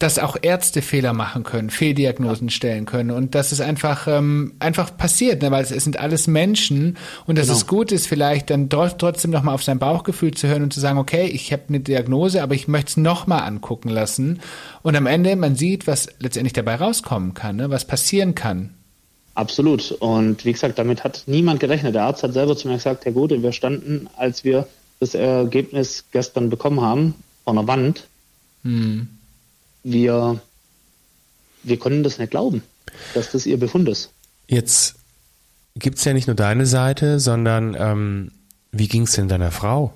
dass 0.02 0.18
auch 0.18 0.36
Ärzte 0.42 0.82
Fehler 0.82 1.14
machen 1.14 1.44
können, 1.44 1.70
Fehldiagnosen 1.70 2.50
stellen 2.50 2.86
können 2.86 3.12
und 3.12 3.36
dass 3.36 3.52
es 3.52 3.62
einfach 3.62 4.08
ähm, 4.08 4.54
einfach 4.60 4.98
passiert, 4.98 5.44
ne? 5.44 5.52
weil 5.52 5.64
es, 5.64 5.70
es, 5.72 5.84
sind 5.84 6.00
alles 6.00 6.26
Menschen 6.26 6.98
und 7.28 7.38
dass 7.38 7.48
genau. 7.48 7.58
es 7.58 7.68
gut 7.68 7.92
ist, 7.92 8.08
vielleicht 8.08 8.50
dann 8.50 8.70
trotzdem 8.70 9.30
nochmal 9.30 9.54
auf 9.54 9.64
sein 9.64 9.78
Bauchgefühl 9.78 10.34
zu 10.34 10.48
hören 10.48 10.64
und 10.64 10.74
zu 10.74 10.80
sagen, 10.80 10.98
okay, 10.98 11.28
ich 11.28 11.54
habe 11.54 11.64
eine 11.70 11.82
Diagnose, 11.82 12.42
aber 12.42 12.56
ich 12.56 12.68
möchte 12.68 12.90
es 12.90 12.98
nochmal 12.98 13.44
angucken 13.44 13.90
lassen 13.90 14.40
und 14.82 14.96
am 14.96 15.06
Ende 15.06 15.36
man 15.36 15.56
sieht, 15.56 15.86
was 15.86 16.08
letztendlich 16.20 16.54
dabei 16.54 16.76
rauskommen 16.76 17.36
kann, 17.36 17.58
ne? 17.58 17.70
was 17.70 17.86
passieren 17.86 18.34
kann. 18.34 18.72
Absolut. 19.42 19.92
Und 19.94 20.46
wie 20.46 20.52
gesagt, 20.52 20.78
damit 20.78 21.04
hat 21.04 21.24
niemand 21.26 21.60
gerechnet. 21.60 21.96
Der 21.96 22.04
Arzt 22.04 22.22
hat 22.22 22.34
selber 22.34 22.56
zu 22.56 22.68
mir 22.68 22.76
gesagt, 22.76 23.06
Herr 23.06 23.12
Gute, 23.12 23.42
wir 23.42 23.52
standen, 23.54 24.08
als 24.16 24.44
wir 24.44 24.68
das 25.00 25.16
Ergebnis 25.16 26.06
gestern 26.12 26.52
bekommen 26.52 26.80
haben, 26.80 27.16
vor 27.44 27.54
einer 27.54 27.66
Wand. 27.66 28.08
Hm. 28.62 29.08
Wir, 29.84 30.40
wir 31.64 31.80
konnten 31.80 32.04
das 32.04 32.20
nicht 32.20 32.30
glauben, 32.30 32.62
dass 33.16 33.32
das 33.32 33.48
ihr 33.48 33.58
Befund 33.58 33.90
ist. 33.90 34.12
Jetzt 34.48 34.98
gibt 35.76 35.98
es 35.98 36.06
ja 36.06 36.14
nicht 36.14 36.28
nur 36.28 36.36
deine 36.36 36.68
Seite, 36.68 37.20
sondern 37.20 37.76
ähm, 37.80 38.32
wie 38.72 38.88
ging 38.88 39.04
es 39.04 39.14
denn 39.14 39.28
deiner 39.28 39.50
Frau? 39.50 39.92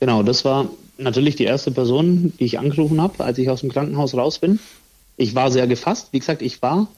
Genau, 0.00 0.22
das 0.22 0.44
war 0.44 0.68
natürlich 0.98 1.36
die 1.36 1.44
erste 1.44 1.70
Person, 1.70 2.34
die 2.38 2.44
ich 2.44 2.58
angerufen 2.58 3.00
habe, 3.00 3.24
als 3.24 3.38
ich 3.38 3.48
aus 3.48 3.60
dem 3.60 3.72
Krankenhaus 3.72 4.12
raus 4.12 4.38
bin. 4.38 4.58
Ich 5.16 5.34
war 5.34 5.50
sehr 5.50 5.66
gefasst. 5.66 6.08
Wie 6.10 6.18
gesagt, 6.18 6.42
ich 6.42 6.60
war 6.60 6.88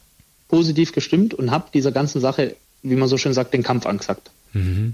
positiv 0.53 0.91
gestimmt 0.91 1.33
und 1.33 1.49
habe 1.49 1.65
dieser 1.73 1.91
ganzen 1.91 2.21
Sache, 2.21 2.55
wie 2.83 2.95
man 2.95 3.09
so 3.09 3.17
schön 3.17 3.33
sagt, 3.33 3.55
den 3.55 3.63
Kampf 3.63 3.87
angesagt. 3.87 4.29
Mhm. 4.53 4.93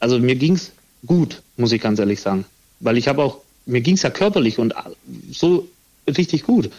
Also 0.00 0.18
mir 0.18 0.34
ging 0.34 0.54
es 0.54 0.72
gut, 1.04 1.42
muss 1.58 1.72
ich 1.72 1.82
ganz 1.82 1.98
ehrlich 1.98 2.22
sagen. 2.22 2.46
Weil 2.80 2.96
ich 2.96 3.06
habe 3.06 3.22
auch, 3.22 3.40
mir 3.66 3.82
ging 3.82 3.96
es 3.96 4.02
ja 4.02 4.08
körperlich 4.08 4.58
und 4.58 4.72
so 5.30 5.68
richtig 6.08 6.44
gut. 6.44 6.70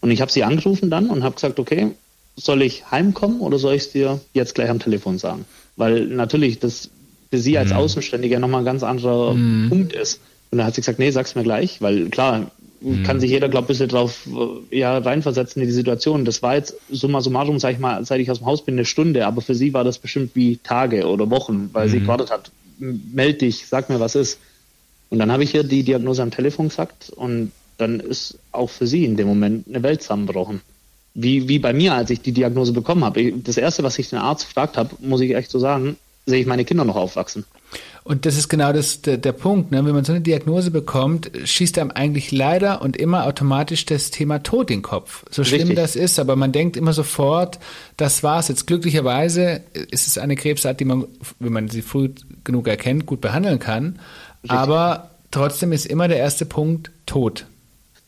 Und 0.00 0.10
ich 0.10 0.22
habe 0.22 0.32
sie 0.32 0.44
angerufen 0.44 0.88
dann 0.88 1.10
und 1.10 1.22
habe 1.22 1.34
gesagt, 1.34 1.58
okay, 1.58 1.90
soll 2.36 2.62
ich 2.62 2.90
heimkommen 2.90 3.40
oder 3.40 3.58
soll 3.58 3.74
ich 3.74 3.82
es 3.82 3.90
dir 3.90 4.18
jetzt 4.32 4.54
gleich 4.54 4.70
am 4.70 4.78
Telefon 4.78 5.18
sagen? 5.18 5.44
Weil 5.76 6.06
natürlich 6.06 6.60
das 6.60 6.88
für 7.28 7.38
sie 7.38 7.58
als 7.58 7.68
mhm. 7.68 7.76
Außenständiger 7.76 8.38
nochmal 8.38 8.62
ein 8.62 8.64
ganz 8.64 8.82
anderer 8.82 9.34
mhm. 9.34 9.68
Punkt 9.68 9.92
ist. 9.92 10.20
Und 10.50 10.56
dann 10.56 10.66
hat 10.66 10.74
sie 10.74 10.80
gesagt, 10.80 10.98
nee, 10.98 11.10
sag's 11.10 11.34
mir 11.34 11.42
gleich, 11.42 11.82
weil 11.82 12.08
klar, 12.08 12.50
mhm. 12.80 13.02
kann 13.02 13.20
sich 13.20 13.30
jeder, 13.30 13.48
glaube 13.48 13.64
ich, 13.64 13.80
ein 13.80 13.86
bisschen 13.86 13.88
drauf 13.88 14.26
äh, 14.70 14.78
ja, 14.78 14.98
reinversetzen 14.98 15.62
in 15.62 15.68
die 15.68 15.74
Situation. 15.74 16.24
Das 16.24 16.42
war 16.42 16.54
jetzt 16.54 16.74
summa 16.90 17.20
summarum, 17.20 17.58
sag 17.58 17.72
ich 17.72 17.78
mal, 17.78 18.04
seit 18.04 18.20
ich 18.20 18.30
aus 18.30 18.38
dem 18.38 18.46
Haus 18.46 18.64
bin, 18.64 18.74
eine 18.74 18.84
Stunde, 18.84 19.26
aber 19.26 19.40
für 19.40 19.54
sie 19.54 19.74
war 19.74 19.84
das 19.84 19.98
bestimmt 19.98 20.34
wie 20.34 20.58
Tage 20.58 21.06
oder 21.06 21.30
Wochen, 21.30 21.70
weil 21.72 21.88
mhm. 21.88 21.90
sie 21.90 22.00
gewartet 22.00 22.30
hat, 22.30 22.50
meld 22.78 23.40
dich, 23.40 23.66
sag 23.66 23.88
mir, 23.88 24.00
was 24.00 24.14
ist. 24.14 24.38
Und 25.10 25.18
dann 25.18 25.32
habe 25.32 25.42
ich 25.42 25.54
ihr 25.54 25.62
die 25.62 25.82
Diagnose 25.82 26.22
am 26.22 26.30
Telefon 26.30 26.68
gesagt 26.68 27.10
und 27.10 27.52
dann 27.78 28.00
ist 28.00 28.38
auch 28.52 28.68
für 28.68 28.86
sie 28.86 29.04
in 29.04 29.16
dem 29.16 29.28
Moment 29.28 29.66
eine 29.68 29.82
Welt 29.82 30.02
zusammengebrochen. 30.02 30.60
Wie, 31.14 31.48
wie 31.48 31.58
bei 31.58 31.72
mir, 31.72 31.94
als 31.94 32.10
ich 32.10 32.20
die 32.20 32.32
Diagnose 32.32 32.72
bekommen 32.72 33.04
habe. 33.04 33.32
Das 33.32 33.56
erste, 33.56 33.82
was 33.82 33.98
ich 33.98 34.10
den 34.10 34.18
Arzt 34.18 34.46
gefragt 34.46 34.76
habe, 34.76 34.90
muss 35.00 35.20
ich 35.20 35.34
echt 35.34 35.50
so 35.50 35.58
sagen, 35.58 35.96
sehe 36.26 36.40
ich 36.40 36.46
meine 36.46 36.64
Kinder 36.64 36.84
noch 36.84 36.96
aufwachsen. 36.96 37.44
Und 38.04 38.24
das 38.24 38.38
ist 38.38 38.48
genau 38.48 38.72
das, 38.72 39.02
der, 39.02 39.18
der 39.18 39.32
Punkt. 39.32 39.70
Ne? 39.70 39.84
Wenn 39.84 39.94
man 39.94 40.04
so 40.04 40.12
eine 40.12 40.22
Diagnose 40.22 40.70
bekommt, 40.70 41.30
schießt 41.44 41.78
einem 41.78 41.90
eigentlich 41.90 42.32
leider 42.32 42.80
und 42.80 42.96
immer 42.96 43.26
automatisch 43.26 43.84
das 43.84 44.10
Thema 44.10 44.42
Tod 44.42 44.70
in 44.70 44.78
den 44.78 44.82
Kopf. 44.82 45.26
So 45.30 45.44
schlimm 45.44 45.68
Richtig. 45.68 45.76
das 45.76 45.94
ist, 45.94 46.18
aber 46.18 46.34
man 46.34 46.50
denkt 46.50 46.78
immer 46.78 46.94
sofort, 46.94 47.58
das 47.98 48.22
war's 48.22 48.48
jetzt. 48.48 48.66
Glücklicherweise 48.66 49.60
ist 49.90 50.06
es 50.06 50.16
eine 50.16 50.36
Krebsart, 50.36 50.80
die 50.80 50.86
man, 50.86 51.04
wenn 51.38 51.52
man 51.52 51.68
sie 51.68 51.82
früh 51.82 52.08
genug 52.44 52.66
erkennt, 52.66 53.04
gut 53.04 53.20
behandeln 53.20 53.58
kann. 53.58 53.98
Richtig. 54.42 54.52
Aber 54.52 55.10
trotzdem 55.30 55.72
ist 55.72 55.84
immer 55.84 56.08
der 56.08 56.18
erste 56.18 56.46
Punkt 56.46 56.90
Tod. 57.04 57.44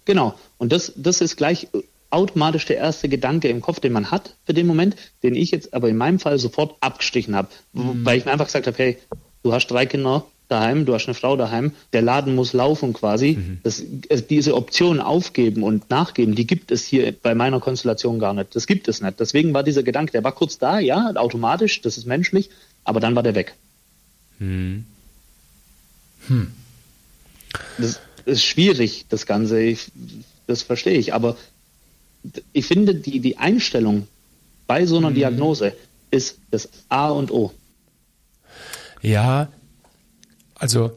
Genau. 0.06 0.34
Und 0.56 0.72
das, 0.72 0.94
das 0.96 1.20
ist 1.20 1.36
gleich 1.36 1.68
automatisch 2.10 2.66
der 2.66 2.76
erste 2.76 3.08
Gedanke 3.08 3.48
im 3.48 3.60
Kopf, 3.60 3.80
den 3.80 3.92
man 3.92 4.10
hat 4.10 4.34
für 4.44 4.54
den 4.54 4.66
Moment, 4.66 4.96
den 5.22 5.34
ich 5.34 5.50
jetzt 5.50 5.74
aber 5.74 5.88
in 5.88 5.96
meinem 5.96 6.18
Fall 6.18 6.38
sofort 6.38 6.76
abgestichen 6.80 7.36
habe, 7.36 7.48
mhm. 7.72 8.04
weil 8.04 8.18
ich 8.18 8.24
mir 8.24 8.32
einfach 8.32 8.46
gesagt 8.46 8.66
habe, 8.66 8.78
hey, 8.78 8.98
du 9.42 9.52
hast 9.52 9.68
drei 9.68 9.86
Kinder 9.86 10.24
daheim, 10.48 10.84
du 10.84 10.94
hast 10.94 11.06
eine 11.06 11.14
Frau 11.14 11.36
daheim, 11.36 11.72
der 11.92 12.02
Laden 12.02 12.34
muss 12.34 12.52
laufen 12.52 12.92
quasi. 12.92 13.36
Mhm. 13.38 13.58
Das, 13.62 13.82
also 14.10 14.24
diese 14.28 14.54
Option 14.54 15.00
aufgeben 15.00 15.62
und 15.62 15.88
nachgeben, 15.90 16.34
die 16.34 16.46
gibt 16.46 16.70
es 16.70 16.84
hier 16.84 17.12
bei 17.12 17.34
meiner 17.34 17.60
Konstellation 17.60 18.18
gar 18.18 18.34
nicht. 18.34 18.54
Das 18.54 18.66
gibt 18.66 18.88
es 18.88 19.00
nicht. 19.00 19.20
Deswegen 19.20 19.54
war 19.54 19.62
dieser 19.62 19.82
Gedanke, 19.82 20.12
der 20.12 20.24
war 20.24 20.32
kurz 20.32 20.58
da, 20.58 20.78
ja, 20.78 21.12
automatisch, 21.14 21.80
das 21.82 21.96
ist 21.98 22.06
menschlich, 22.06 22.50
aber 22.84 23.00
dann 23.00 23.14
war 23.14 23.22
der 23.22 23.34
weg. 23.34 23.54
Mhm. 24.38 24.84
Hm. 26.26 26.52
Das 27.78 28.00
ist 28.26 28.44
schwierig, 28.44 29.06
das 29.08 29.26
Ganze, 29.26 29.60
ich, 29.60 29.90
das 30.46 30.62
verstehe 30.62 30.98
ich, 30.98 31.14
aber 31.14 31.36
ich 32.52 32.66
finde, 32.66 32.94
die, 32.94 33.20
die 33.20 33.38
Einstellung 33.38 34.06
bei 34.66 34.86
so 34.86 34.98
einer 34.98 35.10
mhm. 35.10 35.14
Diagnose 35.14 35.72
ist 36.10 36.38
das 36.50 36.68
A 36.88 37.08
und 37.08 37.30
O. 37.30 37.52
Ja, 39.02 39.48
also 40.54 40.92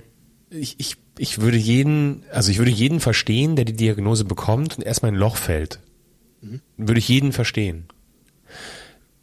ich, 0.50 0.80
ich, 0.80 0.98
ich 1.18 1.42
würde 1.42 1.58
jeden, 1.58 2.24
also 2.32 2.52
ich 2.52 2.58
würde 2.58 2.72
jeden 2.72 3.00
verstehen, 3.00 3.56
der 3.56 3.66
die 3.66 3.74
Diagnose 3.74 4.26
bekommt 4.26 4.78
und 4.78 4.84
erstmal 4.84 5.10
in 5.10 5.16
ein 5.16 5.20
Loch 5.20 5.38
fällt. 5.38 5.80
Mhm. 6.42 6.62
Würde 6.78 7.00
ich 7.00 7.08
jeden 7.08 7.32
verstehen. 7.32 7.86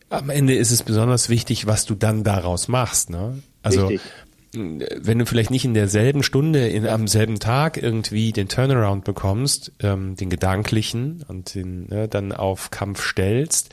Am 0.09 0.31
Ende 0.31 0.55
ist 0.55 0.71
es 0.71 0.83
besonders 0.83 1.29
wichtig, 1.29 1.67
was 1.67 1.85
du 1.85 1.95
dann 1.95 2.25
daraus 2.25 2.69
machst. 2.69 3.11
Ne? 3.11 3.43
Also 3.63 3.87
Richtig. 3.87 4.11
wenn 4.53 5.19
du 5.19 5.27
vielleicht 5.27 5.51
nicht 5.51 5.65
in 5.65 5.75
derselben 5.75 6.23
Stunde, 6.23 6.67
in, 6.67 6.87
am 6.89 7.07
selben 7.07 7.39
Tag 7.39 7.77
irgendwie 7.77 8.33
den 8.33 8.49
Turnaround 8.49 9.05
bekommst, 9.05 9.73
ähm, 9.81 10.17
den 10.17 10.31
gedanklichen 10.31 11.25
und 11.29 11.55
den 11.55 11.87
ne, 11.89 12.09
dann 12.09 12.33
auf 12.33 12.71
Kampf 12.71 13.05
stellst, 13.05 13.73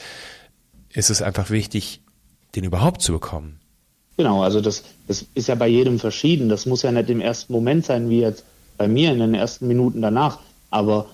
ist 0.94 1.10
es 1.10 1.22
einfach 1.22 1.50
wichtig, 1.50 2.02
den 2.56 2.66
überhaupt 2.66 3.02
zu 3.02 3.14
bekommen. 3.14 3.60
Genau, 4.18 4.42
also 4.42 4.62
das, 4.62 4.84
das 5.08 5.26
ist 5.36 5.48
ja 5.48 5.56
bei 5.56 5.68
jedem 5.68 6.00
verschieden. 6.00 6.50
Das 6.50 6.66
muss 6.66 6.82
ja 6.82 6.92
nicht 6.92 7.10
im 7.10 7.22
ersten 7.22 7.54
Moment 7.54 7.86
sein, 7.86 8.10
wie 8.10 8.20
jetzt 8.20 8.44
bei 8.78 8.88
mir 8.88 9.12
in 9.12 9.20
den 9.20 9.36
ersten 9.36 9.68
Minuten 9.68 10.02
danach. 10.02 10.40
Aber 10.72 11.08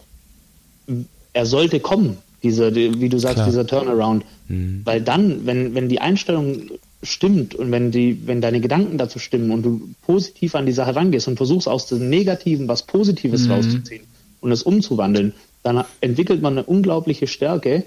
er 1.33 1.45
sollte 1.45 1.79
kommen, 1.81 2.17
dieser, 2.41 2.73
wie 2.73 3.09
du 3.09 3.19
sagst, 3.19 3.35
Klar. 3.35 3.47
dieser 3.47 3.67
Turnaround. 3.67 4.23
Mhm. 4.47 4.81
Weil 4.85 5.01
dann, 5.01 5.45
wenn, 5.45 5.75
wenn 5.75 5.89
die 5.89 5.99
Einstellung 5.99 6.71
stimmt 7.03 7.55
und 7.55 7.71
wenn 7.71 7.91
die, 7.91 8.25
wenn 8.25 8.39
deine 8.39 8.61
Gedanken 8.61 8.97
dazu 8.97 9.19
stimmen 9.19 9.51
und 9.51 9.63
du 9.63 9.81
positiv 10.05 10.55
an 10.55 10.65
die 10.65 10.71
Sache 10.71 10.95
rangehst 10.95 11.27
und 11.27 11.37
versuchst 11.37 11.67
aus 11.67 11.87
dem 11.87 12.09
Negativen 12.09 12.67
was 12.67 12.83
Positives 12.83 13.45
mhm. 13.45 13.51
rauszuziehen 13.51 14.03
und 14.39 14.51
es 14.51 14.63
umzuwandeln, 14.63 15.33
dann 15.63 15.83
entwickelt 16.01 16.41
man 16.41 16.53
eine 16.53 16.63
unglaubliche 16.63 17.27
Stärke, 17.27 17.83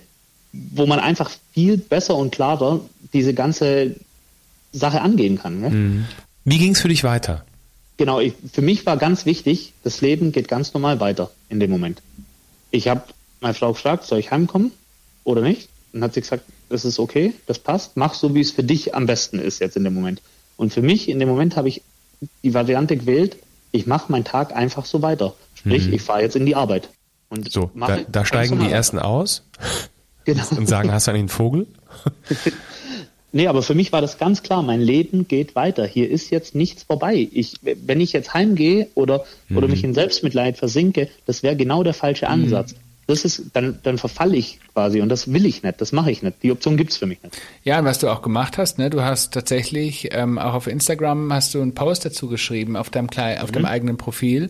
wo 0.53 0.87
man 0.87 0.99
einfach 0.99 1.31
viel 1.53 1.77
besser 1.77 2.17
und 2.17 2.33
klarer 2.33 2.81
diese 3.13 3.35
ganze 3.35 3.95
Sache 4.73 5.01
angehen 5.01 5.39
kann. 5.39 5.61
Ne? 5.61 5.71
Mhm. 5.71 6.05
Wie 6.45 6.59
ging 6.59 6.73
es 6.73 6.81
für 6.81 6.89
dich 6.89 7.05
weiter? 7.05 7.45
Genau, 7.97 8.21
ich, 8.21 8.35
für 8.53 8.63
mich 8.63 8.85
war 8.85 8.97
ganz 8.97 9.25
wichtig, 9.25 9.73
das 9.83 10.01
Leben 10.01 10.33
geht 10.33 10.49
ganz 10.49 10.75
normal 10.75 11.01
weiter 11.01 11.31
in 11.49 11.61
dem 11.61 11.71
Moment. 11.71 12.03
Ich 12.71 12.89
habe 12.89 13.03
meine 13.41 13.55
Frau 13.55 13.73
gefragt, 13.73 14.05
soll 14.05 14.19
ich 14.19 14.31
heimkommen 14.31 14.73
oder 15.25 15.41
nicht? 15.41 15.69
Dann 15.93 16.03
hat 16.03 16.15
sie 16.15 16.21
gesagt, 16.21 16.45
das 16.69 16.85
ist 16.85 16.99
okay, 16.99 17.33
das 17.47 17.59
passt, 17.59 17.97
mach 17.97 18.13
so, 18.13 18.35
wie 18.35 18.41
es 18.41 18.51
für 18.51 18.65
dich 18.65 18.95
am 18.95 19.07
besten 19.07 19.39
ist 19.39 19.61
jetzt 19.61 19.77
in 19.77 19.85
dem 19.85 19.95
Moment. 19.95 20.21
Und 20.57 20.73
für 20.73 20.83
mich 20.83 21.09
in 21.09 21.19
dem 21.19 21.29
Moment 21.29 21.57
habe 21.57 21.69
ich 21.69 21.83
die 22.43 22.55
Variante 22.55 22.97
gewählt, 22.97 23.37
ich 23.73 23.87
mache 23.87 24.11
meinen 24.11 24.25
Tag 24.25 24.55
einfach 24.55 24.85
so 24.85 25.03
weiter. 25.03 25.35
Sprich, 25.55 25.87
mhm. 25.87 25.95
ich 25.95 26.03
fahre 26.03 26.23
jetzt 26.23 26.37
in 26.37 26.47
die 26.47 26.55
Arbeit. 26.55 26.89
Und 27.29 27.51
so, 27.51 27.71
da, 27.75 27.99
da 28.09 28.25
steigen 28.25 28.61
die 28.61 28.71
ersten 28.71 28.99
aus 28.99 29.43
genau. 30.25 30.45
und 30.57 30.69
sagen, 30.69 30.93
hast 30.93 31.07
du 31.07 31.13
einen 31.13 31.29
Vogel? 31.29 31.67
Nee, 33.37 33.49
aber 33.49 33.61
für 33.61 33.75
mich 33.75 33.93
war 33.93 34.01
das 34.01 34.17
ganz 34.17 34.43
klar, 34.43 34.63
mein 34.63 34.81
Leben 34.81 35.29
geht 35.29 35.55
weiter. 35.55 35.85
Hier 35.85 36.11
ist 36.11 36.31
jetzt 36.31 36.55
nichts 36.55 36.85
vorbei. 36.85 37.29
Ich, 37.31 37.57
wenn 37.61 38.01
ich 38.01 38.15
jetzt 38.15 38.33
heimgehe 38.33 38.89
oder, 38.95 39.27
mhm. 39.51 39.59
oder 39.59 39.69
mich 39.69 39.85
in 39.85 39.93
Selbstmitleid 39.93 40.57
versinke, 40.57 41.11
das 41.27 41.43
wäre 41.43 41.55
genau 41.55 41.83
der 41.83 41.93
falsche 41.93 42.25
mhm. 42.25 42.33
Ansatz. 42.33 42.73
Mhm. 42.73 42.79
Das 43.09 43.27
ist, 43.27 43.43
dann, 43.53 43.79
dann 43.83 43.99
verfalle 43.99 44.37
ich 44.37 44.59
quasi 44.73 45.03
und 45.03 45.11
das 45.11 45.31
will 45.31 45.45
ich 45.45 45.63
nicht, 45.63 45.83
das 45.83 45.93
mache 45.93 46.11
ich 46.11 46.23
nicht. 46.23 46.43
Die 46.43 46.51
Option 46.51 46.79
gibt's 46.79 46.97
für 46.97 47.05
mich 47.05 47.23
nicht. 47.23 47.37
Ja, 47.63 47.79
und 47.79 47.85
was 47.85 47.99
du 47.99 48.09
auch 48.09 48.23
gemacht 48.23 48.57
hast, 48.57 48.79
ne, 48.79 48.89
du 48.89 49.03
hast 49.03 49.35
tatsächlich 49.35 50.09
ähm, 50.13 50.39
auch 50.39 50.55
auf 50.55 50.67
Instagram 50.67 51.31
hast 51.31 51.53
du 51.53 51.61
einen 51.61 51.75
Post 51.75 52.07
dazu 52.07 52.29
geschrieben 52.29 52.75
auf 52.75 52.89
deinem 52.89 53.11
Kleid, 53.11 53.43
auf 53.43 53.51
mhm. 53.51 53.53
deinem 53.53 53.67
eigenen 53.67 53.97
Profil 53.99 54.49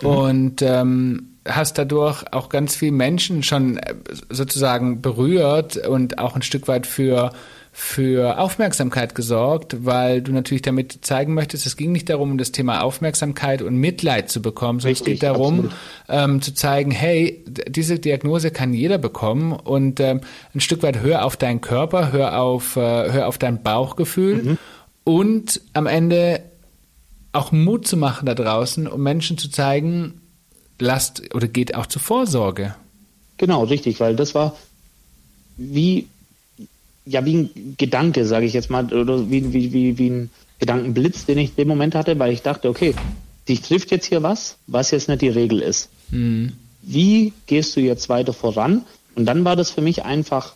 mhm. 0.00 0.08
und 0.08 0.62
ähm, 0.62 1.30
hast 1.44 1.76
dadurch 1.76 2.22
auch 2.32 2.50
ganz 2.50 2.76
viele 2.76 2.92
Menschen 2.92 3.42
schon 3.42 3.78
äh, 3.78 3.94
sozusagen 4.30 5.02
berührt 5.02 5.76
und 5.76 6.20
auch 6.20 6.36
ein 6.36 6.42
Stück 6.42 6.68
weit 6.68 6.86
für 6.86 7.32
für 7.80 8.40
Aufmerksamkeit 8.40 9.14
gesorgt, 9.14 9.84
weil 9.84 10.20
du 10.20 10.32
natürlich 10.32 10.62
damit 10.62 10.98
zeigen 11.02 11.32
möchtest, 11.32 11.64
es 11.64 11.76
ging 11.76 11.92
nicht 11.92 12.08
darum, 12.08 12.36
das 12.36 12.50
Thema 12.50 12.82
Aufmerksamkeit 12.82 13.62
und 13.62 13.76
Mitleid 13.76 14.28
zu 14.28 14.42
bekommen, 14.42 14.80
sondern 14.80 14.96
Richtig, 14.96 15.14
es 15.14 15.20
geht 15.20 15.22
darum, 15.22 15.70
ähm, 16.08 16.42
zu 16.42 16.52
zeigen, 16.52 16.90
hey, 16.90 17.44
diese 17.46 18.00
Diagnose 18.00 18.50
kann 18.50 18.74
jeder 18.74 18.98
bekommen 18.98 19.52
und 19.52 20.00
ähm, 20.00 20.22
ein 20.56 20.60
Stück 20.60 20.82
weit 20.82 21.02
hör 21.02 21.24
auf 21.24 21.36
deinen 21.36 21.60
Körper, 21.60 22.10
hör 22.10 22.40
auf, 22.40 22.74
äh, 22.74 22.80
hör 22.80 23.28
auf 23.28 23.38
dein 23.38 23.62
Bauchgefühl 23.62 24.42
mhm. 24.42 24.58
und 25.04 25.60
am 25.72 25.86
Ende 25.86 26.42
auch 27.30 27.52
Mut 27.52 27.86
zu 27.86 27.96
machen 27.96 28.26
da 28.26 28.34
draußen, 28.34 28.88
um 28.88 29.00
Menschen 29.04 29.38
zu 29.38 29.52
zeigen, 29.52 30.20
lasst 30.80 31.32
oder 31.32 31.46
geht 31.46 31.76
auch 31.76 31.86
zur 31.86 32.02
Vorsorge. 32.02 32.74
Genau, 33.36 33.62
richtig, 33.62 34.00
weil 34.00 34.16
das 34.16 34.34
war 34.34 34.56
wie 35.56 36.08
ja 37.08 37.24
wie 37.24 37.34
ein 37.34 37.74
Gedanke, 37.78 38.24
sage 38.24 38.46
ich 38.46 38.52
jetzt 38.52 38.70
mal, 38.70 38.92
oder 38.92 39.30
wie, 39.30 39.52
wie, 39.52 39.72
wie, 39.72 39.98
wie 39.98 40.10
ein 40.10 40.30
Gedankenblitz, 40.58 41.26
den 41.26 41.38
ich 41.38 41.50
in 41.50 41.56
dem 41.56 41.68
Moment 41.68 41.94
hatte, 41.94 42.18
weil 42.18 42.32
ich 42.32 42.42
dachte, 42.42 42.68
okay, 42.68 42.94
dich 43.48 43.62
trifft 43.62 43.90
jetzt 43.90 44.06
hier 44.06 44.22
was, 44.22 44.56
was 44.66 44.90
jetzt 44.90 45.08
nicht 45.08 45.22
die 45.22 45.28
Regel 45.28 45.60
ist. 45.60 45.88
Mhm. 46.10 46.52
Wie 46.82 47.32
gehst 47.46 47.76
du 47.76 47.80
jetzt 47.80 48.08
weiter 48.08 48.32
voran? 48.32 48.84
Und 49.14 49.26
dann 49.26 49.44
war 49.44 49.56
das 49.56 49.70
für 49.70 49.80
mich 49.80 50.04
einfach 50.04 50.54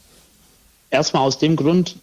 erstmal 0.91 1.23
aus 1.23 1.39
dem 1.39 1.57
Grund 1.57 1.97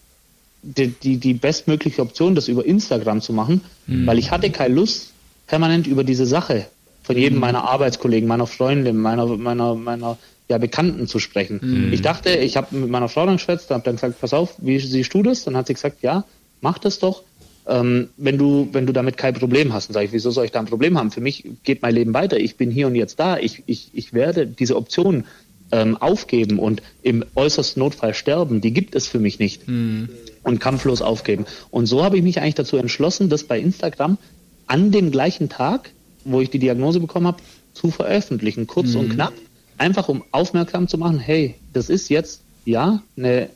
die, 0.62 0.88
die, 0.88 1.18
die 1.18 1.34
bestmögliche 1.34 2.02
Option, 2.02 2.36
das 2.36 2.48
über 2.48 2.66
Instagram 2.66 3.22
zu 3.22 3.34
machen, 3.34 3.62
mhm. 3.88 4.06
weil 4.08 4.20
ich 4.20 4.32
hatte 4.32 4.50
keine 4.50 4.74
Lust, 4.74 5.14
permanent 5.48 5.88
über 5.88 6.04
diese 6.04 6.26
Sache 6.26 6.68
von 7.04 7.18
jedem 7.18 7.36
mhm. 7.36 7.42
meiner 7.42 7.64
Arbeitskollegen, 7.64 8.28
meiner 8.28 8.46
Freundin, 8.46 8.98
meiner, 8.98 9.26
meiner, 9.26 9.76
meiner 9.76 10.18
ja, 10.50 10.58
Bekannten 10.58 11.08
zu 11.08 11.20
sprechen. 11.20 11.60
Mhm. 11.62 11.94
Ich 11.94 12.02
dachte, 12.02 12.32
ich 12.32 12.58
habe 12.58 12.76
mit 12.76 12.90
meiner 12.90 13.08
Frau 13.08 13.26
dann 13.26 13.38
geschwätzt, 13.38 13.70
habe 13.70 13.84
dann 13.84 13.96
gesagt, 13.96 14.20
pass 14.20 14.34
auf, 14.34 14.56
wie 14.58 14.80
siehst 14.80 15.14
du 15.14 15.22
das? 15.24 15.44
Dann 15.44 15.56
hat 15.56 15.68
sie 15.68 15.76
gesagt, 15.76 16.02
ja, 16.02 16.26
mach 16.62 16.80
das 16.80 17.00
doch, 17.00 17.24
ähm, 17.68 18.10
wenn 18.18 18.38
du 18.38 18.68
wenn 18.72 18.88
du 18.88 18.94
damit 18.94 19.16
kein 19.16 19.36
Problem 19.36 19.72
hast. 19.74 19.90
Dann 19.90 19.94
sage 19.94 20.08
ich, 20.08 20.12
wieso 20.12 20.32
soll 20.32 20.46
ich 20.46 20.52
da 20.52 20.60
ein 20.60 20.66
Problem 20.66 20.98
haben? 20.98 21.12
Für 21.12 21.22
mich 21.22 21.48
geht 21.64 21.84
mein 21.84 21.94
Leben 21.94 22.14
weiter. 22.14 22.38
Ich 22.38 22.58
bin 22.58 22.72
hier 22.72 22.88
und 22.88 22.96
jetzt 22.96 23.20
da. 23.20 23.38
Ich 23.38 23.64
ich 23.68 23.92
ich 23.94 24.12
werde 24.14 24.48
diese 24.48 24.76
Option 24.76 25.26
ähm, 25.72 25.98
aufgeben 25.98 26.58
und 26.58 26.82
im 27.04 27.24
äußersten 27.36 27.80
Notfall 27.80 28.16
sterben. 28.16 28.60
Die 28.60 28.74
gibt 28.74 28.96
es 28.96 29.08
für 29.08 29.20
mich 29.20 29.38
nicht. 29.38 29.68
Mhm. 29.68 30.10
Und 30.42 30.60
kampflos 30.60 31.02
aufgeben. 31.04 31.46
Und 31.70 31.86
so 31.86 32.04
habe 32.04 32.18
ich 32.18 32.24
mich 32.24 32.42
eigentlich 32.42 32.56
dazu 32.56 32.78
entschlossen, 32.78 33.30
das 33.30 33.44
bei 33.44 33.60
Instagram 33.60 34.18
an 34.66 34.92
dem 34.92 35.12
gleichen 35.12 35.50
Tag, 35.50 35.92
wo 36.24 36.42
ich 36.42 36.50
die 36.50 36.60
Diagnose 36.60 37.00
bekommen 37.00 37.28
habe, 37.28 37.38
zu 37.74 37.92
veröffentlichen, 37.92 38.66
kurz 38.66 38.94
mhm. 38.94 39.00
und 39.00 39.10
knapp 39.10 39.34
einfach 39.80 40.10
um 40.10 40.24
aufmerksam 40.32 40.88
zu 40.88 40.98
machen, 40.98 41.20
hey, 41.20 41.56
das 41.74 41.90
ist 41.90 42.10
jetzt, 42.10 42.42
ja, 42.66 43.02
eine 43.18 43.50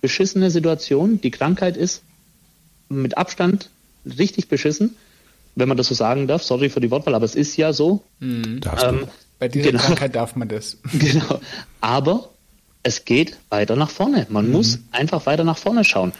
beschissene 0.00 0.50
Situation. 0.50 1.20
Die 1.20 1.30
Krankheit 1.30 1.76
ist 1.76 2.02
mit 2.88 3.16
Abstand 3.18 3.70
richtig 4.04 4.48
beschissen, 4.48 4.96
wenn 5.54 5.68
man 5.68 5.76
das 5.76 5.88
so 5.88 5.94
sagen 5.94 6.26
darf. 6.26 6.42
Sorry 6.42 6.70
für 6.70 6.80
die 6.80 6.90
Wortwahl, 6.90 7.14
aber 7.14 7.24
es 7.24 7.34
ist 7.34 7.56
ja 7.56 7.72
so. 7.72 8.02
Mhm. 8.20 8.60
Ähm, 8.82 9.08
Bei 9.38 9.48
dieser 9.48 9.72
genau, 9.72 9.82
Krankheit 9.82 10.14
darf 10.14 10.36
man 10.36 10.48
das. 10.48 10.78
Genau. 10.92 11.40
Aber 11.80 12.30
es 12.82 13.04
geht 13.04 13.36
weiter 13.50 13.76
nach 13.76 13.90
vorne. 13.90 14.26
Man 14.30 14.46
mhm. 14.46 14.52
muss 14.52 14.78
einfach 14.92 15.26
weiter 15.26 15.44
nach 15.44 15.58
vorne 15.58 15.84
schauen. 15.84 16.12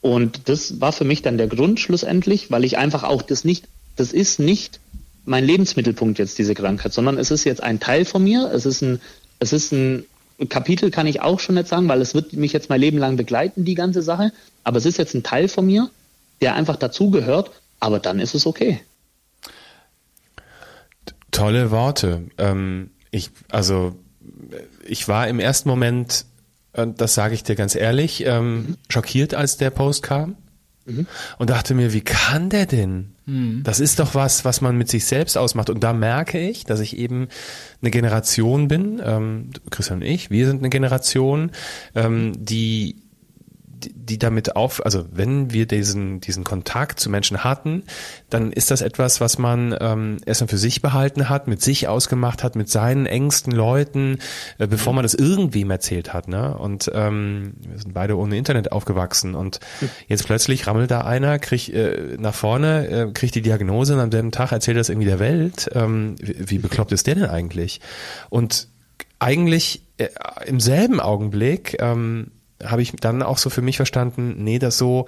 Und 0.00 0.48
das 0.48 0.80
war 0.80 0.92
für 0.92 1.04
mich 1.04 1.22
dann 1.22 1.38
der 1.38 1.46
Grund 1.46 1.80
schlussendlich, 1.80 2.50
weil 2.50 2.64
ich 2.64 2.76
einfach 2.76 3.04
auch 3.04 3.22
das 3.22 3.44
nicht, 3.44 3.68
das 3.96 4.12
ist 4.12 4.40
nicht 4.40 4.80
mein 5.24 5.44
Lebensmittelpunkt 5.44 6.18
jetzt 6.18 6.38
diese 6.38 6.54
Krankheit, 6.54 6.92
sondern 6.92 7.18
es 7.18 7.30
ist 7.30 7.44
jetzt 7.44 7.62
ein 7.62 7.80
Teil 7.80 8.04
von 8.04 8.24
mir. 8.24 8.50
Es 8.52 8.66
ist 8.66 8.82
ein, 8.82 9.00
es 9.38 9.52
ist 9.52 9.72
ein 9.72 10.04
Kapitel, 10.48 10.90
kann 10.90 11.06
ich 11.06 11.20
auch 11.20 11.40
schon 11.40 11.54
nicht 11.54 11.68
sagen, 11.68 11.88
weil 11.88 12.00
es 12.00 12.14
wird 12.14 12.32
mich 12.32 12.52
jetzt 12.52 12.68
mein 12.68 12.80
Leben 12.80 12.98
lang 12.98 13.16
begleiten, 13.16 13.64
die 13.64 13.74
ganze 13.74 14.02
Sache. 14.02 14.32
Aber 14.64 14.78
es 14.78 14.86
ist 14.86 14.98
jetzt 14.98 15.14
ein 15.14 15.22
Teil 15.22 15.48
von 15.48 15.66
mir, 15.66 15.90
der 16.40 16.54
einfach 16.54 16.76
dazugehört. 16.76 17.50
Aber 17.78 17.98
dann 17.98 18.18
ist 18.18 18.34
es 18.34 18.46
okay. 18.46 18.80
Tolle 21.30 21.70
Worte. 21.70 22.22
Ähm, 22.38 22.90
ich, 23.10 23.30
also, 23.50 23.96
ich 24.84 25.08
war 25.08 25.28
im 25.28 25.40
ersten 25.40 25.68
Moment, 25.68 26.26
äh, 26.72 26.86
das 26.96 27.14
sage 27.14 27.34
ich 27.34 27.42
dir 27.42 27.56
ganz 27.56 27.74
ehrlich, 27.74 28.24
ähm, 28.26 28.54
mhm. 28.54 28.76
schockiert, 28.88 29.34
als 29.34 29.56
der 29.56 29.70
Post 29.70 30.02
kam. 30.02 30.36
Mhm. 30.84 31.06
Und 31.38 31.50
dachte 31.50 31.74
mir, 31.74 31.92
wie 31.92 32.00
kann 32.00 32.50
der 32.50 32.66
denn? 32.66 33.12
Mhm. 33.26 33.62
Das 33.62 33.80
ist 33.80 33.98
doch 33.98 34.14
was, 34.14 34.44
was 34.44 34.60
man 34.60 34.76
mit 34.76 34.88
sich 34.88 35.04
selbst 35.04 35.36
ausmacht. 35.38 35.70
Und 35.70 35.82
da 35.84 35.92
merke 35.92 36.38
ich, 36.38 36.64
dass 36.64 36.80
ich 36.80 36.96
eben 36.96 37.28
eine 37.80 37.90
Generation 37.90 38.68
bin, 38.68 39.00
ähm, 39.04 39.50
Christian 39.70 40.00
und 40.00 40.06
ich, 40.06 40.30
wir 40.30 40.46
sind 40.46 40.58
eine 40.58 40.70
Generation, 40.70 41.52
ähm, 41.94 42.32
die 42.36 43.01
die 43.94 44.18
damit 44.18 44.56
auf, 44.56 44.84
also 44.84 45.04
wenn 45.10 45.52
wir 45.52 45.66
diesen, 45.66 46.20
diesen 46.20 46.44
Kontakt 46.44 47.00
zu 47.00 47.10
Menschen 47.10 47.44
hatten, 47.44 47.84
dann 48.30 48.52
ist 48.52 48.70
das 48.70 48.82
etwas, 48.82 49.20
was 49.20 49.38
man 49.38 49.76
ähm, 49.80 50.18
erstmal 50.26 50.48
für 50.48 50.58
sich 50.58 50.82
behalten 50.82 51.28
hat, 51.28 51.48
mit 51.48 51.62
sich 51.62 51.88
ausgemacht 51.88 52.42
hat, 52.44 52.56
mit 52.56 52.68
seinen 52.68 53.06
engsten 53.06 53.52
Leuten, 53.52 54.18
äh, 54.58 54.66
bevor 54.66 54.92
man 54.92 55.02
das 55.02 55.14
irgendwem 55.14 55.70
erzählt 55.70 56.12
hat. 56.12 56.28
Ne? 56.28 56.56
Und 56.56 56.90
ähm, 56.94 57.54
wir 57.66 57.78
sind 57.78 57.94
beide 57.94 58.16
ohne 58.16 58.36
Internet 58.36 58.72
aufgewachsen 58.72 59.34
und 59.34 59.60
jetzt 60.08 60.26
plötzlich 60.26 60.66
rammelt 60.66 60.90
da 60.90 61.02
einer, 61.02 61.38
kriegt 61.38 61.68
äh, 61.70 62.16
nach 62.18 62.34
vorne, 62.34 62.88
äh, 62.88 63.12
kriegt 63.12 63.34
die 63.34 63.42
Diagnose 63.42 63.94
und 63.94 64.00
am 64.00 64.10
selben 64.10 64.30
Tag 64.30 64.52
erzählt 64.52 64.76
das 64.76 64.88
irgendwie 64.88 65.08
der 65.08 65.18
Welt. 65.18 65.70
Ähm, 65.74 66.16
wie, 66.20 66.50
wie 66.50 66.58
bekloppt 66.58 66.92
ist 66.92 67.06
der 67.06 67.14
denn 67.14 67.26
eigentlich? 67.26 67.80
Und 68.30 68.68
eigentlich 69.18 69.82
äh, 69.98 70.08
im 70.46 70.58
selben 70.58 71.00
Augenblick 71.00 71.76
ähm, 71.80 72.32
habe 72.64 72.82
ich 72.82 72.92
dann 72.92 73.22
auch 73.22 73.38
so 73.38 73.50
für 73.50 73.62
mich 73.62 73.76
verstanden, 73.76 74.42
nee, 74.42 74.58
das 74.58 74.78
so 74.78 75.06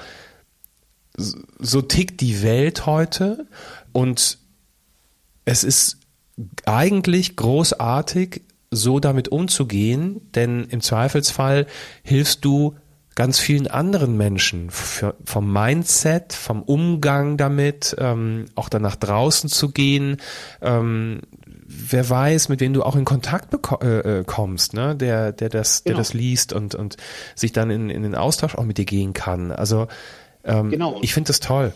so 1.16 1.80
tickt 1.80 2.20
die 2.20 2.42
Welt 2.42 2.86
heute 2.86 3.46
und 3.92 4.38
es 5.44 5.62
ist 5.62 5.98
eigentlich 6.64 7.36
großartig, 7.36 8.42
so 8.70 8.98
damit 8.98 9.28
umzugehen, 9.28 10.32
denn 10.32 10.64
im 10.64 10.80
Zweifelsfall 10.80 11.66
hilfst 12.02 12.44
du 12.44 12.74
ganz 13.14 13.38
vielen 13.38 13.68
anderen 13.68 14.16
Menschen 14.16 14.70
für, 14.70 15.14
vom 15.24 15.52
Mindset, 15.52 16.32
vom 16.32 16.62
Umgang 16.62 17.36
damit, 17.36 17.94
ähm, 17.98 18.46
auch 18.56 18.68
dann 18.68 18.82
nach 18.82 18.96
draußen 18.96 19.48
zu 19.48 19.70
gehen. 19.70 20.16
Ähm, 20.60 21.20
wer 21.90 22.08
weiß, 22.08 22.48
mit 22.48 22.60
wem 22.60 22.72
du 22.72 22.82
auch 22.82 22.96
in 22.96 23.04
Kontakt 23.04 23.54
äh, 23.82 24.20
äh, 24.20 24.24
kommst, 24.24 24.74
ne? 24.74 24.94
der, 24.94 25.32
der 25.32 25.48
das, 25.48 25.84
genau. 25.84 25.94
der 25.94 26.00
das 26.00 26.14
liest 26.14 26.52
und, 26.52 26.74
und 26.74 26.96
sich 27.34 27.52
dann 27.52 27.70
in, 27.70 27.90
in 27.90 28.02
den 28.02 28.14
Austausch 28.14 28.54
auch 28.54 28.64
mit 28.64 28.78
dir 28.78 28.84
gehen 28.84 29.12
kann. 29.12 29.50
Also 29.50 29.88
ähm, 30.44 30.70
genau. 30.70 30.98
ich 31.02 31.14
finde 31.14 31.28
das 31.28 31.40
toll. 31.40 31.72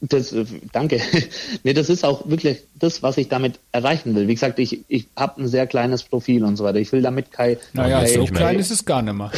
Das, 0.00 0.32
äh, 0.32 0.44
danke. 0.72 1.00
nee, 1.64 1.72
das 1.72 1.90
ist 1.90 2.04
auch 2.04 2.28
wirklich 2.28 2.58
das, 2.76 3.02
was 3.02 3.18
ich 3.18 3.28
damit 3.28 3.58
erreichen 3.72 4.14
will. 4.14 4.28
Wie 4.28 4.34
gesagt, 4.34 4.60
ich, 4.60 4.84
ich 4.86 5.08
habe 5.16 5.42
ein 5.42 5.48
sehr 5.48 5.66
kleines 5.66 6.04
Profil 6.04 6.44
und 6.44 6.56
so 6.56 6.62
weiter. 6.62 6.78
Ich 6.78 6.92
will 6.92 7.02
damit 7.02 7.32
kein. 7.32 7.56
Naja, 7.72 8.06
so 8.06 8.24
klein 8.26 8.60
ist 8.60 8.70
es 8.70 8.84
gar 8.84 9.02
nicht 9.02 9.14
mehr. 9.14 9.32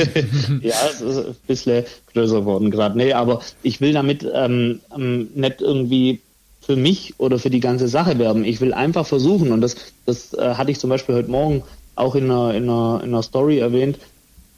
ja, 0.60 0.74
es 0.90 1.00
ist 1.00 1.16
ein 1.16 1.36
bisschen 1.46 1.84
größer 2.12 2.40
geworden 2.40 2.70
gerade. 2.70 2.98
Nee, 2.98 3.14
aber 3.14 3.40
ich 3.62 3.80
will 3.80 3.94
damit 3.94 4.26
ähm, 4.34 4.80
ähm, 4.94 5.30
nicht 5.34 5.62
irgendwie 5.62 6.20
für 6.62 6.76
mich 6.76 7.14
oder 7.18 7.38
für 7.38 7.50
die 7.50 7.60
ganze 7.60 7.88
Sache 7.88 8.18
werben. 8.18 8.44
Ich 8.44 8.60
will 8.60 8.72
einfach 8.72 9.06
versuchen, 9.06 9.52
und 9.52 9.60
das, 9.60 9.76
das 10.06 10.32
äh, 10.32 10.54
hatte 10.54 10.70
ich 10.70 10.78
zum 10.78 10.90
Beispiel 10.90 11.16
heute 11.16 11.30
Morgen 11.30 11.62
auch 11.96 12.14
in 12.14 12.24
einer, 12.24 12.54
in 12.54 12.64
einer, 12.64 13.00
in 13.02 13.10
einer 13.10 13.22
Story 13.22 13.58
erwähnt, 13.58 13.98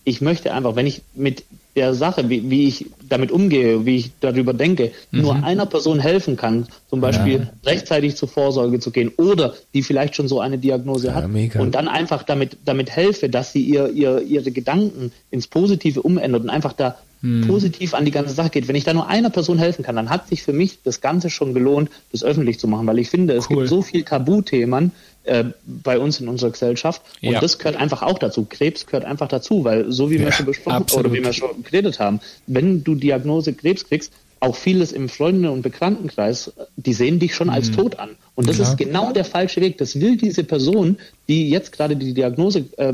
ich 0.04 0.20
möchte 0.20 0.52
einfach, 0.52 0.76
wenn 0.76 0.86
ich 0.86 1.00
mit 1.14 1.44
der 1.76 1.94
Sache, 1.94 2.28
wie, 2.28 2.50
wie 2.50 2.68
ich 2.68 2.86
damit 3.08 3.32
umgehe, 3.32 3.84
wie 3.84 3.96
ich 3.96 4.10
darüber 4.20 4.52
denke, 4.52 4.92
mhm. 5.10 5.22
nur 5.22 5.42
einer 5.42 5.66
Person 5.66 5.98
helfen 5.98 6.36
kann, 6.36 6.66
zum 6.88 7.00
Beispiel 7.00 7.40
ja. 7.40 7.50
rechtzeitig 7.64 8.14
zur 8.16 8.28
Vorsorge 8.28 8.78
zu 8.78 8.90
gehen 8.90 9.10
oder 9.16 9.54
die 9.72 9.82
vielleicht 9.82 10.14
schon 10.14 10.28
so 10.28 10.40
eine 10.40 10.58
Diagnose 10.58 11.08
ja, 11.08 11.14
hat 11.14 11.28
mega. 11.28 11.60
und 11.60 11.74
dann 11.74 11.88
einfach 11.88 12.22
damit, 12.22 12.58
damit 12.64 12.90
helfe, 12.90 13.28
dass 13.28 13.52
sie 13.52 13.62
ihr, 13.62 13.90
ihr, 13.90 14.20
ihre 14.20 14.52
Gedanken 14.52 15.10
ins 15.30 15.48
Positive 15.48 16.02
umändert 16.02 16.42
und 16.42 16.50
einfach 16.50 16.74
da 16.74 16.96
hm. 17.24 17.46
positiv 17.46 17.94
an 17.94 18.04
die 18.04 18.10
ganze 18.10 18.34
Sache 18.34 18.50
geht. 18.50 18.68
Wenn 18.68 18.76
ich 18.76 18.84
da 18.84 18.92
nur 18.92 19.08
einer 19.08 19.30
Person 19.30 19.58
helfen 19.58 19.82
kann, 19.82 19.96
dann 19.96 20.10
hat 20.10 20.28
sich 20.28 20.42
für 20.42 20.52
mich 20.52 20.80
das 20.84 21.00
Ganze 21.00 21.30
schon 21.30 21.54
gelohnt, 21.54 21.88
das 22.12 22.22
öffentlich 22.22 22.58
zu 22.58 22.68
machen, 22.68 22.86
weil 22.86 22.98
ich 22.98 23.08
finde, 23.08 23.32
es 23.32 23.48
cool. 23.48 23.56
gibt 23.56 23.70
so 23.70 23.80
viel 23.80 24.02
Tabuthemen 24.04 24.92
äh, 25.24 25.44
bei 25.64 25.98
uns 25.98 26.20
in 26.20 26.28
unserer 26.28 26.50
Gesellschaft 26.50 27.00
und 27.22 27.32
ja. 27.32 27.40
das 27.40 27.58
gehört 27.58 27.76
einfach 27.76 28.02
auch 28.02 28.18
dazu. 28.18 28.44
Krebs 28.44 28.84
gehört 28.84 29.06
einfach 29.06 29.28
dazu, 29.28 29.64
weil 29.64 29.90
so 29.90 30.10
wie 30.10 30.16
ja, 30.16 30.26
wir 30.26 30.32
schon 30.32 30.44
besprochen 30.44 30.76
absolut. 30.76 31.06
oder 31.06 31.14
wie 31.14 31.24
wir 31.24 31.32
schon 31.32 31.62
geredet 31.62 31.98
haben, 31.98 32.20
wenn 32.46 32.84
du 32.84 32.94
Diagnose 32.94 33.54
Krebs 33.54 33.88
kriegst, 33.88 34.12
auch 34.40 34.54
vieles 34.54 34.92
im 34.92 35.08
Freunde- 35.08 35.50
und 35.50 35.62
Bekanntenkreis, 35.62 36.52
die 36.76 36.92
sehen 36.92 37.20
dich 37.20 37.34
schon 37.34 37.48
als 37.48 37.70
mhm. 37.70 37.76
tot 37.76 37.98
an. 37.98 38.10
Und 38.34 38.50
das 38.50 38.56
Klar. 38.56 38.68
ist 38.68 38.76
genau 38.76 39.12
der 39.12 39.24
falsche 39.24 39.62
Weg. 39.62 39.78
Das 39.78 39.98
will 39.98 40.18
diese 40.18 40.44
Person, 40.44 40.98
die 41.26 41.48
jetzt 41.48 41.72
gerade 41.72 41.96
die 41.96 42.12
Diagnose 42.12 42.66
äh, 42.76 42.92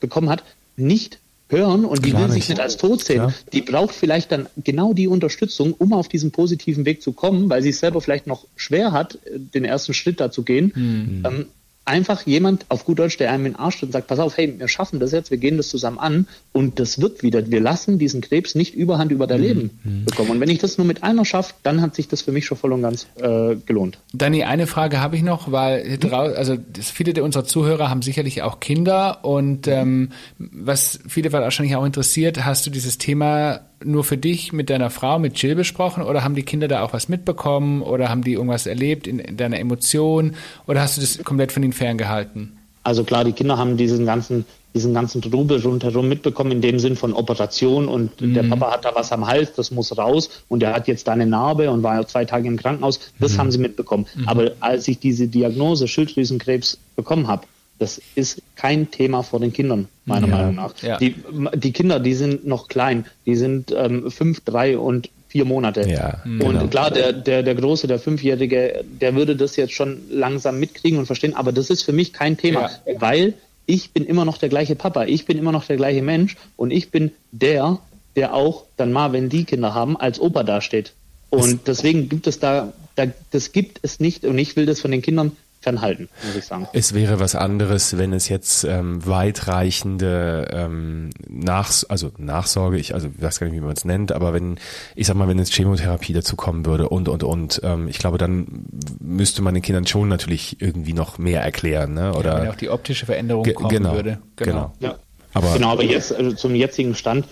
bekommen 0.00 0.28
hat, 0.28 0.42
nicht 0.76 1.20
hören 1.48 1.84
und 1.84 2.04
die 2.04 2.10
Klar 2.10 2.24
will 2.24 2.32
sich 2.32 2.48
nicht 2.48 2.60
als 2.60 2.76
tot 2.76 3.04
sehen. 3.04 3.16
Klar. 3.18 3.34
Die 3.52 3.62
braucht 3.62 3.94
vielleicht 3.94 4.32
dann 4.32 4.48
genau 4.56 4.92
die 4.92 5.06
Unterstützung, 5.06 5.74
um 5.74 5.92
auf 5.92 6.08
diesen 6.08 6.32
positiven 6.32 6.84
Weg 6.84 7.02
zu 7.02 7.12
kommen, 7.12 7.48
weil 7.48 7.62
sie 7.62 7.70
es 7.70 7.78
selber 7.78 8.00
vielleicht 8.00 8.26
noch 8.26 8.46
schwer 8.56 8.92
hat, 8.92 9.18
den 9.30 9.64
ersten 9.64 9.94
Schritt 9.94 10.20
da 10.20 10.30
zu 10.30 10.42
gehen. 10.42 10.72
Mhm. 10.74 11.22
Ähm, 11.24 11.46
einfach 11.86 12.26
jemand 12.26 12.66
auf 12.68 12.84
gut 12.84 12.98
Deutsch, 12.98 13.16
der 13.16 13.30
einem 13.30 13.46
in 13.46 13.52
den 13.52 13.58
Arsch 13.58 13.78
tritt 13.78 13.88
und 13.88 13.92
sagt, 13.92 14.08
pass 14.08 14.18
auf, 14.18 14.36
hey, 14.36 14.58
wir 14.58 14.68
schaffen 14.68 15.00
das 15.00 15.12
jetzt, 15.12 15.30
wir 15.30 15.38
gehen 15.38 15.56
das 15.56 15.68
zusammen 15.68 15.98
an 15.98 16.26
und 16.52 16.78
das 16.80 17.00
wird 17.00 17.22
wieder. 17.22 17.48
Wir 17.50 17.60
lassen 17.60 17.98
diesen 17.98 18.20
Krebs 18.20 18.54
nicht 18.54 18.74
überhand 18.74 19.12
über 19.12 19.26
dein 19.26 19.40
mhm. 19.40 19.46
Leben 19.46 19.70
mhm. 19.84 20.04
bekommen. 20.04 20.30
Und 20.32 20.40
wenn 20.40 20.50
ich 20.50 20.58
das 20.58 20.78
nur 20.78 20.86
mit 20.86 21.02
einer 21.04 21.24
schaffe, 21.24 21.54
dann 21.62 21.80
hat 21.80 21.94
sich 21.94 22.08
das 22.08 22.22
für 22.22 22.32
mich 22.32 22.44
schon 22.44 22.58
voll 22.58 22.72
und 22.72 22.82
ganz 22.82 23.06
äh, 23.16 23.54
gelohnt. 23.64 23.98
Dani, 24.12 24.42
eine 24.42 24.66
Frage 24.66 25.00
habe 25.00 25.16
ich 25.16 25.22
noch, 25.22 25.52
weil 25.52 25.98
also 26.10 26.56
viele 26.80 27.22
unserer 27.22 27.44
Zuhörer 27.44 27.88
haben 27.88 28.02
sicherlich 28.02 28.42
auch 28.42 28.58
Kinder 28.58 29.24
und 29.24 29.68
ähm, 29.68 30.10
was 30.38 30.98
viele 31.06 31.32
wahrscheinlich 31.32 31.76
auch 31.76 31.84
interessiert, 31.84 32.44
hast 32.44 32.66
du 32.66 32.70
dieses 32.70 32.98
Thema 32.98 33.60
nur 33.84 34.04
für 34.04 34.16
dich 34.16 34.52
mit 34.52 34.70
deiner 34.70 34.90
Frau, 34.90 35.18
mit 35.18 35.40
Jill 35.40 35.54
besprochen 35.54 36.02
oder 36.02 36.24
haben 36.24 36.34
die 36.34 36.42
Kinder 36.42 36.68
da 36.68 36.82
auch 36.82 36.92
was 36.92 37.08
mitbekommen 37.08 37.82
oder 37.82 38.08
haben 38.08 38.22
die 38.22 38.32
irgendwas 38.32 38.66
erlebt 38.66 39.06
in, 39.06 39.18
in 39.18 39.36
deiner 39.36 39.58
Emotion 39.58 40.34
oder 40.66 40.80
hast 40.80 40.96
du 40.96 41.00
das 41.00 41.22
komplett 41.24 41.52
von 41.52 41.62
ihnen 41.62 41.72
ferngehalten? 41.72 42.58
Also 42.82 43.02
klar, 43.02 43.24
die 43.24 43.32
Kinder 43.32 43.58
haben 43.58 43.76
diesen 43.76 44.06
ganzen, 44.06 44.46
diesen 44.72 44.94
ganzen 44.94 45.20
Trubel 45.20 45.60
rundherum 45.60 46.08
mitbekommen, 46.08 46.52
in 46.52 46.60
dem 46.60 46.78
Sinn 46.78 46.94
von 46.94 47.12
Operation 47.14 47.88
und 47.88 48.20
mhm. 48.20 48.34
der 48.34 48.44
Papa 48.44 48.70
hat 48.70 48.84
da 48.84 48.92
was 48.94 49.10
am 49.10 49.26
Hals, 49.26 49.52
das 49.54 49.72
muss 49.72 49.98
raus 49.98 50.30
und 50.48 50.62
er 50.62 50.72
hat 50.72 50.86
jetzt 50.86 51.08
da 51.08 51.12
eine 51.12 51.26
Narbe 51.26 51.68
und 51.70 51.82
war 51.82 52.06
zwei 52.06 52.24
Tage 52.24 52.46
im 52.46 52.56
Krankenhaus. 52.56 53.00
Das 53.18 53.34
mhm. 53.34 53.38
haben 53.38 53.50
sie 53.50 53.58
mitbekommen. 53.58 54.06
Mhm. 54.14 54.28
Aber 54.28 54.52
als 54.60 54.86
ich 54.86 55.00
diese 55.00 55.26
Diagnose 55.26 55.88
Schilddrüsenkrebs 55.88 56.78
bekommen 56.94 57.26
habe, 57.26 57.42
das 57.78 58.00
ist 58.14 58.42
kein 58.54 58.90
Thema 58.90 59.22
vor 59.22 59.40
den 59.40 59.52
Kindern, 59.52 59.88
meiner 60.04 60.28
ja, 60.28 60.36
Meinung 60.36 60.54
nach. 60.54 60.74
Ja. 60.82 60.98
Die, 60.98 61.14
die 61.54 61.72
Kinder, 61.72 62.00
die 62.00 62.14
sind 62.14 62.46
noch 62.46 62.68
klein, 62.68 63.06
die 63.26 63.36
sind 63.36 63.74
ähm, 63.76 64.10
fünf, 64.10 64.40
drei 64.40 64.78
und 64.78 65.10
vier 65.28 65.44
Monate. 65.44 65.86
Ja, 65.88 66.22
und 66.24 66.38
genau. 66.38 66.66
klar, 66.68 66.90
der, 66.90 67.12
der, 67.12 67.42
der 67.42 67.54
Große, 67.54 67.86
der 67.86 67.98
Fünfjährige, 67.98 68.84
der 69.00 69.14
würde 69.14 69.36
das 69.36 69.56
jetzt 69.56 69.74
schon 69.74 70.00
langsam 70.10 70.58
mitkriegen 70.58 70.98
und 70.98 71.06
verstehen, 71.06 71.34
aber 71.34 71.52
das 71.52 71.68
ist 71.68 71.82
für 71.82 71.92
mich 71.92 72.12
kein 72.12 72.36
Thema, 72.38 72.70
ja. 72.86 73.00
weil 73.00 73.34
ich 73.66 73.90
bin 73.90 74.06
immer 74.06 74.24
noch 74.24 74.38
der 74.38 74.48
gleiche 74.48 74.76
Papa, 74.76 75.04
ich 75.04 75.26
bin 75.26 75.36
immer 75.36 75.52
noch 75.52 75.64
der 75.64 75.76
gleiche 75.76 76.02
Mensch 76.02 76.36
und 76.56 76.70
ich 76.70 76.90
bin 76.90 77.10
der, 77.32 77.78
der 78.14 78.32
auch 78.32 78.64
dann 78.76 78.92
mal, 78.92 79.12
wenn 79.12 79.28
die 79.28 79.44
Kinder 79.44 79.74
haben, 79.74 79.96
als 79.96 80.20
Opa 80.20 80.44
dasteht. 80.44 80.92
Und 81.28 81.66
deswegen 81.66 82.08
gibt 82.08 82.26
es 82.28 82.38
da, 82.38 82.72
da, 82.94 83.06
das 83.32 83.52
gibt 83.52 83.80
es 83.82 84.00
nicht 84.00 84.24
und 84.24 84.38
ich 84.38 84.56
will 84.56 84.64
das 84.64 84.80
von 84.80 84.90
den 84.92 85.02
Kindern 85.02 85.32
fernhalten, 85.60 86.08
muss 86.24 86.36
ich 86.36 86.44
sagen. 86.44 86.68
Es 86.72 86.94
wäre 86.94 87.20
was 87.20 87.34
anderes, 87.34 87.98
wenn 87.98 88.12
es 88.12 88.28
jetzt 88.28 88.64
ähm, 88.64 89.04
weitreichende 89.04 90.48
ähm, 90.52 91.10
Nach 91.28 91.72
also 91.88 92.12
Nachsorge, 92.18 92.78
ich 92.78 92.94
also 92.94 93.08
ich 93.08 93.22
weiß 93.22 93.40
gar 93.40 93.46
nicht, 93.46 93.56
wie 93.56 93.60
man 93.60 93.72
es 93.72 93.84
nennt, 93.84 94.12
aber 94.12 94.32
wenn 94.32 94.58
ich 94.94 95.06
sag 95.06 95.16
mal, 95.16 95.28
wenn 95.28 95.38
jetzt 95.38 95.54
Chemotherapie 95.54 96.12
dazu 96.12 96.36
kommen 96.36 96.66
würde 96.66 96.88
und 96.88 97.08
und 97.08 97.24
und, 97.24 97.60
ähm, 97.64 97.88
ich 97.88 97.98
glaube, 97.98 98.18
dann 98.18 98.46
müsste 99.00 99.42
man 99.42 99.54
den 99.54 99.62
Kindern 99.62 99.86
schon 99.86 100.08
natürlich 100.08 100.60
irgendwie 100.60 100.92
noch 100.92 101.18
mehr 101.18 101.42
erklären, 101.42 101.94
ne? 101.94 102.14
Oder 102.14 102.36
ja, 102.36 102.42
wenn 102.42 102.50
auch 102.50 102.56
die 102.56 102.70
optische 102.70 103.06
Veränderung 103.06 103.44
kommen 103.54 103.68
genau, 103.68 103.94
würde. 103.94 104.18
Genau. 104.36 104.72
genau. 104.78 104.92
Ja. 104.92 104.98
Aber, 105.34 105.52
genau, 105.52 105.72
aber 105.72 105.84
jetzt 105.84 106.14
also 106.14 106.32
zum 106.32 106.54
jetzigen 106.54 106.94
Stand 106.94 107.26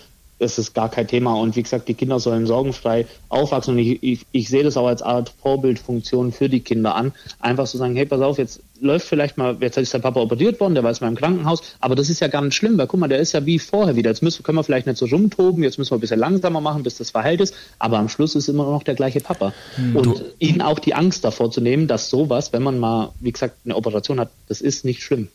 das 0.44 0.58
ist 0.58 0.74
gar 0.74 0.90
kein 0.90 1.08
Thema. 1.08 1.34
Und 1.34 1.56
wie 1.56 1.62
gesagt, 1.62 1.88
die 1.88 1.94
Kinder 1.94 2.20
sollen 2.20 2.46
sorgenfrei 2.46 3.06
aufwachsen. 3.28 3.74
Und 3.74 3.80
ich, 3.80 4.02
ich, 4.02 4.26
ich 4.30 4.48
sehe 4.48 4.62
das 4.62 4.76
auch 4.76 4.86
als 4.86 5.02
Art 5.02 5.32
Vorbildfunktion 5.42 6.32
für 6.32 6.48
die 6.48 6.60
Kinder 6.60 6.94
an. 6.94 7.12
Einfach 7.40 7.66
zu 7.66 7.78
sagen, 7.78 7.96
hey, 7.96 8.06
pass 8.06 8.20
auf, 8.20 8.38
jetzt 8.38 8.60
läuft 8.80 9.06
vielleicht 9.06 9.38
mal, 9.38 9.56
jetzt 9.60 9.76
ist 9.78 9.94
der 9.94 9.98
Papa 9.98 10.20
operiert 10.20 10.60
worden, 10.60 10.74
der 10.74 10.82
war 10.82 10.90
jetzt 10.90 11.00
mal 11.00 11.08
im 11.08 11.14
Krankenhaus, 11.14 11.62
aber 11.80 11.94
das 11.94 12.10
ist 12.10 12.20
ja 12.20 12.28
gar 12.28 12.42
nicht 12.42 12.54
schlimm, 12.54 12.76
weil 12.76 12.86
guck 12.86 13.00
mal, 13.00 13.08
der 13.08 13.18
ist 13.18 13.32
ja 13.32 13.44
wie 13.46 13.58
vorher 13.58 13.96
wieder. 13.96 14.10
Jetzt 14.10 14.22
müssen, 14.22 14.42
können 14.42 14.58
wir 14.58 14.64
vielleicht 14.64 14.86
nicht 14.86 14.98
so 14.98 15.06
rumtoben, 15.06 15.62
jetzt 15.62 15.78
müssen 15.78 15.92
wir 15.92 15.98
ein 15.98 16.00
bisschen 16.00 16.18
langsamer 16.18 16.60
machen, 16.60 16.82
bis 16.82 16.98
das 16.98 17.10
verheilt 17.10 17.40
ist, 17.40 17.54
aber 17.78 17.98
am 17.98 18.08
Schluss 18.08 18.34
ist 18.34 18.48
immer 18.48 18.64
noch 18.64 18.82
der 18.82 18.94
gleiche 18.94 19.20
Papa. 19.20 19.52
Hm. 19.76 19.96
Und 19.96 20.06
du. 20.18 20.24
ihnen 20.38 20.60
auch 20.60 20.78
die 20.78 20.94
Angst 20.94 21.24
davor 21.24 21.50
zu 21.50 21.60
nehmen, 21.60 21.88
dass 21.88 22.10
sowas, 22.10 22.52
wenn 22.52 22.62
man 22.62 22.78
mal, 22.78 23.12
wie 23.20 23.32
gesagt, 23.32 23.56
eine 23.64 23.76
Operation 23.76 24.20
hat, 24.20 24.30
das 24.48 24.60
ist 24.60 24.84
nicht 24.84 25.02
schlimm. 25.02 25.28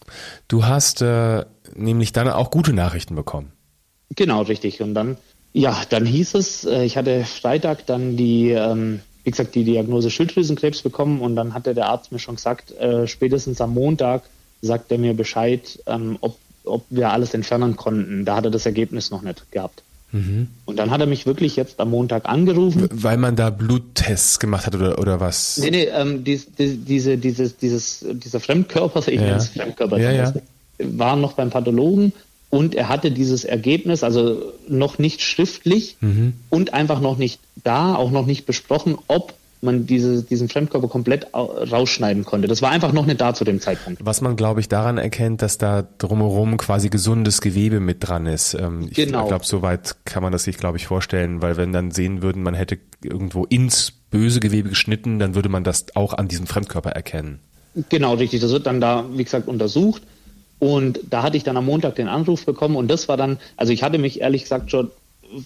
Du 0.48 0.66
hast 0.66 1.02
äh, 1.02 1.46
nämlich 1.76 2.14
dann 2.14 2.28
auch 2.28 2.52
gute 2.52 2.74
Nachrichten 2.74 3.16
bekommen. 3.16 3.52
Genau, 4.16 4.42
richtig. 4.42 4.82
Und 4.82 4.94
dann, 4.94 5.18
ja, 5.54 5.82
dann 5.90 6.06
hieß 6.06 6.36
es, 6.36 6.66
äh, 6.66 6.84
ich 6.84 6.98
hatte 6.98 7.24
Freitag 7.26 7.86
dann 7.86 8.18
die, 8.18 8.52
ähm, 8.52 9.02
wie 9.24 9.32
gesagt, 9.32 9.56
die 9.56 9.64
Diagnose 9.64 10.10
Schilddrüsenkrebs 10.10 10.82
bekommen 10.82 11.22
und 11.22 11.36
dann 11.36 11.54
hatte 11.54 11.74
der 11.74 11.88
Arzt 11.88 12.12
mir 12.12 12.20
schon 12.20 12.36
gesagt, 12.36 12.72
äh, 12.72 13.08
spätestens 13.08 13.62
am 13.62 13.74
Montag 13.74 14.24
sagt 14.62 14.92
er 14.92 14.98
mir 14.98 15.14
Bescheid, 15.14 15.80
ähm, 15.86 16.18
ob, 16.22 16.38
ob 16.64 16.86
wir 16.90 17.12
alles 17.12 17.34
entfernen 17.34 17.76
konnten. 17.76 18.26
Da 18.26 18.36
hat 18.36 18.46
er 18.46 18.52
das 18.52 18.66
Ergebnis 18.66 19.12
noch 19.12 19.22
nicht 19.22 19.52
gehabt. 19.52 19.84
Mhm. 20.12 20.48
Und 20.66 20.78
dann 20.78 20.90
hat 20.90 21.02
er 21.02 21.08
mich 21.08 21.26
wirklich 21.26 21.56
jetzt 21.56 21.80
am 21.80 21.92
Montag 21.92 22.28
angerufen. 22.28 22.90
Weil 22.92 23.18
man 23.18 23.36
da 23.36 23.52
Bluttests 23.52 24.40
gemacht 24.40 24.66
hat 24.66 24.76
oder, 24.76 24.98
oder 24.98 25.20
was? 25.20 25.58
Nee, 25.58 25.70
nee, 25.70 25.84
ähm, 25.84 26.24
dies, 26.24 26.48
die, 26.58 26.78
diese, 26.78 27.18
dieses, 27.18 27.58
dieses, 27.58 28.04
dieser 28.10 28.40
Fremdkörper, 28.40 29.08
ich 29.08 29.16
ja. 29.16 29.22
nenne 29.22 29.38
es 29.38 29.50
Fremdkörper, 29.50 30.00
ja, 30.00 30.12
ja. 30.12 30.34
war 30.80 31.16
noch 31.16 31.34
beim 31.34 31.52
Pathologen 31.52 32.14
und 32.50 32.76
er 32.76 32.90
hatte 32.90 33.12
dieses 33.12 33.44
Ergebnis, 33.44 34.04
also 34.04 34.54
noch 34.68 34.98
nicht 34.98 35.22
schriftlich 35.22 35.98
mhm. 36.02 36.34
und 36.50 36.74
einfach 36.74 37.00
noch 37.00 37.18
nicht 37.18 37.40
da, 37.64 37.96
auch 37.96 38.12
noch 38.12 38.26
nicht 38.26 38.46
besprochen, 38.46 38.98
ob 39.08 39.34
man 39.62 39.86
diese, 39.86 40.24
diesen 40.24 40.48
Fremdkörper 40.48 40.88
komplett 40.88 41.28
rausschneiden 41.34 42.24
konnte. 42.24 42.48
Das 42.48 42.62
war 42.62 42.72
einfach 42.72 42.94
noch 42.94 43.06
nicht 43.06 43.20
da 43.20 43.34
zu 43.34 43.44
dem 43.44 43.60
Zeitpunkt. 43.60 44.04
Was 44.04 44.22
man, 44.22 44.36
glaube 44.36 44.62
ich, 44.62 44.70
daran 44.70 44.98
erkennt, 44.98 45.42
dass 45.42 45.58
da 45.58 45.86
drumherum 45.98 46.58
quasi 46.58 46.90
gesundes 46.90 47.42
Gewebe 47.42 47.80
mit 47.80 48.08
dran 48.08 48.26
ist. 48.26 48.54
Ähm, 48.54 48.88
ich 48.90 48.96
genau. 48.96 49.28
glaube, 49.28 49.46
soweit 49.46 49.98
kann 50.06 50.24
man 50.24 50.32
das 50.32 50.44
sich, 50.44 50.58
glaube 50.58 50.78
ich, 50.78 50.88
vorstellen, 50.88 51.42
weil 51.42 51.58
wenn 51.58 51.74
dann 51.74 51.92
sehen 51.92 52.22
würden, 52.22 52.42
man 52.42 52.54
hätte 52.54 52.78
irgendwo 53.04 53.46
ins 53.46 53.92
böse 53.92 54.40
Gewebe 54.40 54.70
geschnitten, 54.70 55.20
dann 55.20 55.36
würde 55.36 55.50
man 55.50 55.64
das 55.64 55.88
auch 55.94 56.14
an 56.14 56.28
diesem 56.28 56.48
Fremdkörper 56.48 56.92
erkennen. 56.92 57.40
Genau, 57.90 58.14
richtig. 58.16 58.42
Das 58.42 58.52
wird 58.52 58.66
dann 58.66 58.82
da, 58.82 59.06
wie 59.14 59.24
gesagt, 59.24 59.48
untersucht. 59.48 60.02
Und 60.60 61.00
da 61.10 61.24
hatte 61.24 61.38
ich 61.38 61.44
dann 61.44 61.58
am 61.58 61.66
Montag 61.66 61.96
den 61.96 62.08
Anruf 62.10 62.46
bekommen 62.46 62.76
und 62.76 62.90
das 62.90 63.08
war 63.08 63.16
dann, 63.16 63.40
also 63.56 63.72
ich 63.72 63.82
hatte 63.82 63.98
mich 63.98 64.22
ehrlich 64.22 64.44
gesagt 64.44 64.72
schon 64.72 64.92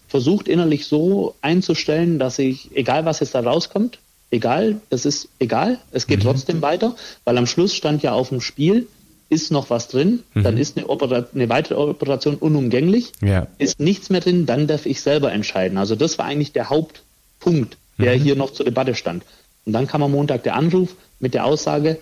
versucht 0.08 0.48
innerlich 0.48 0.88
so 0.88 1.36
einzustellen, 1.42 2.20
dass 2.20 2.40
ich, 2.40 2.76
egal 2.76 3.06
was 3.06 3.20
jetzt 3.20 3.36
da 3.36 3.42
rauskommt, 3.42 4.00
egal, 4.32 4.78
das 4.90 5.06
ist 5.06 5.30
egal, 5.40 5.78
es 5.92 6.08
geht 6.08 6.20
mhm. 6.20 6.24
trotzdem 6.24 6.62
weiter, 6.62 6.96
weil 7.26 7.38
am 7.38 7.46
Schluss 7.46 7.76
stand 7.76 8.02
ja 8.02 8.14
auf 8.14 8.30
dem 8.30 8.42
Spiel, 8.42 8.88
ist 9.30 9.52
noch 9.52 9.70
was 9.70 9.88
drin, 9.88 10.24
mhm. 10.34 10.44
dann 10.44 10.58
ist 10.58 10.78
eine, 10.78 10.88
eine, 11.34 11.50
weitere 11.50 11.76
Operation 11.76 12.36
unumgänglich, 12.36 13.12
ja. 13.22 13.48
ist 13.58 13.80
nichts 13.80 14.10
mehr 14.10 14.22
drin, 14.22 14.46
dann 14.46 14.68
darf 14.68 14.86
ich 14.86 15.02
selber 15.02 15.32
entscheiden. 15.32 15.78
Also 15.78 15.96
das 15.96 16.18
war 16.18 16.26
eigentlich 16.26 16.54
der 16.54 16.70
Hauptpunkt, 16.70 17.78
der 17.98 18.18
mhm. 18.18 18.22
hier 18.22 18.36
noch 18.36 18.52
zur 18.52 18.66
Debatte 18.66 18.96
stand. 18.96 19.24
Und 19.66 19.74
dann 19.74 19.88
kam 19.88 20.04
am 20.04 20.12
Montag 20.12 20.44
der 20.44 20.56
Anruf 20.56 20.96
mit 21.20 21.34
der 21.34 21.46
Aussage, 21.46 22.00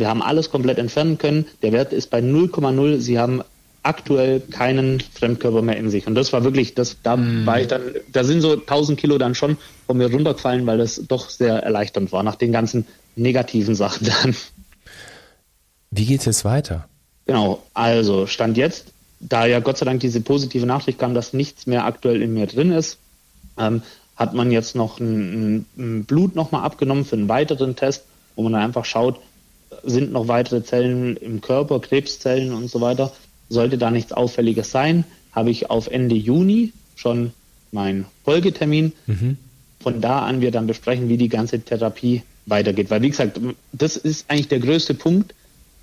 wir 0.00 0.08
haben 0.08 0.22
alles 0.22 0.50
komplett 0.50 0.78
entfernen 0.78 1.18
können, 1.18 1.46
der 1.62 1.72
Wert 1.72 1.92
ist 1.92 2.10
bei 2.10 2.18
0,0, 2.18 2.98
Sie 2.98 3.18
haben 3.18 3.42
aktuell 3.82 4.40
keinen 4.40 5.00
Fremdkörper 5.00 5.62
mehr 5.62 5.76
in 5.76 5.90
sich. 5.90 6.06
Und 6.06 6.14
das 6.14 6.32
war 6.32 6.44
wirklich, 6.44 6.74
das, 6.74 6.98
da 7.02 7.16
mm. 7.16 7.46
war 7.46 7.60
ich 7.60 7.68
dann, 7.68 7.80
da 8.12 8.24
sind 8.24 8.40
so 8.40 8.52
1000 8.52 8.98
Kilo 8.98 9.16
dann 9.16 9.34
schon 9.34 9.56
von 9.86 9.96
mir 9.96 10.10
runtergefallen, 10.10 10.66
weil 10.66 10.78
das 10.78 11.02
doch 11.08 11.30
sehr 11.30 11.62
erleichternd 11.62 12.12
war 12.12 12.22
nach 12.22 12.36
den 12.36 12.52
ganzen 12.52 12.86
negativen 13.16 13.74
Sachen 13.74 14.06
dann. 14.06 14.36
Wie 15.90 16.04
geht 16.04 16.20
es 16.20 16.26
jetzt 16.26 16.44
weiter? 16.44 16.88
Genau, 17.26 17.62
also 17.74 18.26
Stand 18.26 18.56
jetzt, 18.56 18.92
da 19.20 19.46
ja 19.46 19.60
Gott 19.60 19.78
sei 19.78 19.86
Dank 19.86 20.00
diese 20.00 20.20
positive 20.20 20.66
Nachricht 20.66 20.98
kam, 20.98 21.14
dass 21.14 21.32
nichts 21.32 21.66
mehr 21.66 21.84
aktuell 21.84 22.22
in 22.22 22.34
mir 22.34 22.46
drin 22.46 22.72
ist, 22.72 22.98
ähm, 23.58 23.82
hat 24.16 24.34
man 24.34 24.50
jetzt 24.50 24.74
noch 24.74 25.00
ein, 25.00 25.64
ein 25.78 26.04
Blut 26.04 26.34
nochmal 26.34 26.64
abgenommen 26.64 27.04
für 27.04 27.16
einen 27.16 27.28
weiteren 27.28 27.76
Test, 27.76 28.04
wo 28.36 28.42
man 28.42 28.52
dann 28.52 28.62
einfach 28.62 28.84
schaut, 28.84 29.18
sind 29.84 30.12
noch 30.12 30.28
weitere 30.28 30.62
Zellen 30.62 31.16
im 31.16 31.40
Körper, 31.40 31.80
Krebszellen 31.80 32.52
und 32.52 32.70
so 32.70 32.80
weiter. 32.80 33.12
Sollte 33.48 33.78
da 33.78 33.90
nichts 33.90 34.12
Auffälliges 34.12 34.70
sein, 34.70 35.04
habe 35.32 35.50
ich 35.50 35.70
auf 35.70 35.88
Ende 35.88 36.14
Juni 36.14 36.72
schon 36.96 37.32
meinen 37.72 38.06
Folgetermin. 38.24 38.92
Mhm. 39.06 39.36
Von 39.80 40.00
da 40.00 40.20
an 40.20 40.40
wir 40.40 40.50
dann 40.50 40.66
besprechen, 40.66 41.08
wie 41.08 41.16
die 41.16 41.28
ganze 41.28 41.60
Therapie 41.60 42.22
weitergeht. 42.46 42.90
Weil, 42.90 43.02
wie 43.02 43.10
gesagt, 43.10 43.40
das 43.72 43.96
ist 43.96 44.26
eigentlich 44.28 44.48
der 44.48 44.60
größte 44.60 44.94
Punkt, 44.94 45.34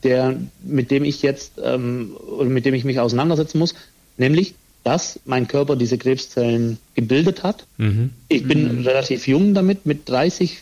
der, 0.03 0.37
mit 0.63 0.91
dem 0.91 1.03
ich 1.03 1.21
jetzt 1.21 1.53
ähm, 1.63 2.15
oder 2.37 2.49
mit 2.49 2.65
dem 2.65 2.73
ich 2.73 2.83
mich 2.83 2.99
auseinandersetzen 2.99 3.57
muss, 3.57 3.73
nämlich, 4.17 4.53
dass 4.83 5.19
mein 5.25 5.47
Körper 5.47 5.75
diese 5.75 5.97
Krebszellen 5.97 6.77
gebildet 6.93 7.43
hat. 7.43 7.65
Mhm. 7.77 8.11
Ich 8.29 8.47
bin 8.47 8.79
mhm. 8.79 8.85
relativ 8.85 9.27
jung 9.27 9.53
damit, 9.53 9.85
mit 9.85 10.07
30. 10.07 10.59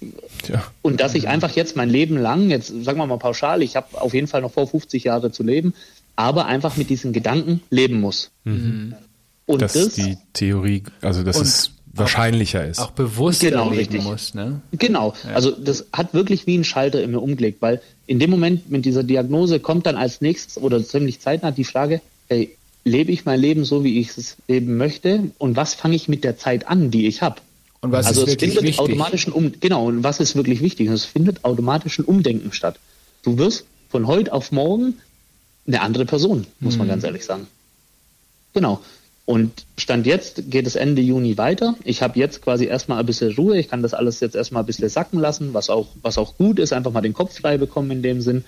Ja. 0.48 0.64
Und 0.82 1.00
dass 1.00 1.16
ich 1.16 1.28
einfach 1.28 1.52
jetzt 1.52 1.76
mein 1.76 1.90
Leben 1.90 2.18
lang, 2.18 2.50
jetzt 2.50 2.68
sagen 2.84 2.98
wir 2.98 3.06
mal 3.06 3.18
pauschal, 3.18 3.62
ich 3.62 3.76
habe 3.76 4.02
auf 4.02 4.14
jeden 4.14 4.28
Fall 4.28 4.42
noch 4.42 4.52
vor 4.52 4.68
50 4.68 5.04
Jahre 5.04 5.32
zu 5.32 5.44
leben, 5.44 5.74
aber 6.16 6.46
einfach 6.46 6.78
mit 6.78 6.90
diesen 6.90 7.14
Gedanken 7.14 7.62
leben 7.70 8.00
muss. 8.00 8.32
Mhm. 8.44 8.96
Und 9.46 9.62
dass 9.62 9.74
das, 9.74 9.94
die 9.94 10.18
Theorie, 10.34 10.84
also 11.02 11.24
dass 11.24 11.40
es 11.40 11.72
wahrscheinlicher 11.94 12.62
auch, 12.62 12.70
ist. 12.70 12.80
Auch 12.80 12.92
bewusst 12.92 13.42
genau, 13.42 13.66
leben 13.66 13.78
richtig. 13.78 14.04
muss. 14.04 14.34
Ne? 14.34 14.62
Genau, 14.72 15.14
ja. 15.24 15.36
also 15.36 15.52
das 15.52 15.86
hat 15.94 16.14
wirklich 16.14 16.48
wie 16.48 16.58
ein 16.58 16.64
Schalter 16.64 17.02
in 17.02 17.12
mir 17.12 17.20
umgelegt, 17.20 17.62
weil 17.62 17.82
in 18.08 18.20
dem 18.20 18.30
Moment 18.30 18.70
mit 18.70 18.86
dieser 18.86 19.04
Diagnose 19.04 19.60
kommt 19.60 19.86
dann 19.86 19.96
als 19.96 20.22
nächstes 20.22 20.58
oder 20.58 20.84
ziemlich 20.84 21.20
zeitnah 21.20 21.52
die 21.52 21.64
Frage, 21.64 22.02
hey, 22.28 22.56
lebe 22.84 23.12
ich 23.12 23.26
mein 23.26 23.40
Leben 23.40 23.66
so, 23.66 23.84
wie 23.84 24.00
ich 24.00 24.18
es 24.18 24.38
leben 24.48 24.78
möchte 24.78 25.32
und 25.38 25.56
was 25.56 25.74
fange 25.74 25.96
ich 25.96 26.08
mit 26.08 26.24
der 26.24 26.38
Zeit 26.38 26.68
an, 26.68 26.92
die 26.92 27.08
ich 27.08 27.22
habe? 27.22 27.38
Und 27.86 27.92
was 27.92 28.08
also 28.08 28.24
ist 28.24 28.30
es 28.30 28.36
findet 28.36 28.64
wichtig? 28.64 28.80
automatischen 28.80 29.32
um 29.32 29.52
genau 29.60 29.86
und 29.86 30.04
was 30.04 30.20
ist 30.20 30.36
wirklich 30.36 30.60
wichtig? 30.62 30.90
Es 30.90 31.06
findet 31.06 31.46
automatischen 31.46 32.04
Umdenken 32.04 32.52
statt. 32.52 32.80
Du 33.22 33.38
wirst 33.38 33.66
von 33.90 34.08
heute 34.08 34.34
auf 34.34 34.52
morgen 34.52 34.96
eine 35.68 35.82
andere 35.82 36.06
Person, 36.06 36.48
muss 36.60 36.78
man 36.78 36.88
mhm. 36.88 36.92
ganz 36.92 37.04
ehrlich 37.04 37.26
sagen. 37.26 37.46
Genau. 38.54 38.82
Und 39.26 39.66
Stand 39.78 40.08
jetzt 40.08 40.50
geht 40.50 40.66
es 40.66 40.76
Ende 40.76 41.04
Juni 41.04 41.38
weiter. 41.38 41.76
Ich 41.84 42.02
habe 42.02 42.18
jetzt 42.18 42.42
quasi 42.42 42.66
erstmal 42.66 43.00
ein 43.00 43.06
bisschen 43.06 43.36
Ruhe. 43.36 43.60
Ich 43.60 43.70
kann 43.70 43.84
das 43.84 43.94
alles 43.94 44.20
jetzt 44.20 44.36
erstmal 44.36 44.64
ein 44.64 44.66
bisschen 44.66 44.90
sacken 44.90 45.20
lassen, 45.20 45.54
was 45.54 45.70
auch, 45.70 45.88
was 46.02 46.18
auch 46.18 46.38
gut 46.38 46.58
ist, 46.58 46.74
einfach 46.74 46.92
mal 46.92 47.02
den 47.02 47.14
Kopf 47.14 47.40
frei 47.40 47.58
bekommen 47.58 47.92
in 47.92 48.02
dem 48.02 48.22
Sinn. 48.22 48.46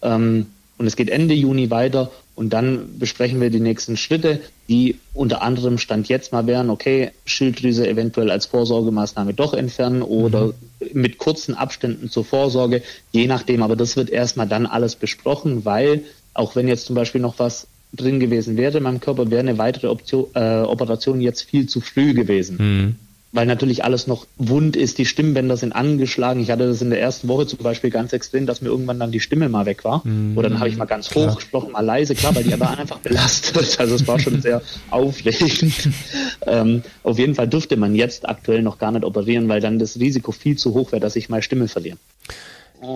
Ähm, 0.00 0.46
und 0.78 0.86
es 0.86 0.96
geht 0.96 1.10
Ende 1.10 1.34
Juni 1.34 1.70
weiter 1.70 2.10
und 2.34 2.52
dann 2.52 2.98
besprechen 2.98 3.40
wir 3.40 3.50
die 3.50 3.60
nächsten 3.60 3.96
Schritte, 3.96 4.40
die 4.68 4.96
unter 5.12 5.42
anderem 5.42 5.76
Stand 5.76 6.08
jetzt 6.08 6.32
mal 6.32 6.46
wären, 6.46 6.70
okay, 6.70 7.10
Schilddrüse 7.26 7.86
eventuell 7.88 8.30
als 8.30 8.46
Vorsorgemaßnahme 8.46 9.34
doch 9.34 9.54
entfernen 9.54 10.02
oder 10.02 10.46
mhm. 10.46 10.52
mit 10.92 11.18
kurzen 11.18 11.54
Abständen 11.54 12.08
zur 12.10 12.24
Vorsorge, 12.24 12.82
je 13.10 13.26
nachdem. 13.26 13.62
Aber 13.62 13.74
das 13.74 13.96
wird 13.96 14.08
erstmal 14.08 14.46
dann 14.46 14.66
alles 14.66 14.94
besprochen, 14.94 15.64
weil 15.64 16.04
auch 16.32 16.54
wenn 16.54 16.68
jetzt 16.68 16.86
zum 16.86 16.94
Beispiel 16.94 17.20
noch 17.20 17.40
was 17.40 17.66
drin 17.92 18.20
gewesen 18.20 18.56
wäre 18.56 18.78
in 18.78 18.84
meinem 18.84 19.00
Körper, 19.00 19.30
wäre 19.30 19.40
eine 19.40 19.58
weitere 19.58 19.88
Option, 19.88 20.26
äh, 20.34 20.60
Operation 20.60 21.20
jetzt 21.20 21.42
viel 21.42 21.68
zu 21.68 21.80
früh 21.80 22.14
gewesen. 22.14 22.56
Mhm. 22.58 22.94
Weil 23.30 23.44
natürlich 23.44 23.84
alles 23.84 24.06
noch 24.06 24.26
wund 24.38 24.74
ist, 24.74 24.96
die 24.96 25.04
Stimmbänder 25.04 25.58
sind 25.58 25.72
angeschlagen. 25.72 26.40
Ich 26.40 26.50
hatte 26.50 26.66
das 26.66 26.80
in 26.80 26.88
der 26.88 27.00
ersten 27.00 27.28
Woche 27.28 27.46
zum 27.46 27.58
Beispiel 27.58 27.90
ganz 27.90 28.14
extrem, 28.14 28.46
dass 28.46 28.62
mir 28.62 28.68
irgendwann 28.68 28.98
dann 28.98 29.12
die 29.12 29.20
Stimme 29.20 29.50
mal 29.50 29.66
weg 29.66 29.84
war. 29.84 30.00
Mhm. 30.06 30.36
Oder 30.38 30.48
dann 30.48 30.60
habe 30.60 30.70
ich 30.70 30.78
mal 30.78 30.86
ganz 30.86 31.14
hoch 31.14 31.36
gesprochen, 31.36 31.72
mal 31.72 31.84
leise, 31.84 32.14
klar, 32.14 32.34
weil 32.34 32.44
die 32.44 32.58
waren 32.58 32.78
einfach 32.78 32.98
belastet. 33.00 33.78
Also 33.78 33.96
es 33.96 34.06
war 34.06 34.18
schon 34.18 34.40
sehr 34.40 34.62
aufregend. 34.90 35.90
ähm, 36.46 36.82
auf 37.02 37.18
jeden 37.18 37.34
Fall 37.34 37.48
dürfte 37.48 37.76
man 37.76 37.94
jetzt 37.94 38.26
aktuell 38.26 38.62
noch 38.62 38.78
gar 38.78 38.92
nicht 38.92 39.04
operieren, 39.04 39.46
weil 39.48 39.60
dann 39.60 39.78
das 39.78 39.98
Risiko 39.98 40.32
viel 40.32 40.56
zu 40.56 40.72
hoch 40.72 40.92
wäre, 40.92 41.00
dass 41.00 41.14
ich 41.14 41.28
meine 41.28 41.42
Stimme 41.42 41.68
verliere. 41.68 41.98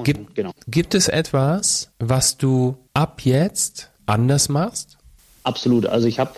Gibt, 0.05 0.35
genau. 0.35 0.53
gibt 0.67 0.95
es 0.95 1.09
etwas, 1.09 1.91
was 1.99 2.39
du 2.39 2.77
ab 2.95 3.21
jetzt 3.25 3.91
anders 4.07 4.49
machst? 4.49 4.97
Absolut. 5.43 5.87
Also 5.87 6.07
ich 6.07 6.19
habe, 6.19 6.33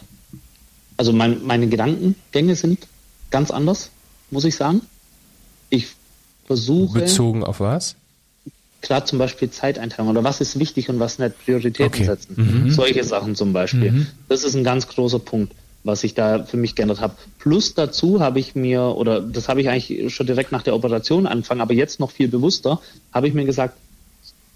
also 0.97 1.12
mein, 1.12 1.45
meine 1.45 1.68
Gedankengänge 1.68 2.57
sind 2.57 2.88
ganz 3.35 3.51
anders, 3.51 3.91
muss 4.30 4.45
ich 4.45 4.55
sagen. 4.55 4.80
Ich 5.68 5.89
versuche. 6.47 7.01
Bezogen 7.01 7.43
auf 7.43 7.59
was? 7.59 7.97
Klar, 8.80 9.07
zum 9.07 9.18
Beispiel 9.18 9.51
Zeiteinteilung 9.51 10.09
oder 10.09 10.22
was 10.22 10.41
ist 10.41 10.57
wichtig 10.61 10.89
und 10.89 11.01
was 11.01 11.18
nicht 11.18 11.45
Prioritäten 11.45 11.87
okay. 11.87 12.05
setzen. 12.05 12.35
Mhm. 12.37 12.70
Solche 12.70 13.03
Sachen 13.03 13.35
zum 13.35 13.53
Beispiel. 13.53 13.91
Mhm. 13.91 14.07
Das 14.28 14.45
ist 14.45 14.55
ein 14.55 14.62
ganz 14.62 14.87
großer 14.87 15.18
Punkt, 15.18 15.53
was 15.82 16.05
ich 16.05 16.14
da 16.14 16.45
für 16.45 16.57
mich 16.57 16.76
geändert 16.76 17.01
habe. 17.01 17.16
Plus 17.41 17.74
dazu 17.74 18.20
habe 18.20 18.39
ich 18.39 18.55
mir, 18.55 18.82
oder 18.82 19.20
das 19.20 19.49
habe 19.49 19.61
ich 19.61 19.68
eigentlich 19.68 20.14
schon 20.14 20.28
direkt 20.28 20.53
nach 20.53 20.62
der 20.62 20.76
Operation 20.76 21.26
angefangen, 21.26 21.61
aber 21.61 21.74
jetzt 21.74 21.99
noch 21.99 22.12
viel 22.12 22.28
bewusster, 22.28 22.80
habe 23.12 23.26
ich 23.26 23.35
mir 23.35 23.47
gesagt, 23.47 23.76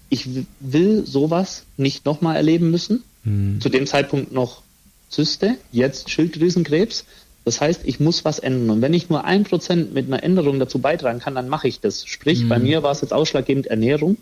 ich 0.07 0.25
will 0.61 1.05
sowas 1.05 1.63
nicht 1.75 2.05
nochmal 2.05 2.37
erleben 2.37 2.71
müssen. 2.71 3.03
Mhm. 3.25 3.59
Zu 3.59 3.67
dem 3.67 3.85
Zeitpunkt 3.87 4.31
noch 4.31 4.61
Zyste, 5.09 5.57
jetzt 5.73 6.09
Schilddrüsenkrebs. 6.09 7.03
Das 7.45 7.61
heißt, 7.61 7.81
ich 7.85 7.99
muss 7.99 8.25
was 8.25 8.39
ändern. 8.39 8.69
Und 8.69 8.81
wenn 8.81 8.93
ich 8.93 9.09
nur 9.09 9.25
ein 9.25 9.43
Prozent 9.43 9.93
mit 9.93 10.07
einer 10.07 10.23
Änderung 10.23 10.59
dazu 10.59 10.79
beitragen 10.79 11.19
kann, 11.19 11.35
dann 11.35 11.49
mache 11.49 11.67
ich 11.67 11.79
das. 11.79 12.05
Sprich, 12.05 12.43
mhm. 12.43 12.49
bei 12.49 12.59
mir 12.59 12.83
war 12.83 12.91
es 12.91 13.01
jetzt 13.01 13.13
ausschlaggebend 13.13 13.67
Ernährung, 13.67 14.17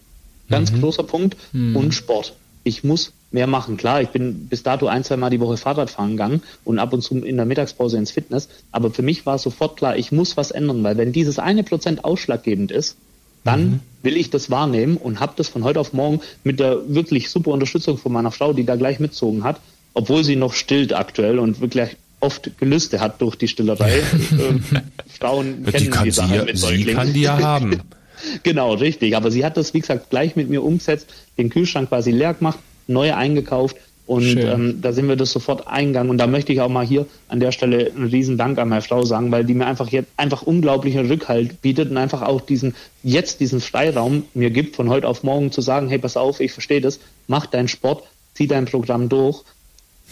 ganz 0.50 0.72
mhm. 0.72 0.82
großer 0.82 1.04
Punkt, 1.04 1.36
mhm. 1.52 1.76
und 1.76 1.94
Sport. 1.94 2.34
Ich 2.64 2.84
muss 2.84 3.14
mehr 3.32 3.48
machen. 3.48 3.78
Klar, 3.78 4.02
ich 4.02 4.10
bin 4.10 4.48
bis 4.48 4.64
dato 4.64 4.88
ein, 4.88 5.04
zwei 5.04 5.18
Mal 5.18 5.30
die 5.30 5.40
Woche 5.40 5.58
Fahrrad 5.58 5.90
fahren 5.90 6.12
gegangen 6.12 6.44
und 6.64 6.80
ab 6.80 6.94
und 6.94 7.02
zu 7.02 7.18
in 7.18 7.38
der 7.38 7.46
Mittagspause 7.46 7.98
ins 7.98 8.12
Fitness. 8.12 8.50
Aber 8.72 8.92
für 8.92 9.02
mich 9.02 9.26
war 9.26 9.38
sofort 9.38 9.78
klar, 9.78 9.98
ich 9.98 10.12
muss 10.12 10.38
was 10.38 10.52
ändern, 10.52 10.84
weil 10.84 10.98
wenn 10.98 11.12
dieses 11.12 11.40
eine 11.40 11.64
Prozent 11.64 12.04
ausschlaggebend 12.04 12.72
ist, 12.72 12.96
dann 13.44 13.64
mhm. 13.64 13.80
will 14.04 14.18
ich 14.18 14.30
das 14.30 14.50
wahrnehmen 14.50 14.98
und 14.98 15.20
habe 15.20 15.34
das 15.36 15.48
von 15.50 15.64
heute 15.64 15.80
auf 15.80 15.94
morgen 15.94 16.22
mit 16.44 16.60
der 16.60 16.94
wirklich 16.94 17.30
super 17.30 17.52
Unterstützung 17.52 17.98
von 17.98 18.12
meiner 18.12 18.32
Frau, 18.32 18.54
die 18.54 18.66
da 18.66 18.76
gleich 18.76 19.00
mitzogen 19.00 19.44
hat, 19.44 19.60
obwohl 19.94 20.24
sie 20.24 20.36
noch 20.36 20.54
stillt 20.54 20.94
aktuell 20.94 21.40
und 21.40 21.62
wirklich 21.62 21.98
oft 22.20 22.58
Gelüste 22.58 23.00
hat 23.00 23.22
durch 23.22 23.36
die 23.36 23.48
Stillerei. 23.48 24.02
Ähm, 24.32 24.64
Frauen 25.20 25.64
kennen 25.66 25.86
die, 25.86 25.90
kann 25.90 26.04
die 26.04 26.12
Sache 26.12 26.44
mit 26.44 26.58
Sie 26.58 26.86
kann 26.86 27.14
die 27.14 27.22
ja 27.22 27.40
haben. 27.40 27.82
genau, 28.44 28.74
richtig. 28.74 29.16
Aber 29.16 29.32
sie 29.32 29.44
hat 29.44 29.58
das, 29.58 29.74
wie 29.74 29.80
gesagt, 29.80 30.10
gleich 30.10 30.36
mit 30.36 30.50
mir 30.50 30.64
umgesetzt, 30.64 31.08
den 31.38 31.50
Kühlschrank 31.50 31.90
quasi 31.90 32.12
leer 32.12 32.34
gemacht, 32.34 32.60
neu 32.88 33.14
eingekauft 33.14 33.78
und 34.08 34.38
ähm, 34.38 34.82
da 34.82 34.94
sind 34.94 35.10
wir 35.10 35.18
das 35.18 35.32
sofort 35.32 35.68
eingegangen. 35.68 36.10
Und 36.10 36.18
da 36.18 36.28
möchte 36.28 36.54
ich 36.54 36.62
auch 36.62 36.70
mal 36.70 36.86
hier 36.86 37.06
an 37.28 37.42
der 37.42 37.52
Stelle 37.52 37.92
einen 37.94 38.08
riesen 38.08 38.38
Dank 38.38 38.58
an 38.58 38.70
meine 38.70 38.82
Frau 38.82 39.04
sagen, 39.04 39.34
weil 39.34 39.44
die 39.44 39.54
mir 39.54 39.68
einfach 39.68 39.90
jetzt 39.90 40.10
einfach 40.16 40.44
unglaublichen 40.44 41.08
Rückhalt 41.08 41.62
bietet 41.62 41.92
und 41.92 41.98
einfach 41.98 42.22
auch 42.22 42.40
diesen, 42.40 42.74
jetzt 43.04 43.42
diesen 43.42 43.60
Freiraum 43.60 44.24
mir 44.34 44.50
gibt, 44.50 44.78
von 44.78 44.90
heute 44.90 45.10
auf 45.10 45.24
morgen 45.24 45.52
zu 45.52 45.60
sagen, 45.60 45.90
hey, 45.90 46.00
pass 46.00 46.16
auf, 46.16 46.40
ich 46.40 46.54
verstehe 46.54 46.80
das, 46.80 47.02
mach 47.28 47.48
deinen 47.48 47.68
Sport, 47.68 48.04
zieh 48.34 48.48
dein 48.48 48.64
Programm 48.64 49.10
durch. 49.10 49.44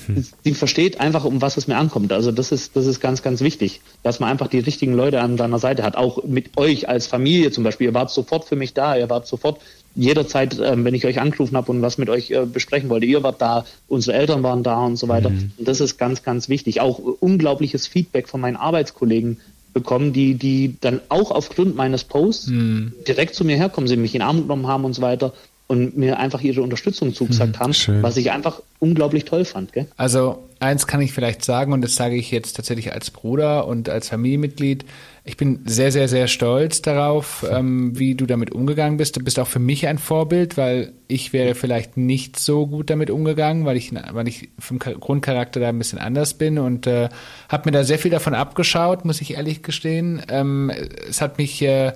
Hm. 0.07 0.25
Die 0.43 0.53
versteht 0.53 0.99
einfach, 0.99 1.23
um 1.23 1.41
was 1.41 1.57
es 1.57 1.67
mir 1.67 1.77
ankommt. 1.77 2.11
Also 2.11 2.31
das 2.31 2.51
ist, 2.51 2.75
das 2.75 2.85
ist 2.85 2.99
ganz, 2.99 3.21
ganz 3.21 3.41
wichtig, 3.41 3.81
dass 4.03 4.19
man 4.19 4.29
einfach 4.29 4.47
die 4.47 4.59
richtigen 4.59 4.93
Leute 4.93 5.21
an 5.21 5.37
seiner 5.37 5.59
Seite 5.59 5.83
hat. 5.83 5.95
Auch 5.95 6.23
mit 6.23 6.57
euch 6.57 6.89
als 6.89 7.07
Familie 7.07 7.51
zum 7.51 7.63
Beispiel. 7.63 7.87
Ihr 7.87 7.93
wart 7.93 8.11
sofort 8.11 8.45
für 8.45 8.55
mich 8.55 8.73
da, 8.73 8.97
ihr 8.97 9.09
wart 9.09 9.27
sofort 9.27 9.59
jederzeit, 9.95 10.59
ähm, 10.61 10.83
wenn 10.83 10.93
ich 10.93 11.05
euch 11.05 11.19
angerufen 11.19 11.55
habe 11.55 11.71
und 11.71 11.81
was 11.81 11.97
mit 11.97 12.09
euch 12.09 12.29
äh, 12.31 12.45
besprechen 12.45 12.89
wollte, 12.89 13.05
ihr 13.05 13.23
wart 13.23 13.41
da, 13.41 13.65
unsere 13.87 14.17
Eltern 14.17 14.43
waren 14.43 14.63
da 14.63 14.85
und 14.85 14.97
so 14.97 15.07
weiter. 15.07 15.29
Mhm. 15.29 15.51
Und 15.57 15.67
das 15.67 15.79
ist 15.79 15.97
ganz, 15.97 16.23
ganz 16.23 16.49
wichtig. 16.49 16.81
Auch 16.81 16.99
unglaubliches 16.99 17.87
Feedback 17.87 18.27
von 18.27 18.41
meinen 18.41 18.57
Arbeitskollegen 18.57 19.39
bekommen, 19.73 20.13
die, 20.13 20.35
die 20.35 20.75
dann 20.81 21.01
auch 21.09 21.31
aufgrund 21.31 21.75
meines 21.75 22.03
Posts 22.03 22.47
mhm. 22.47 22.93
direkt 23.07 23.35
zu 23.35 23.45
mir 23.45 23.55
herkommen, 23.55 23.87
sie 23.87 23.97
mich 23.97 24.15
in 24.15 24.21
Arm 24.21 24.41
genommen 24.41 24.67
haben 24.67 24.83
und 24.83 24.93
so 24.93 25.01
weiter 25.01 25.33
und 25.67 25.97
mir 25.97 26.19
einfach 26.19 26.41
ihre 26.41 26.61
Unterstützung 26.61 27.13
zugesagt 27.13 27.57
mhm, 27.57 27.59
haben, 27.59 27.73
schön. 27.73 28.03
was 28.03 28.17
ich 28.17 28.31
einfach 28.31 28.61
unglaublich 28.79 29.25
toll 29.25 29.45
fand. 29.45 29.73
Gell? 29.73 29.87
Also 29.97 30.43
eins 30.59 30.85
kann 30.85 31.01
ich 31.01 31.11
vielleicht 31.11 31.43
sagen, 31.43 31.73
und 31.73 31.81
das 31.81 31.95
sage 31.95 32.15
ich 32.15 32.29
jetzt 32.29 32.55
tatsächlich 32.55 32.93
als 32.93 33.09
Bruder 33.09 33.65
und 33.67 33.89
als 33.89 34.09
Familienmitglied. 34.09 34.85
Ich 35.23 35.37
bin 35.37 35.61
sehr, 35.65 35.91
sehr, 35.91 36.07
sehr 36.07 36.27
stolz 36.27 36.83
darauf, 36.83 37.43
ähm, 37.49 37.97
wie 37.97 38.13
du 38.13 38.27
damit 38.27 38.51
umgegangen 38.51 38.97
bist. 38.97 39.15
Du 39.17 39.23
bist 39.23 39.39
auch 39.39 39.47
für 39.47 39.57
mich 39.57 39.87
ein 39.87 39.97
Vorbild, 39.97 40.55
weil 40.55 40.93
ich 41.07 41.33
wäre 41.33 41.55
vielleicht 41.55 41.97
nicht 41.97 42.39
so 42.39 42.67
gut 42.67 42.91
damit 42.91 43.09
umgegangen, 43.09 43.65
weil 43.65 43.75
ich, 43.75 43.91
weil 44.11 44.27
ich 44.27 44.49
vom 44.59 44.77
Grundcharakter 44.77 45.59
da 45.59 45.69
ein 45.69 45.79
bisschen 45.79 45.97
anders 45.97 46.35
bin 46.35 46.59
und 46.59 46.85
äh, 46.85 47.09
habe 47.49 47.63
mir 47.65 47.71
da 47.71 47.83
sehr 47.83 47.97
viel 47.97 48.11
davon 48.11 48.35
abgeschaut, 48.35 49.03
muss 49.03 49.19
ich 49.19 49.33
ehrlich 49.33 49.63
gestehen. 49.63 50.21
Ähm, 50.29 50.71
es 51.09 51.21
hat 51.21 51.39
mich 51.39 51.59
äh, 51.63 51.93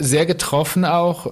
sehr 0.00 0.26
getroffen 0.26 0.84
auch, 0.84 1.26
äh, 1.26 1.30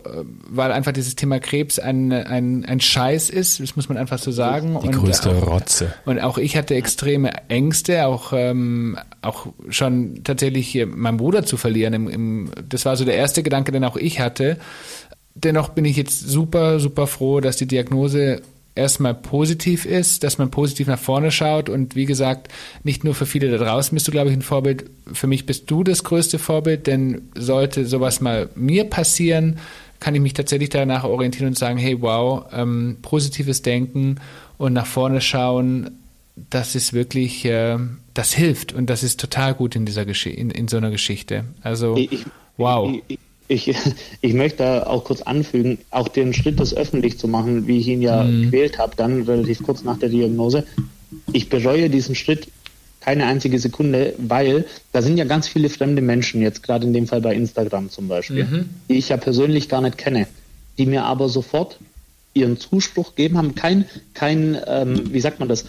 weil 0.49 0.71
einfach 0.71 0.93
dieses 0.93 1.17
Thema 1.17 1.41
Krebs 1.41 1.79
ein, 1.79 2.13
ein, 2.13 2.65
ein 2.65 2.81
Scheiß 2.81 3.31
ist, 3.31 3.61
das 3.61 3.75
muss 3.75 3.89
man 3.89 3.99
einfach 3.99 4.19
so 4.19 4.31
sagen. 4.31 4.79
Die 4.83 4.91
größte 4.91 5.31
auch, 5.31 5.47
Rotze. 5.47 5.95
Und 6.05 6.21
auch 6.21 6.39
ich 6.39 6.57
hatte 6.57 6.75
extreme 6.75 7.33
Ängste, 7.49 8.07
auch, 8.07 8.33
ähm, 8.35 8.99
auch 9.23 9.47
schon 9.71 10.23
tatsächlich 10.23 10.87
meinen 10.87 11.17
Bruder 11.17 11.45
zu 11.45 11.57
verlieren. 11.57 11.95
Im, 11.95 12.09
im, 12.09 12.51
das 12.69 12.85
war 12.85 12.97
so 12.97 13.05
der 13.05 13.15
erste 13.15 13.43
Gedanke, 13.43 13.73
den 13.73 13.85
auch 13.85 13.97
ich 13.97 14.21
hatte. 14.21 14.59
Dennoch 15.35 15.71
bin 15.71 15.85
ich 15.85 15.97
jetzt 15.97 16.29
super, 16.29 16.79
super 16.79 17.07
froh, 17.07 17.41
dass 17.41 17.57
die 17.57 17.67
Diagnose 17.67 18.43
erstmal 18.79 19.15
positiv 19.15 19.85
ist, 19.85 20.25
dass 20.25 20.39
man 20.39 20.51
positiv 20.51 20.87
nach 20.87 20.99
vorne 20.99 21.31
schaut 21.31 21.69
und 21.69 21.97
wie 21.97 22.07
gesagt, 22.07 22.49
nicht 22.85 23.05
nur 23.05 23.15
für 23.15 23.27
viele 23.27 23.51
da 23.51 23.59
draußen 23.59 23.95
bist 23.95 24.09
du, 24.09 24.13
glaube 24.13 24.31
ich, 24.31 24.37
ein 24.37 24.43
Vorbild. 24.43 24.89
Für 25.13 25.27
mich 25.27 25.45
bist 25.45 25.71
du 25.71 25.85
das 25.85 26.05
größte 26.05 26.39
Vorbild, 26.39 26.87
denn 26.87 27.29
sollte 27.35 27.85
sowas 27.85 28.21
mal 28.21 28.49
mir 28.55 28.85
passieren, 28.85 29.59
kann 30.01 30.15
ich 30.15 30.21
mich 30.21 30.35
tatsächlich 30.35 30.71
danach 30.71 31.05
orientieren 31.05 31.49
und 31.49 31.59
sagen, 31.59 31.77
hey, 31.77 32.01
wow, 32.01 32.45
ähm, 32.53 32.99
positives 33.03 33.63
Denken 33.63 34.17
und 34.57 34.73
nach 34.73 34.87
vorne 34.87 35.21
schauen, 35.21 35.91
das 36.51 36.75
ist 36.75 36.93
wirklich, 36.93 37.45
äh, 37.45 37.79
das 38.15 38.33
hilft 38.33 38.73
und 38.73 38.89
das 38.89 39.03
ist 39.03 39.19
total 39.19 39.55
gut 39.55 39.75
in 39.75 39.87
dieser 39.87 40.05
Gesch 40.05 40.27
in, 40.27 40.51
in 40.51 40.69
so 40.69 40.77
einer 40.77 40.91
Geschichte. 40.91 41.45
Also, 41.63 41.97
ich, 41.97 42.25
wow. 42.57 42.97
Ich, 43.09 43.19
ich, 43.49 43.75
ich, 44.21 44.35
möchte 44.35 44.87
auch 44.87 45.05
kurz 45.05 45.23
anfügen, 45.23 45.79
auch 45.91 46.09
den 46.09 46.33
Schritt, 46.35 46.61
das 46.61 46.75
öffentlich 46.75 47.19
zu 47.19 47.29
machen, 47.29 47.67
wie 47.67 47.79
ich 47.79 47.89
ihn 47.89 48.03
ja 48.03 48.25
mhm. 48.25 48.45
gewählt 48.45 48.79
habe, 48.79 48.95
dann 48.97 49.23
relativ 49.23 49.63
kurz 49.63 49.83
nach 49.83 49.99
der 49.99 50.11
Diagnose. 50.11 50.65
Ich 51.33 51.49
bereue 51.49 51.91
diesen 51.91 52.15
Schritt 52.15 52.49
keine 53.01 53.27
einzige 53.27 53.59
Sekunde, 53.59 54.15
weil 54.19 54.67
da 54.93 55.01
sind 55.03 55.17
ja 55.17 55.25
ganz 55.25 55.49
viele 55.49 55.71
fremde 55.71 56.03
Menschen, 56.03 56.43
jetzt 56.43 56.63
gerade 56.63 56.87
in 56.87 56.93
dem 56.93 57.07
Fall 57.07 57.21
bei 57.21 57.35
Instagram 57.35 57.91
zum 57.91 58.09
Beispiel, 58.09 58.45
mhm. 58.45 58.69
die 58.89 58.99
ich 58.99 59.09
ja 59.09 59.17
persönlich 59.17 59.69
gar 59.69 59.81
nicht 59.81 59.97
kenne, 59.97 60.27
die 60.77 60.87
mir 60.87 61.05
aber 61.05 61.29
sofort 61.29 61.79
ihren 62.35 62.59
Zuspruch 62.59 63.15
geben 63.15 63.39
haben, 63.39 63.55
kein, 63.55 63.87
kein 64.15 64.59
ähm, 64.67 65.13
wie 65.13 65.21
sagt 65.21 65.41
man 65.41 65.49
das, 65.49 65.67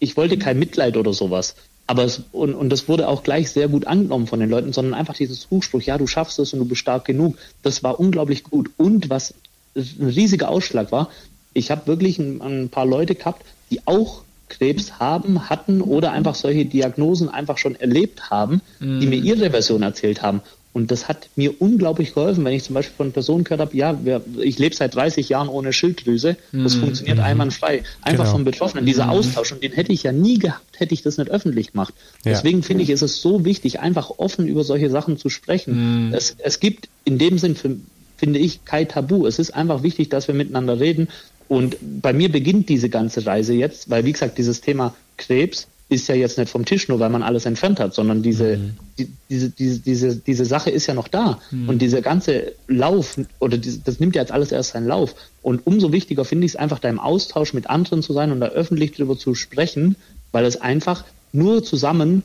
ich 0.00 0.16
wollte 0.16 0.38
kein 0.38 0.58
Mitleid 0.58 0.96
oder 0.96 1.12
sowas, 1.12 1.54
aber 1.88 2.04
es, 2.04 2.22
und, 2.32 2.54
und 2.54 2.68
das 2.68 2.86
wurde 2.86 3.08
auch 3.08 3.22
gleich 3.22 3.50
sehr 3.50 3.66
gut 3.66 3.86
angenommen 3.86 4.26
von 4.26 4.38
den 4.40 4.50
Leuten, 4.50 4.74
sondern 4.74 4.92
einfach 4.92 5.14
dieses 5.14 5.48
Zuspruch, 5.48 5.80
ja, 5.80 5.96
du 5.96 6.06
schaffst 6.06 6.38
es 6.38 6.52
und 6.52 6.58
du 6.58 6.66
bist 6.66 6.82
stark 6.82 7.06
genug. 7.06 7.38
Das 7.62 7.82
war 7.82 7.98
unglaublich 7.98 8.44
gut. 8.44 8.70
Und 8.76 9.08
was 9.08 9.32
ein 9.74 10.06
riesiger 10.06 10.50
Ausschlag 10.50 10.92
war, 10.92 11.08
ich 11.54 11.70
habe 11.70 11.86
wirklich 11.86 12.18
ein, 12.18 12.42
ein 12.42 12.68
paar 12.68 12.84
Leute 12.84 13.14
gehabt, 13.14 13.42
die 13.70 13.80
auch 13.86 14.22
Krebs 14.50 14.98
haben, 14.98 15.48
hatten 15.48 15.80
oder 15.80 16.12
einfach 16.12 16.34
solche 16.34 16.66
Diagnosen 16.66 17.30
einfach 17.30 17.56
schon 17.56 17.74
erlebt 17.74 18.30
haben, 18.30 18.60
die 18.80 19.06
mir 19.06 19.20
mhm. 19.20 19.24
ihre 19.24 19.50
Version 19.50 19.82
erzählt 19.82 20.20
haben. 20.20 20.42
Und 20.72 20.90
das 20.90 21.08
hat 21.08 21.28
mir 21.34 21.60
unglaublich 21.60 22.14
geholfen, 22.14 22.44
wenn 22.44 22.52
ich 22.52 22.62
zum 22.62 22.74
Beispiel 22.74 22.96
von 22.96 23.12
Personen 23.12 23.44
gehört 23.44 23.60
habe, 23.60 23.76
ja, 23.76 24.04
wir, 24.04 24.22
ich 24.40 24.58
lebe 24.58 24.74
seit 24.74 24.94
30 24.94 25.28
Jahren 25.28 25.48
ohne 25.48 25.72
Schilddrüse, 25.72 26.36
das 26.52 26.76
mhm. 26.76 26.80
funktioniert 26.80 27.18
einwandfrei. 27.18 27.82
Einfach 28.02 28.24
genau. 28.24 28.36
vom 28.36 28.44
Betroffenen, 28.44 28.86
dieser 28.86 29.06
mhm. 29.06 29.10
Austausch, 29.10 29.52
und 29.52 29.62
den 29.62 29.72
hätte 29.72 29.92
ich 29.92 30.02
ja 30.02 30.12
nie 30.12 30.38
gehabt, 30.38 30.78
hätte 30.78 30.94
ich 30.94 31.02
das 31.02 31.18
nicht 31.18 31.30
öffentlich 31.30 31.72
gemacht. 31.72 31.94
Ja. 32.24 32.32
Deswegen 32.32 32.62
finde 32.62 32.84
ich, 32.84 32.90
ist 32.90 33.02
es 33.02 33.20
so 33.20 33.44
wichtig, 33.44 33.80
einfach 33.80 34.10
offen 34.18 34.46
über 34.46 34.62
solche 34.62 34.90
Sachen 34.90 35.16
zu 35.16 35.30
sprechen. 35.30 36.08
Mhm. 36.08 36.14
Es, 36.14 36.36
es 36.38 36.60
gibt 36.60 36.88
in 37.04 37.18
dem 37.18 37.38
Sinn, 37.38 37.56
für, 37.56 37.76
finde 38.16 38.38
ich, 38.38 38.64
kein 38.64 38.88
Tabu. 38.88 39.26
Es 39.26 39.38
ist 39.38 39.52
einfach 39.52 39.82
wichtig, 39.82 40.10
dass 40.10 40.28
wir 40.28 40.34
miteinander 40.34 40.78
reden. 40.78 41.08
Und 41.48 41.76
bei 41.80 42.12
mir 42.12 42.30
beginnt 42.30 42.68
diese 42.68 42.90
ganze 42.90 43.24
Reise 43.24 43.54
jetzt, 43.54 43.88
weil, 43.88 44.04
wie 44.04 44.12
gesagt, 44.12 44.36
dieses 44.36 44.60
Thema 44.60 44.94
Krebs, 45.16 45.66
ist 45.90 46.08
ja 46.08 46.14
jetzt 46.14 46.36
nicht 46.36 46.50
vom 46.50 46.64
Tisch, 46.64 46.88
nur 46.88 47.00
weil 47.00 47.08
man 47.08 47.22
alles 47.22 47.46
entfernt 47.46 47.80
hat, 47.80 47.94
sondern 47.94 48.22
diese, 48.22 48.58
mhm. 48.58 48.76
die, 48.98 49.10
diese, 49.30 49.50
diese, 49.50 49.80
diese, 49.80 50.16
diese 50.16 50.44
Sache 50.44 50.70
ist 50.70 50.86
ja 50.86 50.94
noch 50.94 51.08
da. 51.08 51.40
Mhm. 51.50 51.68
Und 51.68 51.78
dieser 51.80 52.02
ganze 52.02 52.52
Lauf, 52.66 53.18
oder 53.38 53.56
die, 53.56 53.82
das 53.82 53.98
nimmt 53.98 54.14
ja 54.14 54.22
jetzt 54.22 54.32
alles 54.32 54.52
erst 54.52 54.72
seinen 54.72 54.86
Lauf. 54.86 55.14
Und 55.40 55.66
umso 55.66 55.90
wichtiger 55.90 56.26
finde 56.26 56.44
ich 56.44 56.52
es 56.52 56.56
einfach, 56.56 56.78
da 56.78 56.90
im 56.90 57.00
Austausch 57.00 57.54
mit 57.54 57.70
anderen 57.70 58.02
zu 58.02 58.12
sein 58.12 58.32
und 58.32 58.40
da 58.40 58.48
öffentlich 58.48 58.92
darüber 58.92 59.16
zu 59.16 59.34
sprechen, 59.34 59.96
weil 60.30 60.44
es 60.44 60.60
einfach 60.60 61.04
nur 61.32 61.64
zusammen 61.64 62.22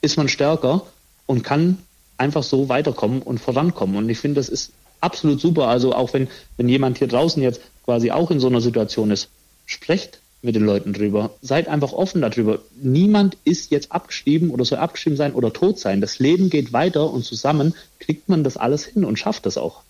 ist 0.00 0.16
man 0.16 0.28
stärker 0.28 0.86
und 1.26 1.42
kann 1.42 1.78
einfach 2.18 2.42
so 2.44 2.68
weiterkommen 2.68 3.22
und 3.22 3.38
vorankommen. 3.40 3.96
Und 3.96 4.08
ich 4.08 4.18
finde, 4.18 4.36
das 4.36 4.48
ist 4.48 4.72
absolut 5.00 5.40
super. 5.40 5.66
Also 5.68 5.92
auch 5.92 6.12
wenn, 6.12 6.28
wenn 6.56 6.68
jemand 6.68 6.98
hier 6.98 7.08
draußen 7.08 7.42
jetzt 7.42 7.60
quasi 7.84 8.12
auch 8.12 8.30
in 8.30 8.38
so 8.38 8.46
einer 8.46 8.60
Situation 8.60 9.10
ist, 9.10 9.28
sprecht 9.66 10.20
mit 10.42 10.56
den 10.56 10.64
Leuten 10.64 10.92
drüber. 10.92 11.30
Seid 11.40 11.68
einfach 11.68 11.92
offen 11.92 12.20
darüber. 12.20 12.58
Niemand 12.80 13.36
ist 13.44 13.70
jetzt 13.70 13.92
abgeschrieben 13.92 14.50
oder 14.50 14.64
soll 14.64 14.78
abgeschrieben 14.78 15.16
sein 15.16 15.32
oder 15.32 15.52
tot 15.52 15.78
sein. 15.78 16.00
Das 16.00 16.18
Leben 16.18 16.50
geht 16.50 16.72
weiter 16.72 17.10
und 17.10 17.24
zusammen 17.24 17.74
kriegt 18.00 18.28
man 18.28 18.44
das 18.44 18.56
alles 18.56 18.84
hin 18.84 19.04
und 19.04 19.18
schafft 19.18 19.46
das 19.46 19.56
auch. 19.56 19.82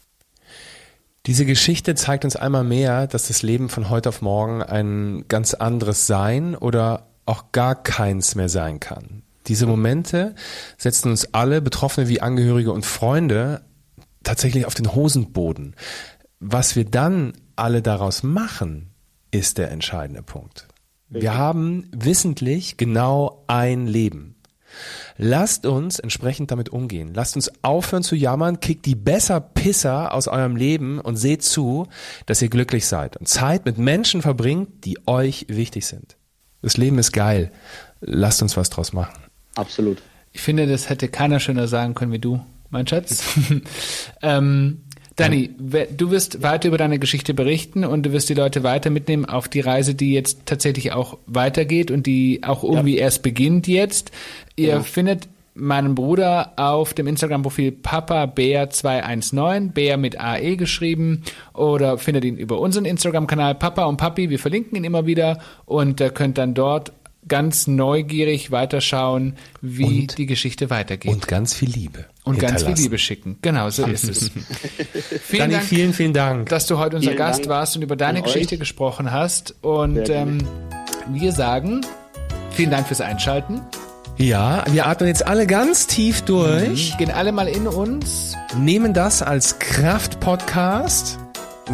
Diese 1.26 1.46
Geschichte 1.46 1.94
zeigt 1.94 2.24
uns 2.24 2.36
einmal 2.36 2.64
mehr, 2.64 3.06
dass 3.06 3.28
das 3.28 3.42
Leben 3.42 3.68
von 3.68 3.88
heute 3.88 4.08
auf 4.08 4.22
morgen 4.22 4.62
ein 4.62 5.24
ganz 5.28 5.54
anderes 5.54 6.06
sein 6.06 6.56
oder 6.56 7.06
auch 7.26 7.52
gar 7.52 7.80
keins 7.80 8.34
mehr 8.34 8.48
sein 8.48 8.80
kann. 8.80 9.22
Diese 9.46 9.66
Momente 9.66 10.34
setzen 10.76 11.10
uns 11.10 11.32
alle, 11.32 11.62
Betroffene 11.62 12.08
wie 12.08 12.20
Angehörige 12.20 12.72
und 12.72 12.84
Freunde, 12.84 13.62
tatsächlich 14.24 14.66
auf 14.66 14.74
den 14.74 14.94
Hosenboden. 14.94 15.74
Was 16.40 16.76
wir 16.76 16.84
dann 16.84 17.34
alle 17.56 17.82
daraus 17.82 18.22
machen, 18.22 18.91
ist 19.32 19.58
der 19.58 19.72
entscheidende 19.72 20.22
Punkt. 20.22 20.68
Wir 21.08 21.34
haben 21.34 21.88
wissentlich 21.92 22.76
genau 22.76 23.44
ein 23.48 23.86
Leben. 23.86 24.36
Lasst 25.18 25.66
uns 25.66 25.98
entsprechend 25.98 26.50
damit 26.50 26.70
umgehen. 26.70 27.12
Lasst 27.14 27.36
uns 27.36 27.50
aufhören 27.62 28.02
zu 28.02 28.16
jammern, 28.16 28.60
kickt 28.60 28.86
die 28.86 28.94
besser 28.94 29.40
Pisser 29.40 30.14
aus 30.14 30.28
eurem 30.28 30.56
Leben 30.56 31.00
und 31.00 31.16
seht 31.16 31.42
zu, 31.42 31.86
dass 32.26 32.40
ihr 32.40 32.48
glücklich 32.48 32.86
seid 32.86 33.16
und 33.16 33.28
Zeit 33.28 33.66
mit 33.66 33.76
Menschen 33.76 34.22
verbringt, 34.22 34.84
die 34.84 34.98
euch 35.06 35.46
wichtig 35.48 35.86
sind. 35.86 36.16
Das 36.62 36.76
Leben 36.76 36.98
ist 36.98 37.12
geil. 37.12 37.50
Lasst 38.00 38.40
uns 38.40 38.56
was 38.56 38.70
draus 38.70 38.92
machen. 38.92 39.22
Absolut. 39.54 40.02
Ich 40.32 40.40
finde, 40.40 40.66
das 40.66 40.88
hätte 40.88 41.08
keiner 41.08 41.40
schöner 41.40 41.68
sagen 41.68 41.94
können 41.94 42.12
wie 42.12 42.18
du, 42.18 42.40
mein 42.70 42.86
Schatz. 42.86 43.22
ähm, 44.22 44.84
Dani, 45.16 45.50
du 45.58 46.10
wirst 46.10 46.42
weiter 46.42 46.68
über 46.68 46.78
deine 46.78 46.98
Geschichte 46.98 47.34
berichten 47.34 47.84
und 47.84 48.04
du 48.04 48.12
wirst 48.12 48.28
die 48.28 48.34
Leute 48.34 48.62
weiter 48.62 48.90
mitnehmen 48.90 49.24
auf 49.24 49.48
die 49.48 49.60
Reise, 49.60 49.94
die 49.94 50.12
jetzt 50.12 50.46
tatsächlich 50.46 50.92
auch 50.92 51.18
weitergeht 51.26 51.90
und 51.90 52.06
die 52.06 52.40
auch 52.42 52.64
irgendwie 52.64 52.96
ja. 52.96 53.02
erst 53.02 53.22
beginnt 53.22 53.66
jetzt. 53.66 54.10
Ihr 54.56 54.68
ja. 54.68 54.80
findet 54.80 55.28
meinen 55.54 55.94
Bruder 55.94 56.52
auf 56.56 56.94
dem 56.94 57.06
Instagram-Profil 57.06 57.72
Papa 57.72 58.26
Bär 58.26 58.70
219, 58.70 59.72
Bär 59.72 59.96
mit 59.96 60.18
AE 60.18 60.56
geschrieben, 60.56 61.22
oder 61.52 61.98
findet 61.98 62.24
ihn 62.24 62.38
über 62.38 62.58
unseren 62.58 62.86
Instagram-Kanal 62.86 63.56
Papa 63.56 63.84
und 63.84 63.98
Papi. 63.98 64.30
Wir 64.30 64.38
verlinken 64.38 64.76
ihn 64.76 64.84
immer 64.84 65.06
wieder 65.06 65.40
und 65.66 66.00
äh, 66.00 66.10
könnt 66.10 66.38
dann 66.38 66.54
dort 66.54 66.92
ganz 67.28 67.66
neugierig 67.66 68.50
weiterschauen, 68.50 69.36
wie 69.60 70.02
und, 70.02 70.18
die 70.18 70.26
Geschichte 70.26 70.70
weitergeht. 70.70 71.12
Und 71.12 71.28
ganz 71.28 71.54
viel 71.54 71.70
Liebe. 71.70 72.06
Und 72.24 72.38
ganz 72.38 72.62
viel 72.64 72.74
Liebe 72.74 72.98
schicken. 72.98 73.38
Genau, 73.42 73.70
so 73.70 73.86
ist 73.86 74.04
es. 74.04 74.30
vielen 75.22 75.40
Dani, 75.40 75.54
Dank, 75.54 75.64
vielen, 75.64 75.92
vielen 75.92 76.12
Dank, 76.12 76.48
dass 76.48 76.66
du 76.66 76.78
heute 76.78 76.96
unser 76.96 77.10
vielen 77.10 77.18
Gast 77.18 77.40
Dank 77.40 77.48
warst 77.48 77.76
und 77.76 77.82
über 77.82 77.96
deine 77.96 78.22
Geschichte 78.22 78.54
euch. 78.54 78.60
gesprochen 78.60 79.12
hast. 79.12 79.54
Und 79.62 80.08
ähm, 80.08 80.38
wir 81.10 81.32
sagen 81.32 81.82
vielen 82.50 82.70
Dank 82.70 82.86
fürs 82.86 83.00
Einschalten. 83.00 83.60
Ja, 84.18 84.64
wir 84.70 84.86
atmen 84.86 85.08
jetzt 85.08 85.26
alle 85.26 85.46
ganz 85.46 85.86
tief 85.86 86.22
durch. 86.22 86.92
Mhm. 86.92 86.98
Gehen 86.98 87.10
alle 87.10 87.32
mal 87.32 87.48
in 87.48 87.66
uns. 87.66 88.36
Nehmen 88.58 88.92
das 88.92 89.22
als 89.22 89.58
Kraft-Podcast 89.58 91.18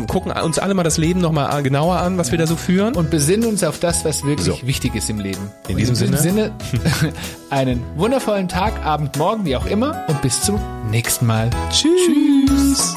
gucken 0.06 0.32
uns 0.32 0.58
alle 0.58 0.74
mal 0.74 0.82
das 0.82 0.98
Leben 0.98 1.20
nochmal 1.20 1.62
genauer 1.62 1.98
an, 1.98 2.18
was 2.18 2.28
ja. 2.28 2.32
wir 2.32 2.38
da 2.38 2.46
so 2.46 2.56
führen. 2.56 2.94
Und 2.94 3.10
besinnen 3.10 3.48
uns 3.48 3.64
auf 3.64 3.78
das, 3.78 4.04
was 4.04 4.24
wirklich 4.24 4.46
so. 4.46 4.66
wichtig 4.66 4.94
ist 4.94 5.10
im 5.10 5.20
Leben. 5.20 5.50
In 5.68 5.76
diesem, 5.76 5.94
in 5.94 6.16
Sinne, 6.16 6.18
Sinne 6.18 6.52
einen 7.50 7.82
wundervollen 7.96 8.48
Tag, 8.48 8.84
Abend, 8.84 9.16
Morgen, 9.16 9.44
wie 9.44 9.56
auch 9.56 9.66
immer 9.66 10.04
und 10.08 10.20
bis 10.22 10.42
zum 10.42 10.60
nächsten 10.90 11.26
Mal. 11.26 11.50
Tschüss. 11.70 11.90
Tschüss. 12.06 12.96